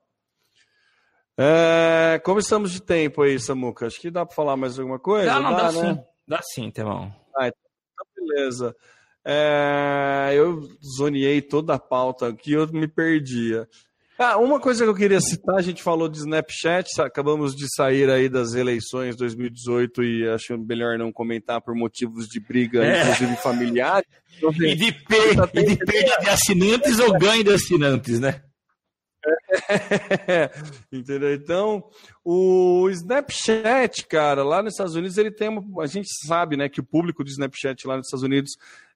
É, 1.37 2.19
como 2.25 2.39
estamos 2.39 2.71
de 2.71 2.81
tempo 2.81 3.21
aí, 3.21 3.39
Samuca? 3.39 3.87
Acho 3.87 4.01
que 4.01 4.11
dá 4.11 4.25
para 4.25 4.35
falar 4.35 4.57
mais 4.57 4.77
alguma 4.77 4.99
coisa? 4.99 5.27
Dá, 5.27 5.39
não, 5.39 5.51
dá, 5.51 5.57
dá 5.57 5.71
né? 5.71 5.93
sim. 5.93 6.03
Dá 6.27 6.39
sim, 6.43 6.69
Temão. 6.69 7.15
Ah, 7.35 7.47
então, 7.47 8.05
beleza. 8.13 8.75
É, 9.23 10.31
eu 10.33 10.61
zoneei 10.97 11.41
toda 11.41 11.75
a 11.75 11.79
pauta 11.79 12.27
aqui, 12.27 12.53
eu 12.53 12.67
me 12.67 12.87
perdia. 12.87 13.67
Ah, 14.21 14.37
uma 14.37 14.59
coisa 14.59 14.83
que 14.83 14.89
eu 14.89 14.95
queria 14.95 15.21
citar, 15.21 15.55
a 15.55 15.61
gente 15.61 15.81
falou 15.81 16.09
de 16.09 16.17
Snapchat, 16.17 16.99
acabamos 16.99 17.55
de 17.55 17.73
sair 17.73 18.09
aí 18.09 18.27
das 18.27 18.53
eleições 18.53 19.15
2018 19.15 20.03
e 20.03 20.27
acho 20.27 20.57
melhor 20.57 20.97
não 20.97 21.09
comentar 21.09 21.61
por 21.61 21.73
motivos 21.73 22.27
de 22.27 22.37
briga, 22.37 22.83
é. 22.83 23.01
inclusive 23.01 23.37
familiares. 23.37 24.05
Então, 24.37 24.51
e 24.59 24.75
de, 24.75 24.91
per 24.91 25.37
e 25.53 25.63
de 25.63 25.77
perda 25.77 26.17
de 26.19 26.29
assinantes 26.29 26.99
ou 26.99 27.17
ganho 27.17 27.45
de 27.45 27.53
assinantes, 27.53 28.19
né? 28.19 28.41
Entendeu? 30.91 31.33
Então, 31.33 31.83
o 32.23 32.89
Snapchat, 32.89 34.05
cara, 34.07 34.43
lá 34.43 34.61
nos 34.61 34.73
Estados 34.73 34.95
Unidos, 34.95 35.17
ele 35.17 35.31
tem 35.31 35.49
uma. 35.49 35.83
A 35.83 35.87
gente 35.87 36.07
sabe, 36.25 36.57
né, 36.57 36.69
que 36.69 36.79
o 36.79 36.85
público 36.85 37.23
do 37.23 37.29
Snapchat 37.29 37.87
lá 37.87 37.97
nos 37.97 38.07
Estados 38.07 38.23
Unidos 38.23 38.51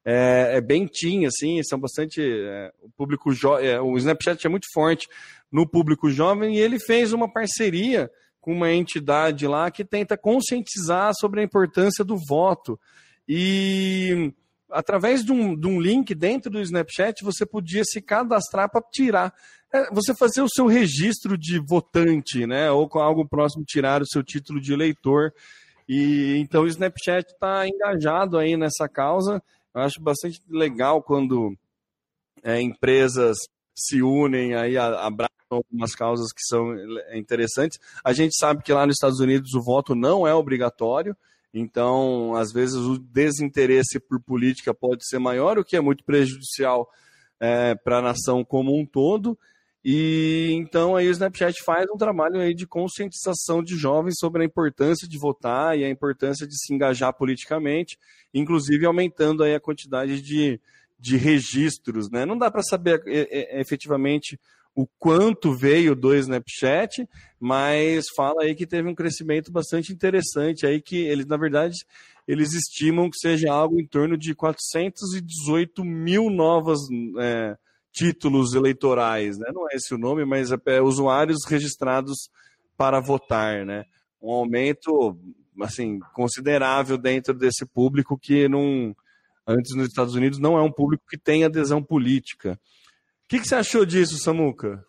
é, 0.06 0.58
é 0.58 0.62
bem 0.62 0.88
teen, 0.88 1.26
assim, 1.26 1.62
são 1.64 1.80
bastante. 1.80 2.22
É, 2.22 2.72
o 2.82 2.90
público 2.90 3.32
jo... 3.34 3.58
É, 3.58 3.80
o 3.82 3.98
Snapchat 3.98 4.46
é 4.46 4.50
muito 4.50 4.68
forte 4.74 5.08
no 5.52 5.68
público 5.68 6.10
jovem 6.10 6.56
e 6.56 6.60
ele 6.60 6.80
fez 6.80 7.14
uma 7.14 7.32
parceria 7.32 8.10
com 8.42 8.52
uma 8.52 8.72
entidade 8.72 9.48
lá 9.48 9.72
que 9.72 9.86
tenta 9.86 10.18
conscientizar 10.18 11.14
sobre 11.16 11.40
a 11.40 11.44
importância 11.44 12.04
do 12.04 12.18
voto. 12.28 12.78
E 13.28 14.34
através 14.74 15.24
de 15.24 15.32
um, 15.32 15.56
de 15.56 15.68
um 15.68 15.80
link 15.80 16.14
dentro 16.14 16.52
do 16.52 16.60
Snapchat, 16.60 17.24
você 17.24 17.46
podia 17.46 17.84
se 17.86 18.02
cadastrar 18.02 18.70
para 18.70 18.82
tirar. 18.92 19.34
É, 19.72 19.90
você 19.92 20.14
fazer 20.16 20.42
o 20.42 20.50
seu 20.50 20.68
registro 20.68 21.38
de 21.38 21.60
votante, 21.60 22.46
né? 22.46 22.70
Ou 22.72 22.88
com 22.90 23.00
algo 23.00 23.28
próximo, 23.28 23.64
tirar 23.66 24.02
o 24.02 24.08
seu 24.08 24.24
título 24.24 24.60
de 24.60 24.74
eleitor. 24.74 25.34
E 25.88 26.38
então 26.38 26.64
o 26.64 26.68
Snapchat 26.68 27.32
está 27.32 27.68
engajado 27.68 28.38
aí 28.38 28.58
nessa 28.58 28.88
causa. 28.90 29.42
Eu 29.74 29.82
acho 29.82 30.02
bastante 30.02 30.42
legal 30.50 31.02
quando 31.02 31.56
é, 32.44 32.62
empresas 32.62 33.38
se 33.76 34.02
unem 34.02 34.54
aí, 34.54 34.78
abraçam 34.78 35.34
algumas 35.50 35.96
causas 35.96 36.32
que 36.32 36.44
são 36.44 36.76
interessantes. 37.14 37.80
A 38.04 38.14
gente 38.14 38.36
sabe 38.38 38.62
que 38.62 38.72
lá 38.72 38.86
nos 38.86 38.96
Estados 38.96 39.20
Unidos 39.20 39.54
o 39.54 39.64
voto 39.64 39.96
não 39.96 40.28
é 40.28 40.34
obrigatório. 40.34 41.16
Então, 41.54 42.36
às 42.36 42.52
vezes, 42.52 42.78
o 42.78 42.98
desinteresse 42.98 44.00
por 44.00 44.20
política 44.20 44.74
pode 44.74 45.08
ser 45.08 45.20
maior, 45.20 45.60
o 45.60 45.64
que 45.64 45.78
é 45.78 45.82
muito 45.82 46.04
prejudicial 46.04 46.90
é, 47.40 47.76
para 47.76 48.00
a 48.00 48.02
nação 48.02 48.44
como 48.44 48.76
um 48.78 48.86
todo. 48.86 49.38
E 49.86 50.52
então 50.54 50.96
aí 50.96 51.10
o 51.10 51.12
Snapchat 51.12 51.62
faz 51.62 51.86
um 51.94 51.98
trabalho 51.98 52.40
aí 52.40 52.54
de 52.54 52.66
conscientização 52.66 53.62
de 53.62 53.76
jovens 53.76 54.16
sobre 54.18 54.42
a 54.42 54.46
importância 54.46 55.08
de 55.08 55.18
votar 55.18 55.78
e 55.78 55.84
a 55.84 55.90
importância 55.90 56.48
de 56.48 56.58
se 56.58 56.74
engajar 56.74 57.14
politicamente, 57.14 58.00
inclusive 58.34 58.86
aumentando 58.86 59.44
aí 59.44 59.54
a 59.54 59.60
quantidade 59.60 60.22
de, 60.22 60.60
de 60.98 61.18
registros. 61.18 62.10
Né? 62.10 62.26
Não 62.26 62.38
dá 62.38 62.50
para 62.50 62.64
saber 62.64 63.04
é, 63.06 63.58
é, 63.58 63.60
efetivamente 63.60 64.40
o 64.76 64.88
quanto 64.98 65.54
veio 65.54 65.96
do 65.96 66.16
Snapchat, 66.16 67.08
mas 67.40 68.06
fala 68.16 68.44
aí 68.44 68.56
que 68.56 68.66
teve 68.66 68.90
um 68.90 68.96
crescimento 68.96 69.52
bastante 69.52 69.94
interessante 69.94 70.66
aí 70.66 70.82
que 70.82 70.98
eles, 70.98 71.26
na 71.26 71.38
verdade, 71.38 71.76
eles 72.28 72.54
estimam 72.54 73.10
que 73.10 73.18
seja 73.18 73.52
algo 73.52 73.80
em 73.80 73.86
torno 73.86 74.18
de 74.18 74.34
418 74.34 75.84
mil 75.84 76.30
novas 76.30 76.80
é, 77.20 77.56
títulos 77.92 78.54
eleitorais, 78.54 79.38
né? 79.38 79.52
Não 79.54 79.70
é 79.70 79.76
esse 79.76 79.94
o 79.94 79.98
nome, 79.98 80.26
mas 80.26 80.52
é, 80.52 80.58
é 80.68 80.82
usuários 80.82 81.46
registrados 81.48 82.30
para 82.76 83.00
votar, 83.00 83.66
né? 83.66 83.86
Um 84.22 84.32
aumento 84.32 85.16
assim 85.62 86.00
considerável 86.14 86.98
dentro 86.98 87.34
desse 87.34 87.66
público 87.66 88.18
que 88.18 88.48
não 88.48 88.96
antes 89.46 89.76
nos 89.76 89.88
Estados 89.88 90.16
Unidos 90.16 90.40
não 90.40 90.58
é 90.58 90.62
um 90.62 90.72
público 90.72 91.04
que 91.08 91.18
tem 91.18 91.44
adesão 91.44 91.84
política 91.84 92.60
que, 93.34 93.40
que 93.40 93.48
você 93.48 93.56
achou 93.56 93.84
disso, 93.84 94.20
Samuca? 94.20 94.86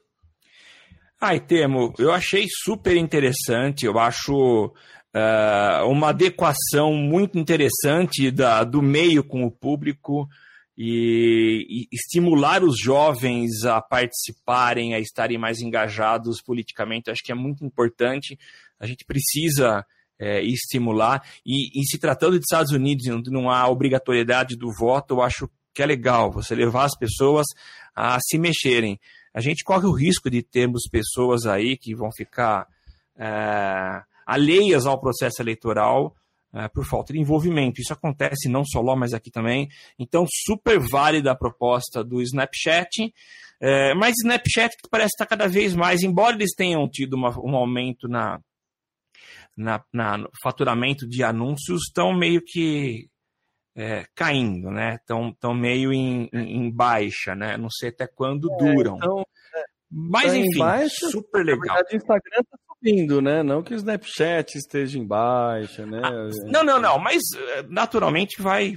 Ai, 1.18 1.40
Temo, 1.40 1.94
eu 1.98 2.12
achei 2.12 2.46
super 2.46 2.94
interessante. 2.94 3.86
Eu 3.86 3.98
acho 3.98 4.66
uh, 4.66 5.88
uma 5.88 6.10
adequação 6.10 6.92
muito 6.92 7.38
interessante 7.38 8.30
da, 8.30 8.62
do 8.62 8.82
meio 8.82 9.24
com 9.24 9.44
o 9.44 9.50
público 9.50 10.28
e, 10.76 11.66
e, 11.70 11.88
estimular 11.90 12.62
os 12.62 12.78
jovens 12.78 13.64
a 13.64 13.80
participarem, 13.80 14.92
a 14.92 15.00
estarem 15.00 15.38
mais 15.38 15.60
engajados 15.60 16.42
politicamente. 16.42 17.10
Acho 17.10 17.22
que 17.24 17.32
é 17.32 17.34
muito 17.34 17.64
importante. 17.64 18.38
A 18.78 18.86
gente 18.86 19.06
precisa 19.06 19.86
é, 20.18 20.42
estimular. 20.42 21.22
E, 21.46 21.80
e, 21.80 21.84
se 21.86 21.98
tratando 21.98 22.38
de 22.38 22.44
Estados 22.44 22.72
Unidos, 22.72 23.06
não 23.28 23.48
há 23.48 23.66
obrigatoriedade 23.66 24.54
do 24.54 24.68
voto, 24.78 25.14
eu 25.14 25.22
acho 25.22 25.48
que 25.74 25.82
é 25.82 25.86
legal 25.86 26.30
você 26.30 26.54
levar 26.54 26.84
as 26.84 26.96
pessoas 26.96 27.46
a 27.94 28.18
se 28.20 28.38
mexerem. 28.38 28.98
A 29.32 29.40
gente 29.40 29.64
corre 29.64 29.86
o 29.86 29.92
risco 29.92 30.30
de 30.30 30.42
termos 30.42 30.82
pessoas 30.90 31.46
aí 31.46 31.76
que 31.76 31.94
vão 31.94 32.10
ficar 32.16 32.66
é, 33.16 34.02
alheias 34.26 34.86
ao 34.86 35.00
processo 35.00 35.42
eleitoral 35.42 36.14
é, 36.52 36.68
por 36.68 36.84
falta 36.84 37.12
de 37.12 37.18
envolvimento. 37.18 37.80
Isso 37.80 37.92
acontece 37.92 38.48
não 38.48 38.64
só 38.64 38.80
lá, 38.80 38.94
mas 38.94 39.12
aqui 39.12 39.30
também. 39.30 39.68
Então, 39.98 40.24
super 40.46 40.78
válida 40.78 41.32
a 41.32 41.36
proposta 41.36 42.04
do 42.04 42.22
Snapchat. 42.22 43.12
É, 43.60 43.94
mas 43.94 44.14
Snapchat 44.22 44.76
parece 44.90 45.14
estar 45.14 45.26
cada 45.26 45.48
vez 45.48 45.74
mais, 45.74 46.02
embora 46.02 46.36
eles 46.36 46.54
tenham 46.54 46.88
tido 46.88 47.14
uma, 47.14 47.30
um 47.40 47.56
aumento 47.56 48.08
na, 48.08 48.40
na, 49.56 49.82
na, 49.92 50.18
no 50.18 50.30
faturamento 50.42 51.08
de 51.08 51.22
anúncios, 51.22 51.82
estão 51.88 52.12
meio 52.12 52.42
que 52.44 53.08
é, 53.76 54.04
caindo, 54.14 54.70
né? 54.70 54.94
Estão 54.94 55.32
tão 55.32 55.54
meio 55.54 55.92
em, 55.92 56.28
em, 56.32 56.58
em, 56.58 56.70
baixa, 56.70 57.34
né? 57.34 57.56
Não 57.56 57.68
sei 57.70 57.88
até 57.88 58.06
quando 58.06 58.52
é, 58.52 58.56
duram. 58.56 58.96
Então, 58.96 59.20
é, 59.54 59.64
Mas 59.90 60.32
enfim, 60.32 60.58
baixa, 60.58 61.08
super 61.10 61.44
legal. 61.44 61.76
O 61.76 61.96
Instagram 61.96 62.40
está 62.40 62.56
subindo, 62.68 63.20
né? 63.20 63.42
Não 63.42 63.62
que 63.62 63.74
o 63.74 63.76
Snapchat 63.76 64.56
esteja 64.56 64.98
em 64.98 65.06
baixa, 65.06 65.84
né? 65.84 66.00
Ah, 66.04 66.28
não, 66.44 66.62
não, 66.62 66.80
não. 66.80 66.98
Mas 66.98 67.20
é, 67.56 67.62
naturalmente 67.64 68.40
vai. 68.40 68.76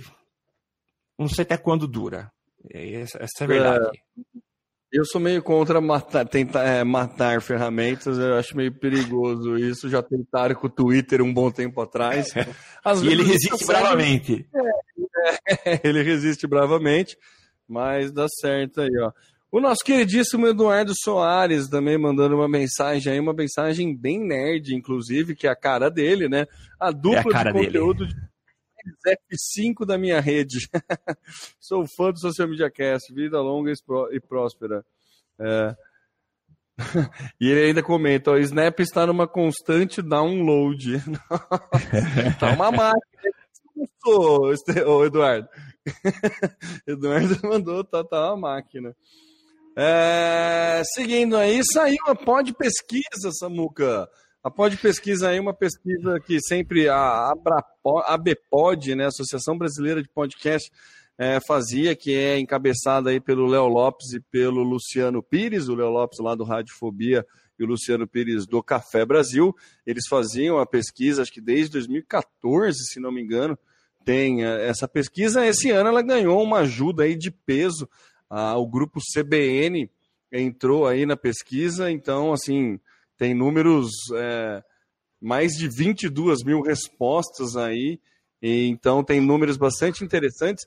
Não 1.17 1.27
sei 1.27 1.43
até 1.43 1.57
quando 1.57 1.87
dura. 1.87 2.31
Essa, 2.73 3.19
essa 3.23 3.41
é 3.41 3.43
a 3.43 3.47
verdade. 3.47 3.85
É, 3.87 4.47
eu 4.91 5.05
sou 5.05 5.19
meio 5.19 5.43
contra 5.43 5.81
matar, 5.81 6.25
tentar 6.25 6.63
é, 6.63 6.83
matar 6.83 7.41
ferramentas, 7.41 8.17
eu 8.17 8.35
acho 8.35 8.55
meio 8.55 8.73
perigoso 8.73 9.57
isso. 9.57 9.89
Já 9.89 10.01
tentaram 10.01 10.55
com 10.55 10.67
o 10.67 10.69
Twitter 10.69 11.21
um 11.21 11.33
bom 11.33 11.51
tempo 11.51 11.81
atrás. 11.81 12.33
Às 12.83 13.01
e 13.03 13.07
ele 13.07 13.23
resiste 13.23 13.65
bravamente. 13.65 14.47
É, 14.55 14.86
é, 15.65 15.81
ele 15.87 16.03
resiste 16.03 16.47
bravamente, 16.47 17.17
mas 17.67 18.11
dá 18.11 18.27
certo 18.27 18.81
aí, 18.81 18.97
ó. 18.99 19.11
O 19.49 19.61
nosso 19.61 19.83
queridíssimo 19.83 20.45
Eduardo 20.45 20.91
Soares 20.93 21.69
também 21.69 21.97
mandando 21.97 22.35
uma 22.35 22.49
mensagem 22.49 23.13
aí, 23.13 23.19
uma 23.19 23.33
mensagem 23.33 23.95
bem 23.95 24.19
nerd, 24.19 24.75
inclusive, 24.75 25.35
que 25.35 25.47
é 25.47 25.49
a 25.49 25.55
cara 25.55 25.89
dele, 25.89 26.27
né? 26.27 26.45
A 26.79 26.91
dupla 26.91 27.31
é 27.33 27.37
a 27.37 27.43
de 27.43 27.53
conteúdo 27.53 28.05
dele. 28.05 28.19
de 29.03 29.17
F5 29.33 29.85
da 29.85 29.97
minha 29.97 30.19
rede. 30.19 30.67
Sou 31.61 31.87
fã 31.87 32.11
do 32.11 32.19
Social 32.19 32.49
Media 32.49 32.69
Cast, 32.69 33.13
vida 33.13 33.39
longa 33.39 33.71
e 34.11 34.19
próspera. 34.19 34.85
É. 35.39 35.75
E 37.41 37.49
ele 37.49 37.67
ainda 37.67 37.81
comenta: 37.81 38.31
o 38.31 38.37
Snap 38.37 38.79
está 38.79 39.07
numa 39.07 39.27
constante 39.27 40.01
download. 40.01 41.01
tá 42.39 42.53
uma 42.53 42.71
máquina. 42.71 43.36
Ô, 44.05 45.03
Eduardo. 45.05 45.47
Eduardo 46.87 47.39
mandou, 47.43 47.83
tá, 47.83 48.03
tá 48.03 48.33
uma 48.33 48.37
máquina. 48.37 48.95
É, 49.75 50.81
seguindo 50.95 51.37
aí, 51.37 51.61
saiu 51.63 52.03
a 52.07 52.15
pod 52.15 52.53
pesquisa, 52.53 53.31
Samuca. 53.39 54.09
A 54.43 54.49
pod 54.49 54.75
pesquisa 54.77 55.29
aí, 55.29 55.39
uma 55.39 55.53
pesquisa 55.53 56.19
que 56.25 56.39
sempre 56.41 56.89
a, 56.89 57.33
ABPOD, 58.07 58.95
né, 58.95 59.05
Associação 59.05 59.57
Brasileira 59.57 60.01
de 60.01 60.09
Podcast, 60.09 60.71
é, 61.17 61.39
fazia, 61.47 61.95
que 61.95 62.15
é 62.15 62.39
encabeçada 62.39 63.09
aí 63.09 63.19
pelo 63.19 63.47
Léo 63.47 63.67
Lopes 63.67 64.13
e 64.13 64.21
pelo 64.31 64.63
Luciano 64.63 65.21
Pires, 65.21 65.67
o 65.67 65.75
Léo 65.75 65.89
Lopes 65.89 66.19
lá 66.19 66.35
do 66.35 66.43
Radiofobia 66.43 67.25
e 67.59 67.63
o 67.63 67.67
Luciano 67.67 68.07
Pires 68.07 68.45
do 68.45 68.61
Café 68.61 69.05
Brasil. 69.05 69.55
Eles 69.85 70.03
faziam 70.09 70.59
a 70.59 70.65
pesquisa, 70.65 71.21
acho 71.21 71.31
que 71.31 71.41
desde 71.41 71.71
2014, 71.73 72.77
se 72.85 72.99
não 72.99 73.11
me 73.11 73.21
engano, 73.21 73.57
tem 74.05 74.45
é, 74.45 74.67
essa 74.67 74.87
pesquisa. 74.87 75.45
Esse 75.45 75.71
ano 75.71 75.89
ela 75.89 76.01
ganhou 76.01 76.41
uma 76.41 76.59
ajuda 76.59 77.03
aí 77.03 77.15
de 77.15 77.31
peso 77.31 77.89
ah, 78.29 78.57
o 78.57 78.67
grupo 78.67 78.99
CBN 78.99 79.89
entrou 80.31 80.85
aí 80.85 81.05
na 81.05 81.15
pesquisa, 81.15 81.89
então, 81.89 82.33
assim, 82.33 82.79
tem 83.17 83.33
números, 83.33 83.89
é, 84.13 84.61
mais 85.21 85.53
de 85.53 85.67
22 85.67 86.43
mil 86.43 86.61
respostas 86.61 87.55
aí, 87.55 87.99
então 88.41 89.03
tem 89.03 89.21
números 89.21 89.55
bastante 89.57 90.03
interessantes. 90.03 90.65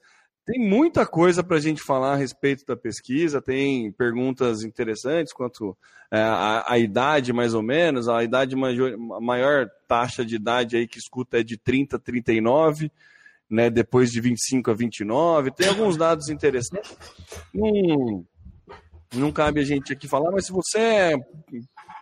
Tem 0.50 0.58
muita 0.58 1.06
coisa 1.06 1.44
para 1.44 1.58
a 1.58 1.60
gente 1.60 1.80
falar 1.80 2.14
a 2.14 2.16
respeito 2.16 2.66
da 2.66 2.76
pesquisa, 2.76 3.40
tem 3.40 3.92
perguntas 3.92 4.64
interessantes 4.64 5.32
quanto 5.32 5.78
é, 6.10 6.18
a, 6.18 6.64
a, 6.66 6.76
idade, 6.76 7.32
mais 7.32 7.54
ou 7.54 7.62
menos, 7.62 8.08
a 8.08 8.24
idade 8.24 8.56
maior, 8.56 8.92
a 8.92 9.20
maior 9.20 9.70
taxa 9.86 10.24
de 10.24 10.34
idade 10.34 10.76
aí 10.76 10.88
que 10.88 10.98
escuta 10.98 11.38
é 11.38 11.44
de 11.44 11.56
30 11.56 11.94
a 11.94 11.98
39, 12.00 12.90
né, 13.48 13.70
depois 13.70 14.10
de 14.10 14.20
25 14.20 14.72
a 14.72 14.74
29. 14.74 15.52
Tem 15.52 15.68
alguns 15.68 15.96
dados 15.96 16.28
interessantes. 16.28 16.96
Não, 17.54 18.26
não 19.14 19.30
cabe 19.30 19.60
a 19.60 19.64
gente 19.64 19.92
aqui 19.92 20.08
falar, 20.08 20.32
mas 20.32 20.46
se 20.46 20.52
você 20.52 21.16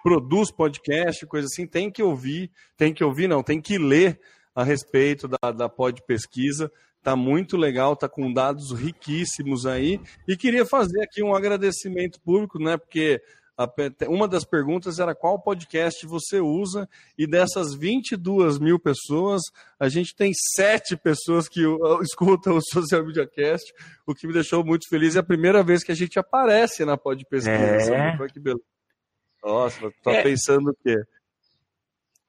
produz 0.03 0.51
podcast, 0.51 1.26
coisa 1.26 1.49
assim, 1.49 1.66
tem 1.66 1.90
que 1.90 2.03
ouvir, 2.03 2.51
tem 2.78 2.94
que 2.94 3.05
ouvir, 3.05 3.28
não, 3.28 3.42
tem 3.42 3.61
que 3.61 3.76
ler 3.76 4.18
a 4.55 4.64
respeito 4.64 5.28
da, 5.28 5.53
da 5.53 5.68
pod 5.68 6.03
pesquisa. 6.07 6.72
Tá 7.03 7.14
muito 7.16 7.57
legal, 7.57 7.96
tá 7.96 8.09
com 8.09 8.32
dados 8.32 8.72
riquíssimos 8.72 9.66
aí. 9.66 10.01
E 10.26 10.36
queria 10.36 10.66
fazer 10.66 11.03
aqui 11.03 11.22
um 11.22 11.34
agradecimento 11.34 12.20
público, 12.20 12.59
né? 12.59 12.76
Porque 12.76 13.22
uma 14.09 14.28
das 14.28 14.44
perguntas 14.44 15.01
era 15.01 15.16
qual 15.16 15.40
podcast 15.40 16.07
você 16.07 16.38
usa, 16.38 16.88
e 17.16 17.26
dessas 17.26 17.74
22 17.74 18.59
mil 18.59 18.78
pessoas, 18.78 19.42
a 19.80 19.88
gente 19.88 20.14
tem 20.14 20.32
sete 20.55 20.96
pessoas 20.96 21.49
que 21.49 21.62
escutam 22.03 22.57
o 22.57 22.61
Social 22.62 23.05
Media 23.05 23.26
Cast, 23.26 23.72
o 24.07 24.14
que 24.14 24.28
me 24.28 24.32
deixou 24.32 24.64
muito 24.64 24.88
feliz. 24.88 25.16
É 25.16 25.18
a 25.18 25.24
primeira 25.24 25.62
vez 25.62 25.82
que 25.82 25.90
a 25.90 25.96
gente 25.96 26.18
aparece 26.18 26.84
na 26.84 26.96
Pod 26.96 27.24
Pesquisa. 27.28 27.94
É. 27.94 28.28
Que 28.28 28.38
beleza. 28.38 28.62
Nossa, 29.42 29.90
tá 30.03 30.12
é. 30.12 30.22
pensando 30.22 30.70
o 30.70 30.74
quê? 30.74 30.96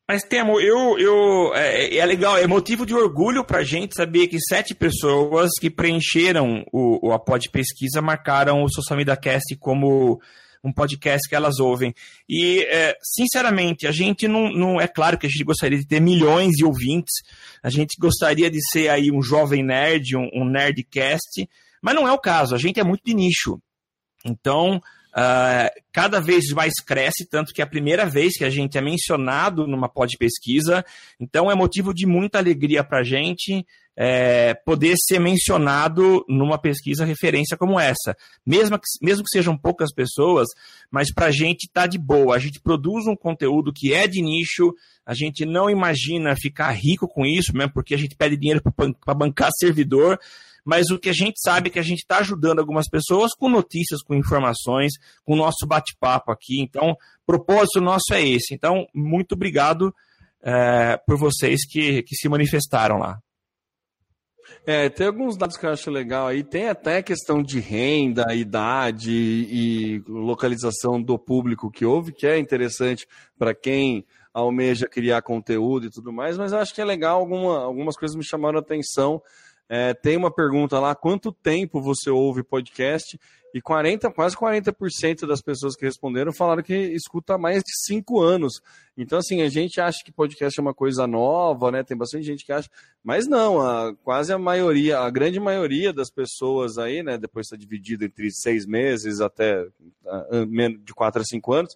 Mas, 0.10 0.24
Temo, 0.24 0.60
eu, 0.60 0.97
eu, 0.97 1.53
é, 1.53 1.95
é, 1.97 2.03
legal, 2.03 2.36
é 2.36 2.47
motivo 2.47 2.84
de 2.84 2.95
orgulho 2.95 3.45
pra 3.45 3.64
gente 3.64 3.93
saber 3.93 4.28
que 4.28 4.39
sete 4.39 4.74
pessoas 4.74 5.51
que 5.62 5.70
preencheram 5.70 6.66
o, 6.74 7.10
o 7.10 7.14
a 7.14 7.20
Pesquisa 7.20 8.01
marcaram 8.01 8.64
o 8.64 8.74
Social 8.74 8.97
Media 8.97 9.16
Cast 9.16 9.55
como 9.57 10.20
um 10.64 10.74
podcast 10.74 11.30
que 11.30 11.36
elas 11.36 11.60
ouvem. 11.60 11.93
E, 12.28 12.64
é, 12.72 12.97
sinceramente, 13.03 13.86
a 13.86 13.91
gente 13.91 14.28
não, 14.28 14.49
não. 14.49 14.82
É 14.82 14.88
claro 14.88 15.16
que 15.16 15.28
a 15.28 15.30
gente 15.30 15.43
gostaria 15.43 15.78
de 15.78 15.86
ter 15.86 15.99
milhões 15.99 16.53
de 16.53 16.66
ouvintes, 16.66 17.14
a 17.62 17.70
gente 17.70 17.95
gostaria 17.99 18.49
de 18.49 18.68
ser 18.72 18.89
aí 18.89 19.12
um 19.12 19.22
jovem 19.22 19.64
nerd, 19.64 20.18
um, 20.18 20.28
um 20.34 20.43
nerdcast, 20.43 21.47
mas 21.84 21.93
não 21.93 22.07
é 22.07 22.12
o 22.12 22.18
caso, 22.18 22.55
a 22.55 22.57
gente 22.57 22.80
é 22.80 22.84
muito 22.84 23.03
de 23.05 23.14
nicho. 23.14 23.62
Então, 24.26 24.82
Uh, 25.10 25.70
cada 25.91 26.20
vez 26.20 26.49
mais 26.53 26.74
cresce, 26.86 27.28
tanto 27.28 27.51
que 27.51 27.62
é 27.62 27.64
a 27.64 27.68
primeira 27.68 28.05
vez 28.05 28.38
que 28.38 28.45
a 28.45 28.49
gente 28.49 28.78
é 28.78 28.82
mencionado 28.82 29.66
numa 29.66 29.89
pod 29.89 30.16
pesquisa, 30.18 30.86
então 31.20 31.49
é 31.49 31.55
motivo 31.55 31.93
de 31.93 32.05
muita 32.05 32.38
alegria 32.38 32.84
para 32.84 32.99
a 32.99 33.03
gente 33.03 33.66
é, 34.01 34.53
poder 34.53 34.95
ser 34.97 35.20
mencionado 35.20 36.24
numa 36.30 36.57
pesquisa 36.57 37.03
referência 37.03 37.57
como 37.57 37.78
essa. 37.78 38.16
Mesmo 38.45 38.80
que, 38.80 38.86
mesmo 39.01 39.26
que 39.26 39.30
sejam 39.30 39.57
poucas 39.57 39.93
pessoas, 39.93 40.47
mas 40.89 41.14
para 41.14 41.26
a 41.26 41.32
gente 41.32 41.66
está 41.66 41.86
de 41.86 41.97
boa. 41.97 42.34
A 42.34 42.39
gente 42.39 42.62
produz 42.62 43.05
um 43.07 43.16
conteúdo 43.16 43.74
que 43.76 43.93
é 43.93 44.07
de 44.07 44.22
nicho, 44.22 44.74
a 45.05 45.14
gente 45.14 45.45
não 45.45 45.70
imagina 45.70 46.34
ficar 46.39 46.72
rico 46.72 47.10
com 47.10 47.26
isso, 47.26 47.51
mesmo 47.53 47.74
porque 47.74 47.93
a 47.93 47.97
gente 47.97 48.16
pede 48.16 48.38
dinheiro 48.38 48.62
para 49.03 49.14
bancar 49.14 49.49
servidor, 49.60 50.18
mas 50.64 50.89
o 50.89 50.99
que 50.99 51.10
a 51.10 51.14
gente 51.14 51.39
sabe 51.39 51.70
é 51.70 51.72
que 51.72 51.80
a 51.80 51.84
gente 51.84 51.99
está 51.99 52.20
ajudando 52.20 52.60
algumas 52.60 52.88
pessoas 52.88 53.32
com 53.34 53.49
notícias, 53.49 54.01
com 54.01 54.16
informações, 54.16 54.93
com 55.24 55.34
o 55.34 55.38
nosso 55.38 55.66
bate-papo 55.66 56.32
aqui. 56.32 56.62
Então, 56.62 56.91
o 56.91 57.26
propósito 57.26 57.82
nosso 57.82 58.14
é 58.14 58.22
esse. 58.22 58.53
Então, 58.53 58.86
muito 58.93 59.34
obrigado 59.34 59.93
é, 60.41 60.97
por 61.05 61.18
vocês 61.18 61.66
que, 61.68 62.03
que 62.03 62.16
se 62.16 62.30
manifestaram 62.30 62.97
lá. 62.97 63.20
É, 64.66 64.89
tem 64.89 65.07
alguns 65.07 65.38
dados 65.38 65.57
que 65.57 65.66
eu 65.66 65.72
acho 65.72 65.89
legal 65.89 66.28
aí. 66.28 66.43
Tem 66.43 66.70
até 66.70 67.01
questão 67.01 67.41
de 67.41 67.60
renda, 67.60 68.34
idade 68.34 69.12
e 69.12 70.03
localização 70.07 71.01
do 71.01 71.18
público 71.18 71.72
que 71.72 71.86
houve, 71.86 72.12
que 72.12 72.28
é 72.28 72.38
interessante 72.38 73.07
para 73.38 73.53
quem 73.53 74.05
almeja 74.34 74.88
criar 74.88 75.22
conteúdo 75.22 75.88
e 75.88 75.89
tudo 75.89 76.14
mais, 76.14 76.38
mas 76.38 76.51
eu 76.51 76.60
acho 76.60 76.74
que 76.74 76.82
é 76.82 76.86
legal, 76.86 77.20
alguma, 77.20 77.64
algumas 77.64 77.95
coisas 77.95 78.16
me 78.16 78.24
chamaram 78.24 78.60
a 78.60 78.62
atenção. 78.62 79.22
É, 79.70 79.93
tem 79.93 80.17
uma 80.17 80.34
pergunta 80.34 80.80
lá: 80.80 80.95
quanto 80.95 81.32
tempo 81.32 81.80
você 81.80 82.09
ouve 82.09 82.43
podcast? 82.43 83.20
E 83.53 83.59
40, 83.59 84.11
quase 84.11 84.36
40% 84.36 85.26
das 85.26 85.41
pessoas 85.41 85.76
que 85.76 85.84
responderam 85.84 86.32
falaram 86.32 86.61
que 86.61 86.76
escuta 86.76 87.34
há 87.34 87.38
mais 87.38 87.63
de 87.63 87.72
5 87.86 88.22
anos. 88.22 88.61
Então, 88.95 89.17
assim, 89.17 89.41
a 89.41 89.49
gente 89.49 89.82
acha 89.82 90.03
que 90.05 90.11
podcast 90.11 90.59
é 90.59 90.61
uma 90.61 90.74
coisa 90.74 91.07
nova, 91.07 91.72
né? 91.72 91.84
Tem 91.84 91.97
bastante 91.97 92.26
gente 92.26 92.45
que 92.45 92.51
acha, 92.51 92.70
mas 93.03 93.26
não, 93.28 93.59
a, 93.59 93.95
quase 94.03 94.32
a 94.32 94.38
maioria, 94.38 94.99
a 94.99 95.09
grande 95.09 95.39
maioria 95.39 95.91
das 95.91 96.11
pessoas 96.11 96.78
aí, 96.78 97.01
né? 97.01 97.17
Depois 97.17 97.47
está 97.47 97.57
dividido 97.57 98.05
entre 98.05 98.30
seis 98.32 98.67
meses 98.67 99.20
até 99.20 99.65
menos 100.47 100.84
de 100.86 100.93
4 100.93 101.22
a 101.22 101.26
5 101.26 101.53
anos. 101.53 101.76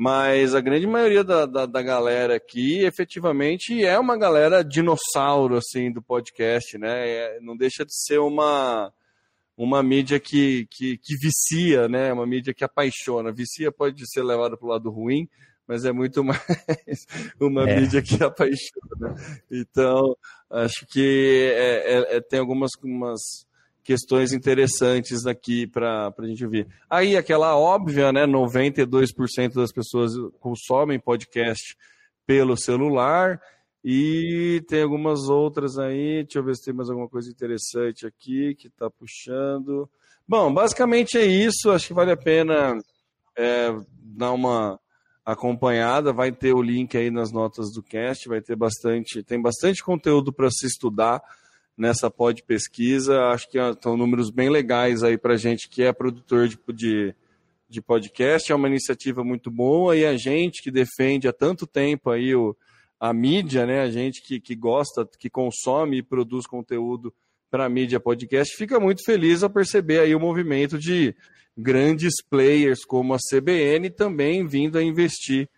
Mas 0.00 0.54
a 0.54 0.60
grande 0.60 0.86
maioria 0.86 1.24
da, 1.24 1.44
da, 1.44 1.66
da, 1.66 1.82
galera 1.82 2.36
aqui, 2.36 2.84
efetivamente, 2.84 3.84
é 3.84 3.98
uma 3.98 4.16
galera 4.16 4.62
dinossauro, 4.62 5.56
assim, 5.56 5.90
do 5.90 6.00
podcast, 6.00 6.78
né? 6.78 7.08
É, 7.08 7.40
não 7.40 7.56
deixa 7.56 7.84
de 7.84 7.92
ser 7.92 8.20
uma 8.20 8.92
uma 9.56 9.82
mídia 9.82 10.20
que, 10.20 10.68
que, 10.70 10.98
que 10.98 11.16
vicia, 11.16 11.88
né? 11.88 12.12
Uma 12.12 12.24
mídia 12.24 12.54
que 12.54 12.62
apaixona. 12.62 13.32
Vicia 13.32 13.72
pode 13.72 14.08
ser 14.08 14.22
levado 14.22 14.56
para 14.56 14.66
o 14.66 14.70
lado 14.70 14.88
ruim, 14.88 15.28
mas 15.66 15.84
é 15.84 15.90
muito 15.90 16.22
mais 16.22 17.04
uma 17.40 17.68
é. 17.68 17.80
mídia 17.80 18.00
que 18.00 18.22
apaixona. 18.22 19.16
Então, 19.50 20.16
acho 20.48 20.86
que 20.86 21.52
é, 21.56 21.94
é, 21.94 22.16
é 22.18 22.20
tem 22.20 22.38
algumas 22.38 22.70
umas 22.84 23.47
questões 23.88 24.34
interessantes 24.34 25.24
aqui 25.24 25.66
para 25.66 26.12
a 26.14 26.26
gente 26.26 26.46
ver. 26.46 26.68
Aí, 26.90 27.16
aquela 27.16 27.56
óbvia, 27.56 28.12
né? 28.12 28.26
92% 28.26 29.54
das 29.54 29.72
pessoas 29.72 30.12
consomem 30.38 31.00
podcast 31.00 31.74
pelo 32.26 32.54
celular 32.54 33.40
e 33.82 34.62
tem 34.68 34.82
algumas 34.82 35.30
outras 35.30 35.78
aí, 35.78 36.22
deixa 36.22 36.38
eu 36.38 36.44
ver 36.44 36.54
se 36.54 36.66
tem 36.66 36.74
mais 36.74 36.90
alguma 36.90 37.08
coisa 37.08 37.30
interessante 37.30 38.06
aqui 38.06 38.54
que 38.54 38.66
está 38.66 38.90
puxando. 38.90 39.88
Bom, 40.28 40.52
basicamente 40.52 41.16
é 41.16 41.24
isso. 41.24 41.70
Acho 41.70 41.86
que 41.86 41.94
vale 41.94 42.12
a 42.12 42.16
pena 42.16 42.78
é, 43.34 43.74
dar 44.02 44.32
uma 44.32 44.78
acompanhada. 45.24 46.12
Vai 46.12 46.30
ter 46.30 46.52
o 46.52 46.60
link 46.60 46.94
aí 46.94 47.10
nas 47.10 47.32
notas 47.32 47.72
do 47.72 47.82
cast. 47.82 48.28
Vai 48.28 48.42
ter 48.42 48.54
bastante, 48.54 49.22
tem 49.22 49.40
bastante 49.40 49.82
conteúdo 49.82 50.30
para 50.30 50.50
se 50.50 50.66
estudar 50.66 51.22
nessa 51.78 52.10
pod 52.10 52.42
pesquisa. 52.42 53.26
Acho 53.28 53.48
que 53.48 53.58
estão 53.58 53.96
números 53.96 54.30
bem 54.30 54.50
legais 54.50 55.02
aí 55.02 55.16
para 55.16 55.36
gente 55.36 55.68
que 55.68 55.82
é 55.82 55.92
produtor 55.92 56.48
de, 56.48 56.58
de, 56.74 57.14
de 57.70 57.80
podcast. 57.80 58.50
É 58.50 58.54
uma 58.54 58.68
iniciativa 58.68 59.22
muito 59.22 59.50
boa 59.50 59.96
e 59.96 60.04
a 60.04 60.16
gente 60.16 60.62
que 60.62 60.70
defende 60.70 61.28
há 61.28 61.32
tanto 61.32 61.66
tempo 61.66 62.10
aí 62.10 62.34
o 62.34 62.56
a 63.00 63.12
mídia, 63.12 63.64
né, 63.64 63.80
a 63.80 63.88
gente 63.88 64.20
que, 64.20 64.40
que 64.40 64.56
gosta, 64.56 65.08
que 65.18 65.30
consome 65.30 65.98
e 65.98 66.02
produz 66.02 66.46
conteúdo 66.46 67.14
para 67.50 67.64
a 67.64 67.68
mídia 67.68 68.00
podcast, 68.00 68.56
fica 68.56 68.80
muito 68.80 69.04
feliz 69.04 69.42
a 69.42 69.48
perceber 69.48 70.00
aí 70.00 70.14
o 70.14 70.20
movimento 70.20 70.76
de 70.76 71.14
grandes 71.56 72.14
players 72.28 72.84
como 72.84 73.14
a 73.14 73.18
CBN 73.18 73.88
também 73.90 74.46
vindo 74.46 74.76
a 74.78 74.82
investir 74.82 75.48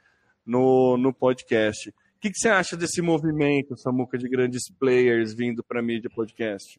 no, 0.46 0.96
no 0.96 1.12
podcast. 1.12 1.92
O 2.20 2.22
que, 2.22 2.32
que 2.32 2.38
você 2.38 2.50
acha 2.50 2.76
desse 2.76 3.00
movimento, 3.00 3.74
Samuca, 3.78 4.18
de 4.18 4.28
grandes 4.28 4.64
players 4.78 5.32
vindo 5.32 5.64
para 5.64 5.80
a 5.80 5.82
mídia 5.82 6.10
podcast? 6.14 6.78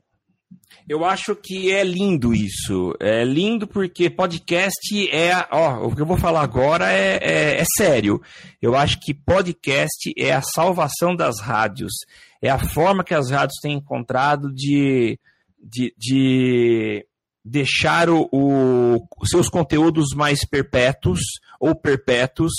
Eu 0.88 1.04
acho 1.04 1.36
que 1.36 1.72
é 1.72 1.84
lindo 1.84 2.32
isso. 2.32 2.94
É 3.00 3.26
lindo 3.26 3.66
porque 3.66 4.08
podcast 4.08 5.10
é. 5.10 5.32
Ó, 5.50 5.88
o 5.88 5.96
que 5.96 6.02
eu 6.04 6.06
vou 6.06 6.16
falar 6.16 6.42
agora 6.42 6.94
é, 6.94 7.18
é, 7.24 7.60
é, 7.60 7.64
sério. 7.76 8.22
Eu 8.62 8.76
acho 8.76 9.00
que 9.00 9.16
podcast 9.16 10.14
é 10.16 10.32
a 10.32 10.44
salvação 10.44 11.16
das 11.16 11.40
rádios. 11.40 11.94
É 12.40 12.52
a 12.52 12.60
forma 12.60 13.04
que 13.04 13.16
as 13.16 13.32
rádios 13.32 13.58
têm 13.64 13.78
encontrado 13.78 14.54
de, 14.54 15.20
de, 15.60 15.92
de 15.98 17.04
deixar 17.44 18.12
o, 18.12 19.08
seus 19.26 19.50
conteúdos 19.50 20.14
mais 20.16 20.48
perpétuos 20.48 21.20
ou 21.60 21.74
perpétuos 21.74 22.52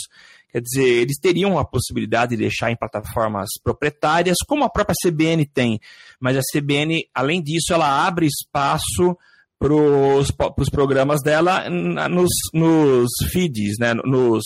Quer 0.53 0.61
dizer, 0.61 0.85
eles 0.85 1.19
teriam 1.19 1.59
a 1.59 1.65
possibilidade 1.65 2.37
de 2.37 2.43
deixar 2.43 2.71
em 2.71 2.77
plataformas 2.77 3.49
proprietárias, 3.65 4.37
como 4.47 4.65
a 4.65 4.69
própria 4.69 4.95
CBN 5.03 5.47
tem. 5.47 5.81
Mas 6.21 6.37
a 6.37 6.43
CBN, 6.43 7.09
além 7.15 7.43
disso, 7.43 7.73
ela 7.73 8.07
abre 8.07 8.27
espaço 8.27 9.17
para 9.59 9.73
os 9.73 10.69
programas 10.71 11.23
dela 11.23 11.71
nos, 11.71 12.31
nos 12.53 13.09
feeds, 13.33 13.79
né, 13.79 13.95
nos, 13.95 14.43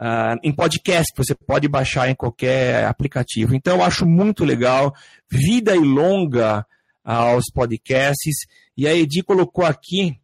uh, 0.00 0.36
em 0.42 0.52
podcast, 0.52 1.12
você 1.16 1.34
pode 1.34 1.68
baixar 1.68 2.08
em 2.08 2.14
qualquer 2.14 2.84
aplicativo. 2.86 3.54
Então, 3.54 3.76
eu 3.76 3.84
acho 3.84 4.04
muito 4.04 4.44
legal. 4.44 4.92
Vida 5.30 5.76
e 5.76 5.80
longa 5.80 6.66
aos 7.04 7.44
podcasts. 7.54 8.34
E 8.76 8.88
a 8.88 8.94
Edi 8.94 9.22
colocou 9.22 9.64
aqui 9.64 10.18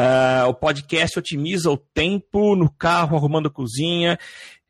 Uh, 0.00 0.48
o 0.48 0.54
podcast 0.54 1.18
otimiza 1.18 1.70
o 1.70 1.76
tempo 1.76 2.56
no 2.56 2.70
carro, 2.70 3.16
arrumando 3.16 3.50
cozinha. 3.50 4.18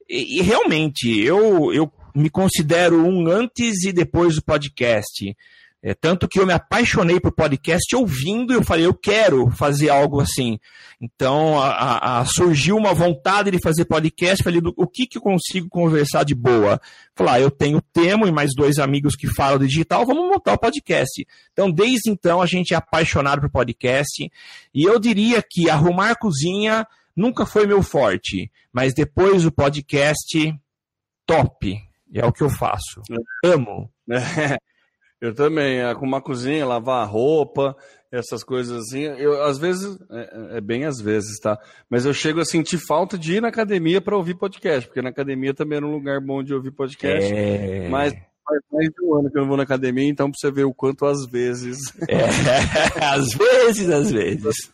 E, 0.09 0.39
e, 0.39 0.43
realmente, 0.43 1.09
eu, 1.21 1.73
eu 1.73 1.93
me 2.13 2.29
considero 2.29 3.07
um 3.07 3.29
antes 3.29 3.85
e 3.85 3.93
depois 3.93 4.35
do 4.35 4.43
podcast. 4.43 5.37
É, 5.83 5.95
tanto 5.95 6.29
que 6.29 6.39
eu 6.39 6.47
me 6.47 6.53
apaixonei 6.53 7.19
por 7.19 7.33
podcast 7.33 7.97
ouvindo, 7.97 8.53
eu 8.53 8.63
falei, 8.63 8.85
eu 8.85 8.93
quero 8.93 9.51
fazer 9.51 9.89
algo 9.89 10.21
assim. 10.21 10.59
Então, 11.01 11.59
a, 11.59 12.21
a, 12.21 12.25
surgiu 12.27 12.77
uma 12.77 12.93
vontade 12.93 13.51
de 13.51 13.59
fazer 13.63 13.87
podcast, 13.87 14.45
falei, 14.45 14.61
o 14.77 14.87
que, 14.87 15.07
que 15.07 15.17
eu 15.17 15.23
consigo 15.23 15.71
conversar 15.71 16.25
de 16.25 16.35
boa? 16.35 16.79
Falar, 17.15 17.35
ah, 17.35 17.41
eu 17.41 17.51
tenho 17.51 17.81
Temo 17.81 18.27
e 18.27 18.33
mais 18.33 18.51
dois 18.55 18.79
amigos 18.79 19.17
que 19.17 19.27
falam 19.27 19.59
digital, 19.59 20.05
vamos 20.05 20.29
montar 20.29 20.53
o 20.53 20.59
podcast. 20.59 21.27
Então, 21.53 21.71
desde 21.71 22.11
então, 22.11 22.43
a 22.43 22.47
gente 22.47 22.75
é 22.75 22.77
apaixonado 22.77 23.41
por 23.41 23.51
podcast, 23.51 24.31
e 24.75 24.83
eu 24.85 24.99
diria 24.99 25.43
que 25.43 25.71
arrumar 25.71 26.15
cozinha 26.17 26.87
nunca 27.17 27.47
foi 27.47 27.67
meu 27.67 27.83
forte, 27.83 28.51
mas 28.71 28.93
depois 28.93 29.45
do 29.45 29.53
podcast, 29.53 30.55
top. 31.25 31.79
É 32.13 32.27
o 32.27 32.33
que 32.33 32.43
eu 32.43 32.51
faço. 32.51 33.01
Amo. 33.43 33.91
Eu 35.21 35.35
também, 35.35 35.81
é, 35.81 35.95
com 35.95 36.07
uma 36.07 36.23
cozinha, 36.23 36.67
lavar 36.67 37.07
roupa, 37.07 37.77
essas 38.11 38.43
coisas 38.43 38.85
assim. 38.85 39.03
Eu, 39.03 39.43
às 39.43 39.59
vezes, 39.59 39.99
é, 40.11 40.57
é, 40.57 40.61
bem 40.61 40.85
às 40.85 41.01
vezes, 41.01 41.39
tá? 41.39 41.59
Mas 41.89 42.07
eu 42.07 42.15
chego 42.15 42.41
a 42.41 42.45
sentir 42.45 42.79
falta 42.79 43.19
de 43.19 43.37
ir 43.37 43.43
na 43.43 43.49
academia 43.49 44.01
para 44.01 44.17
ouvir 44.17 44.35
podcast, 44.35 44.89
porque 44.89 45.03
na 45.03 45.11
academia 45.11 45.55
também 45.55 45.77
era 45.77 45.87
um 45.87 45.93
lugar 45.93 46.21
bom 46.21 46.43
de 46.43 46.55
ouvir 46.55 46.71
podcast. 46.71 47.33
É... 47.33 47.89
Mas 47.89 48.15
faz 48.51 48.61
mais 48.73 48.89
de 48.89 49.05
um 49.05 49.15
ano 49.15 49.31
que 49.31 49.37
eu 49.37 49.43
não 49.43 49.49
vou 49.49 49.57
na 49.57 49.63
academia, 49.63 50.09
então 50.09 50.31
pra 50.31 50.39
você 50.41 50.51
ver 50.51 50.65
o 50.65 50.75
quanto 50.75 51.07
às 51.07 51.25
vezes. 51.27 51.79
É, 52.09 52.25
às 53.05 53.33
vezes, 53.35 53.89
às 53.89 54.11
vezes. 54.11 54.73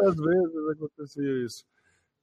Às 0.00 0.16
vezes 0.16 0.68
acontecia 0.72 1.44
isso. 1.44 1.64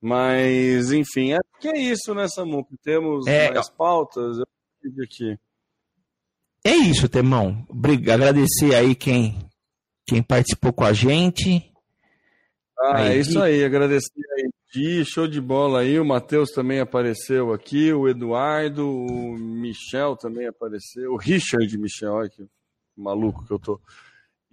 Mas, 0.01 0.91
enfim, 0.93 1.33
é 1.33 1.39
que 1.59 1.67
é 1.67 1.77
isso, 1.77 2.15
né, 2.15 2.27
Samuco? 2.29 2.73
Temos 2.81 3.27
é, 3.27 3.51
mais 3.51 3.69
pautas. 3.69 4.37
Eu 4.37 5.03
aqui. 5.03 5.37
É 6.69 6.75
isso, 6.75 7.09
Temão. 7.09 7.65
Agradecer 8.13 8.75
aí 8.75 8.93
quem, 8.93 9.39
quem 10.07 10.21
participou 10.21 10.71
com 10.71 10.83
a 10.83 10.93
gente. 10.93 11.67
Ah, 12.79 12.97
aí, 12.97 13.13
é 13.13 13.17
isso 13.17 13.41
aí. 13.41 13.63
Agradecer 13.63 14.21
aí. 14.37 15.03
Show 15.03 15.27
de 15.27 15.41
bola 15.41 15.79
aí. 15.79 15.99
O 15.99 16.05
Matheus 16.05 16.51
também 16.51 16.79
apareceu 16.79 17.51
aqui. 17.51 17.91
O 17.91 18.07
Eduardo, 18.07 18.87
o 18.87 19.35
Michel 19.35 20.15
também 20.15 20.45
apareceu. 20.45 21.13
O 21.13 21.17
Richard 21.17 21.75
Michel, 21.75 22.13
olha 22.13 22.29
que 22.29 22.45
maluco 22.95 23.47
que 23.47 23.51
eu 23.51 23.57
tô. 23.57 23.81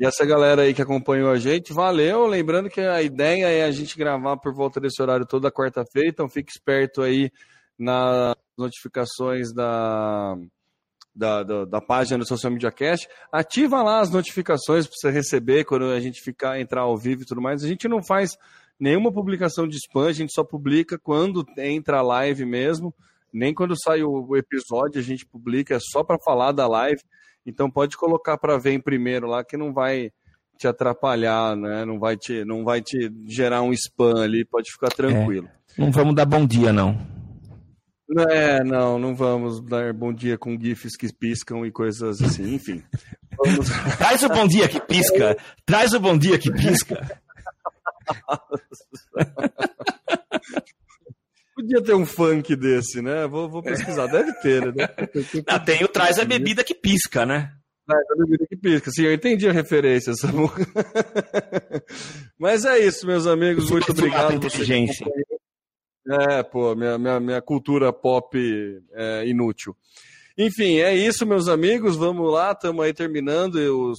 E 0.01 0.07
essa 0.07 0.25
galera 0.25 0.62
aí 0.62 0.73
que 0.73 0.81
acompanhou 0.81 1.31
a 1.31 1.37
gente, 1.37 1.75
valeu. 1.75 2.27
Lembrando 2.27 2.71
que 2.71 2.81
a 2.81 3.03
ideia 3.03 3.47
é 3.47 3.64
a 3.64 3.71
gente 3.71 3.95
gravar 3.95 4.39
por 4.39 4.55
volta 4.55 4.81
desse 4.81 5.03
horário 5.03 5.27
toda 5.27 5.53
quarta-feira, 5.53 6.09
então 6.09 6.31
fique 6.31 6.51
esperto 6.51 7.03
aí 7.03 7.31
nas 7.79 8.35
notificações 8.57 9.53
da 9.53 10.35
da, 11.17 11.43
da, 11.43 11.64
da, 11.64 11.81
página 11.81 12.19
do 12.19 12.27
Social 12.27 12.53
Media 12.53 12.71
Cast, 12.71 13.09
ativa 13.33 13.83
lá 13.83 14.01
as 14.01 14.11
notificações 14.11 14.87
para 14.87 14.97
você 14.97 15.11
receber 15.11 15.64
quando 15.64 15.87
a 15.87 15.99
gente 15.99 16.21
ficar 16.21 16.61
entrar 16.61 16.83
ao 16.83 16.97
vivo 16.97 17.23
e 17.23 17.27
tudo 17.27 17.41
mais. 17.41 17.64
A 17.64 17.69
gente 17.69 17.89
não 17.89 18.03
faz 18.03 18.37
nenhuma 18.79 19.11
publicação 19.11 19.67
de 19.67 19.77
spam, 19.79 20.09
a 20.09 20.12
gente 20.12 20.33
só 20.33 20.45
publica 20.45 20.99
quando 20.99 21.45
entra 21.57 21.99
a 21.99 22.03
live 22.03 22.45
mesmo, 22.45 22.95
nem 23.33 23.55
quando 23.55 23.75
sai 23.81 24.03
o 24.03 24.37
episódio 24.37 25.01
a 25.01 25.05
gente 25.05 25.25
publica, 25.25 25.75
é 25.75 25.79
só 25.81 26.05
para 26.05 26.19
falar 26.19 26.53
da 26.53 26.67
live. 26.67 27.01
Então 27.47 27.71
pode 27.71 27.97
colocar 27.97 28.37
para 28.37 28.59
ver 28.59 28.73
em 28.73 28.81
primeiro 28.81 29.27
lá 29.27 29.43
que 29.45 29.57
não 29.57 29.73
vai 29.73 30.11
te 30.59 30.67
atrapalhar, 30.67 31.57
né? 31.57 31.85
Não 31.85 31.99
vai 31.99 32.17
te, 32.17 32.45
não 32.45 32.64
vai 32.64 32.83
te 32.83 33.11
gerar 33.27 33.62
um 33.62 33.73
spam 33.73 34.23
ali, 34.23 34.45
pode 34.45 34.71
ficar 34.73 34.89
tranquilo. 34.89 35.49
É, 35.79 35.81
não 35.81 35.91
vamos 35.91 36.14
dar 36.14 36.25
bom 36.25 36.47
dia 36.47 36.73
não. 36.73 37.16
É, 38.30 38.62
não, 38.62 38.98
não 38.98 39.16
vamos 39.16 39.61
dar 39.61 39.92
bom 39.92 40.12
dia 40.12 40.38
com 40.38 40.59
gifs 40.59 40.96
que 40.96 41.12
piscam 41.12 41.66
e 41.66 41.72
coisas 41.72 42.22
assim, 42.22 42.54
enfim. 42.54 42.84
Vamos... 43.36 43.68
Traz 43.98 44.22
o 44.22 44.28
bom 44.28 44.46
dia 44.46 44.68
que 44.68 44.80
pisca. 44.80 45.36
Traz 45.64 45.92
o 45.92 45.98
bom 45.98 46.16
dia 46.16 46.38
que 46.38 46.52
pisca. 46.52 47.20
Podia 51.57 51.82
ter 51.82 51.94
um 51.94 52.07
funk 52.07 52.54
desse, 52.54 53.02
né? 53.02 53.26
Vou, 53.26 53.48
vou 53.48 53.62
pesquisar, 53.62 54.07
deve 54.07 54.32
ter, 54.40 54.72
né? 54.74 54.88
Não, 55.48 55.64
tem 55.64 55.82
o 55.82 55.88
traz 55.88 56.18
a 56.18 56.24
bebida 56.24 56.62
que 56.62 56.74
pisca, 56.74 57.26
né? 57.26 57.50
Traz 57.86 58.04
a 58.11 58.16
bebida 58.16 58.46
que 58.46 58.57
pisca, 58.57 58.90
sim, 58.90 59.04
eu 59.04 59.14
entendi 59.14 59.48
a 59.48 59.52
referência. 59.52 60.12
Mas 62.38 62.64
é 62.64 62.78
isso, 62.78 63.07
meus 63.07 63.26
amigos, 63.26 63.70
muito 63.70 63.90
obrigado. 63.90 64.38
Por 64.38 64.50
gente. 64.50 65.02
É, 66.09 66.42
pô, 66.42 66.74
minha, 66.76 66.96
minha, 66.98 67.18
minha 67.18 67.42
cultura 67.42 67.92
pop 67.92 68.38
é 68.92 69.26
inútil. 69.26 69.76
Enfim, 70.39 70.80
é 70.80 70.95
isso, 70.95 71.24
meus 71.24 71.49
amigos. 71.49 71.97
Vamos 71.97 72.30
lá, 72.30 72.53
estamos 72.53 72.84
aí 72.84 72.93
terminando 72.93 73.57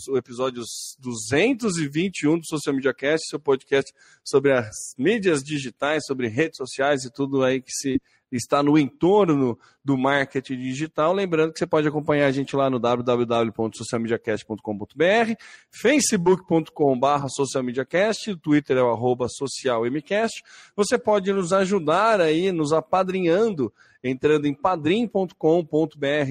o 0.08 0.16
episódio 0.16 0.62
221 1.00 2.38
do 2.38 2.46
Social 2.46 2.76
Media 2.76 2.94
Cast, 2.94 3.28
seu 3.28 3.40
podcast 3.40 3.92
sobre 4.24 4.54
as 4.54 4.70
mídias 5.00 5.42
digitais, 5.42 6.06
sobre 6.06 6.28
redes 6.28 6.58
sociais 6.58 7.04
e 7.04 7.12
tudo 7.12 7.44
aí 7.44 7.60
que 7.60 7.72
se 7.72 8.00
está 8.32 8.62
no 8.62 8.78
entorno 8.78 9.58
do 9.84 9.98
marketing 9.98 10.58
digital. 10.58 11.12
Lembrando 11.12 11.54
que 11.54 11.58
você 11.58 11.66
pode 11.66 11.88
acompanhar 11.88 12.28
a 12.28 12.32
gente 12.32 12.56
lá 12.56 12.70
no 12.70 12.78
www.socialmediacast.com.br, 12.78 15.34
facebook.com.br 15.72 17.28
socialmediacast, 17.30 18.36
Twitter 18.36 18.78
é 18.78 18.84
o 18.84 18.92
arroba 18.92 19.28
socialmcast. 19.28 20.44
Você 20.76 21.00
pode 21.00 21.34
nos 21.34 21.52
ajudar 21.52 22.22
aí, 22.22 22.52
nos 22.52 22.72
apadrinhando, 22.74 23.74
entrando 24.08 24.46
em 24.46 24.54
padrim.com.br 24.54 25.36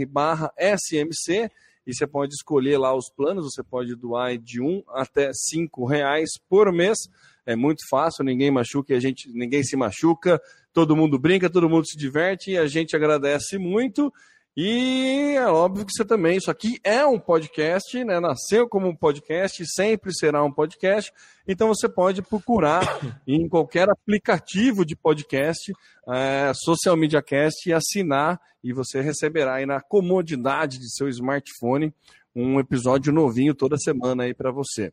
barra 0.08 0.52
smc 0.58 1.50
e 1.86 1.94
você 1.94 2.06
pode 2.06 2.34
escolher 2.34 2.78
lá 2.78 2.94
os 2.94 3.08
planos, 3.08 3.54
você 3.54 3.62
pode 3.62 3.94
doar 3.94 4.36
de 4.36 4.60
um 4.60 4.82
até 4.88 5.30
cinco 5.32 5.86
reais 5.86 6.30
por 6.48 6.72
mês. 6.72 6.98
É 7.46 7.54
muito 7.54 7.82
fácil, 7.88 8.24
ninguém 8.24 8.50
machuca, 8.50 8.94
a 8.94 8.98
gente, 8.98 9.30
ninguém 9.32 9.62
se 9.62 9.76
machuca, 9.76 10.40
todo 10.72 10.96
mundo 10.96 11.16
brinca, 11.16 11.48
todo 11.48 11.70
mundo 11.70 11.86
se 11.86 11.96
diverte 11.96 12.50
e 12.50 12.58
a 12.58 12.66
gente 12.66 12.96
agradece 12.96 13.56
muito. 13.56 14.12
E 14.56 15.34
é 15.36 15.46
óbvio 15.46 15.84
que 15.84 15.92
você 15.92 16.02
também, 16.02 16.38
isso 16.38 16.50
aqui 16.50 16.80
é 16.82 17.04
um 17.04 17.18
podcast, 17.18 18.02
né? 18.02 18.18
Nasceu 18.18 18.66
como 18.66 18.88
um 18.88 18.96
podcast, 18.96 19.62
sempre 19.66 20.14
será 20.14 20.42
um 20.42 20.50
podcast. 20.50 21.12
Então 21.46 21.68
você 21.68 21.86
pode 21.86 22.22
procurar 22.22 22.80
em 23.28 23.46
qualquer 23.50 23.90
aplicativo 23.90 24.82
de 24.82 24.96
podcast, 24.96 25.70
é, 26.08 26.52
Social 26.54 26.96
Media 26.96 27.20
Cast, 27.20 27.68
e 27.68 27.72
assinar, 27.74 28.40
e 28.64 28.72
você 28.72 29.02
receberá 29.02 29.56
aí 29.56 29.66
na 29.66 29.82
comodidade 29.82 30.78
de 30.78 30.90
seu 30.90 31.06
smartphone 31.10 31.92
um 32.34 32.58
episódio 32.58 33.12
novinho 33.12 33.54
toda 33.54 33.76
semana 33.76 34.22
aí 34.22 34.32
para 34.32 34.50
você. 34.50 34.90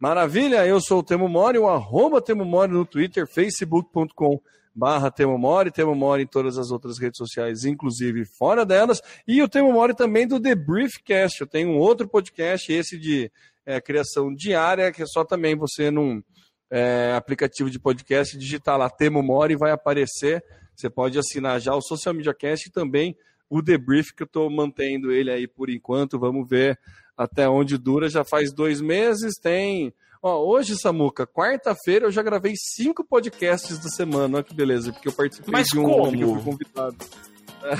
Maravilha, 0.00 0.66
eu 0.66 0.80
sou 0.80 0.98
o 0.98 1.02
Temo 1.04 1.28
Mori, 1.28 1.58
o 1.58 1.68
arroba 1.68 2.20
Temo 2.20 2.44
Mori 2.44 2.72
no 2.72 2.84
Twitter, 2.84 3.24
facebook.com 3.28 4.40
barra 4.76 5.10
Temo 5.10 5.38
Mori, 5.38 5.70
Temo 5.70 5.94
Mori 5.94 6.24
em 6.24 6.26
todas 6.26 6.58
as 6.58 6.70
outras 6.70 6.98
redes 6.98 7.16
sociais, 7.16 7.64
inclusive 7.64 8.26
fora 8.26 8.62
delas, 8.66 9.00
e 9.26 9.42
o 9.42 9.48
Temo 9.48 9.72
Mori 9.72 9.96
também 9.96 10.28
do 10.28 10.38
The 10.38 10.54
Briefcast, 10.54 11.40
eu 11.40 11.46
tenho 11.46 11.70
um 11.70 11.78
outro 11.78 12.06
podcast, 12.06 12.70
esse 12.70 12.98
de 12.98 13.32
é, 13.64 13.80
criação 13.80 14.34
diária, 14.34 14.92
que 14.92 15.02
é 15.02 15.06
só 15.06 15.24
também 15.24 15.56
você 15.56 15.90
num 15.90 16.22
é, 16.70 17.14
aplicativo 17.16 17.70
de 17.70 17.78
podcast, 17.78 18.36
digitar 18.36 18.76
lá 18.76 18.90
Temo 18.90 19.22
Mori, 19.22 19.56
vai 19.56 19.70
aparecer, 19.70 20.44
você 20.74 20.90
pode 20.90 21.18
assinar 21.18 21.58
já 21.58 21.74
o 21.74 21.80
Social 21.80 22.14
Media 22.14 22.34
Cast 22.34 22.68
e 22.68 22.72
também 22.72 23.16
o 23.48 23.62
The 23.62 23.78
Brief, 23.78 24.14
que 24.14 24.24
eu 24.24 24.26
estou 24.26 24.50
mantendo 24.50 25.10
ele 25.10 25.30
aí 25.30 25.48
por 25.48 25.70
enquanto, 25.70 26.18
vamos 26.18 26.46
ver 26.46 26.78
até 27.16 27.48
onde 27.48 27.78
dura, 27.78 28.10
já 28.10 28.24
faz 28.24 28.52
dois 28.52 28.82
meses, 28.82 29.38
tem 29.40 29.94
Ó, 30.26 30.44
hoje, 30.44 30.74
Samuca, 30.76 31.24
quarta-feira, 31.24 32.06
eu 32.06 32.10
já 32.10 32.20
gravei 32.20 32.54
cinco 32.56 33.04
podcasts 33.04 33.78
da 33.78 33.88
semana. 33.88 34.38
Olha 34.38 34.44
que 34.44 34.52
beleza, 34.52 34.92
porque 34.92 35.06
eu 35.06 35.12
participei 35.12 35.52
Mas 35.52 35.68
de 35.68 35.78
um 35.78 35.84
como? 35.84 36.10
que 36.10 36.20
eu 36.20 36.34
fui 36.34 36.42
convidado. 36.42 36.96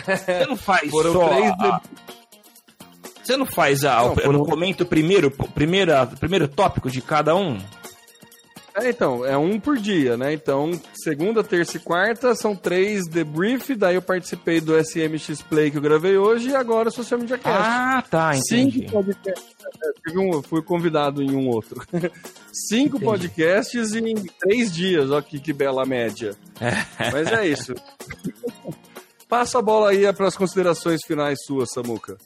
Você 0.07 0.47
não 0.47 0.57
faz 0.57 0.89
Foram 0.89 1.13
só... 1.13 1.29
Três 1.29 1.51
a... 1.51 1.83
Você 3.21 3.37
não 3.37 3.47
faz 3.47 3.85
a... 3.85 3.97
Não, 3.97 4.15
foram... 4.15 4.39
Eu 4.39 4.45
comento 4.45 4.87
primeiro, 4.87 5.29
primeira, 5.29 6.07
primeiro 6.07 6.47
tópico 6.47 6.89
de 6.89 7.03
cada 7.03 7.35
um? 7.35 7.59
É, 8.79 8.91
então, 8.91 9.25
é 9.25 9.39
um 9.39 9.59
por 9.59 9.79
dia, 9.79 10.19
né? 10.19 10.35
Então, 10.35 10.79
segunda, 11.03 11.43
terça 11.43 11.79
e 11.79 11.81
quarta 11.81 12.35
são 12.35 12.55
três 12.55 13.09
debrief, 13.09 13.71
daí 13.75 13.95
eu 13.95 14.03
participei 14.03 14.61
do 14.61 14.77
SMX 14.77 15.41
Play 15.41 15.71
que 15.71 15.79
eu 15.79 15.83
gravei 15.83 16.19
hoje 16.19 16.51
e 16.51 16.55
agora 16.55 16.91
Social 16.91 17.19
Media 17.19 17.39
Cast. 17.39 17.59
Ah, 17.59 18.03
tá, 18.03 18.37
entendi. 18.37 18.81
Cinco 18.81 18.93
podcasts. 18.93 19.57
É, 20.07 20.19
um, 20.19 20.43
fui 20.43 20.63
convidado 20.63 21.23
em 21.23 21.35
um 21.35 21.49
outro. 21.49 21.83
Cinco 22.53 22.99
entendi. 22.99 23.05
podcasts 23.05 23.95
em 23.95 24.15
três 24.39 24.71
dias, 24.71 25.11
olha 25.11 25.23
que, 25.23 25.41
que 25.41 25.55
bela 25.55 25.87
média. 25.87 26.37
Mas 27.13 27.33
é 27.33 27.49
isso. 27.49 27.73
Passa 29.27 29.59
a 29.59 29.63
bola 29.63 29.91
aí 29.91 30.13
para 30.13 30.29
as 30.29 30.37
considerações 30.37 31.01
finais 31.07 31.39
suas, 31.47 31.71
Samuca. 31.73 32.19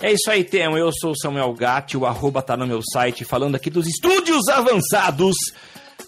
É 0.00 0.12
isso 0.12 0.30
aí, 0.30 0.44
Temo. 0.44 0.76
Eu 0.76 0.90
sou 0.92 1.12
o 1.12 1.18
Samuel 1.18 1.54
Gatti, 1.54 1.96
o 1.96 2.04
arroba 2.04 2.42
tá 2.42 2.54
no 2.54 2.66
meu 2.66 2.80
site, 2.92 3.24
falando 3.24 3.54
aqui 3.54 3.70
dos 3.70 3.86
estúdios 3.86 4.46
avançados 4.48 5.34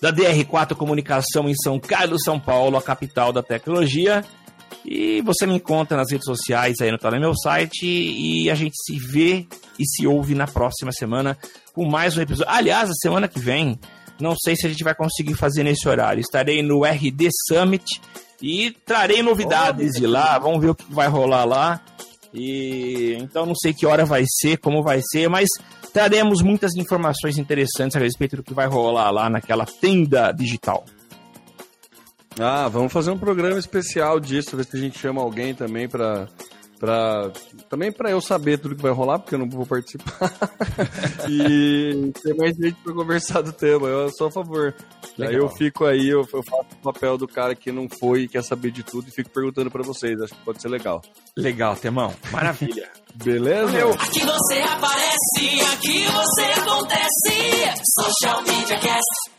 da 0.00 0.12
DR4 0.12 0.74
Comunicação 0.74 1.48
em 1.48 1.54
São 1.54 1.78
Carlos, 1.78 2.22
São 2.24 2.38
Paulo, 2.38 2.76
a 2.76 2.82
capital 2.82 3.32
da 3.32 3.42
tecnologia. 3.42 4.24
E 4.84 5.20
você 5.22 5.46
me 5.46 5.54
encontra 5.54 5.96
nas 5.96 6.10
redes 6.10 6.24
sociais 6.24 6.76
aí 6.80 6.90
no, 6.90 6.98
tá 6.98 7.10
no 7.10 7.20
meu 7.20 7.34
site 7.34 7.84
e 7.84 8.50
a 8.50 8.54
gente 8.54 8.74
se 8.84 8.98
vê 8.98 9.46
e 9.78 9.84
se 9.86 10.06
ouve 10.06 10.34
na 10.34 10.46
próxima 10.46 10.92
semana 10.92 11.36
com 11.72 11.88
mais 11.88 12.16
um 12.16 12.22
episódio. 12.22 12.52
Aliás, 12.52 12.88
a 12.88 12.94
semana 12.94 13.28
que 13.28 13.38
vem, 13.38 13.78
não 14.20 14.34
sei 14.36 14.56
se 14.56 14.66
a 14.66 14.70
gente 14.70 14.84
vai 14.84 14.94
conseguir 14.94 15.34
fazer 15.34 15.62
nesse 15.62 15.88
horário. 15.88 16.20
Estarei 16.20 16.62
no 16.62 16.84
RD 16.84 17.28
Summit 17.46 18.00
e 18.40 18.70
trarei 18.86 19.22
novidades 19.22 19.94
de 19.94 20.06
lá. 20.06 20.38
Vamos 20.38 20.60
ver 20.60 20.70
o 20.70 20.74
que 20.74 20.92
vai 20.92 21.08
rolar 21.08 21.44
lá. 21.44 21.80
E 22.32 23.16
então 23.20 23.46
não 23.46 23.54
sei 23.54 23.72
que 23.72 23.86
hora 23.86 24.04
vai 24.04 24.24
ser, 24.26 24.58
como 24.58 24.82
vai 24.82 25.00
ser, 25.02 25.28
mas 25.28 25.48
traremos 25.92 26.42
muitas 26.42 26.74
informações 26.76 27.38
interessantes 27.38 27.96
a 27.96 28.00
respeito 28.00 28.36
do 28.36 28.42
que 28.42 28.54
vai 28.54 28.66
rolar 28.66 29.10
lá 29.10 29.28
naquela 29.30 29.64
tenda 29.64 30.32
digital. 30.32 30.84
Ah, 32.38 32.68
vamos 32.68 32.92
fazer 32.92 33.10
um 33.10 33.18
programa 33.18 33.58
especial 33.58 34.20
disso, 34.20 34.56
ver 34.56 34.64
se 34.64 34.76
a 34.76 34.80
gente 34.80 34.98
chama 34.98 35.20
alguém 35.20 35.54
também 35.54 35.88
para 35.88 36.28
Pra, 36.78 37.32
também 37.68 37.90
para 37.90 38.10
eu 38.10 38.20
saber 38.20 38.58
tudo 38.58 38.76
que 38.76 38.82
vai 38.82 38.92
rolar, 38.92 39.18
porque 39.18 39.34
eu 39.34 39.38
não 39.38 39.48
vou 39.48 39.66
participar. 39.66 40.32
e 41.28 42.12
ter 42.22 42.34
mais 42.34 42.56
gente 42.56 42.76
para 42.84 42.94
conversar 42.94 43.42
do 43.42 43.52
tema. 43.52 43.88
Eu 43.88 44.10
sou 44.10 44.28
a 44.28 44.30
favor. 44.30 44.74
Legal. 45.16 45.34
Aí 45.34 45.40
eu 45.40 45.48
fico 45.48 45.84
aí, 45.84 46.08
eu, 46.08 46.20
eu, 46.32 46.42
faço 46.42 46.66
o 46.80 46.92
papel 46.92 47.18
do 47.18 47.26
cara 47.26 47.54
que 47.54 47.72
não 47.72 47.88
foi 47.98 48.22
e 48.22 48.28
quer 48.28 48.44
saber 48.44 48.70
de 48.70 48.84
tudo 48.84 49.08
e 49.08 49.10
fico 49.10 49.30
perguntando 49.30 49.70
para 49.70 49.82
vocês. 49.82 50.20
Acho 50.20 50.34
que 50.34 50.44
pode 50.44 50.62
ser 50.62 50.68
legal. 50.68 51.02
Legal, 51.36 51.74
Temão. 51.74 52.14
Maravilha. 52.30 52.88
Beleza? 53.14 53.66
Valeu. 53.66 53.90
Aqui 53.90 54.20
você 54.20 54.60
aparece, 54.60 55.60
aqui 55.72 56.04
você 56.04 56.60
acontece. 56.60 57.82
Social 57.84 58.42
Media 58.42 58.78
Cast. 58.78 59.37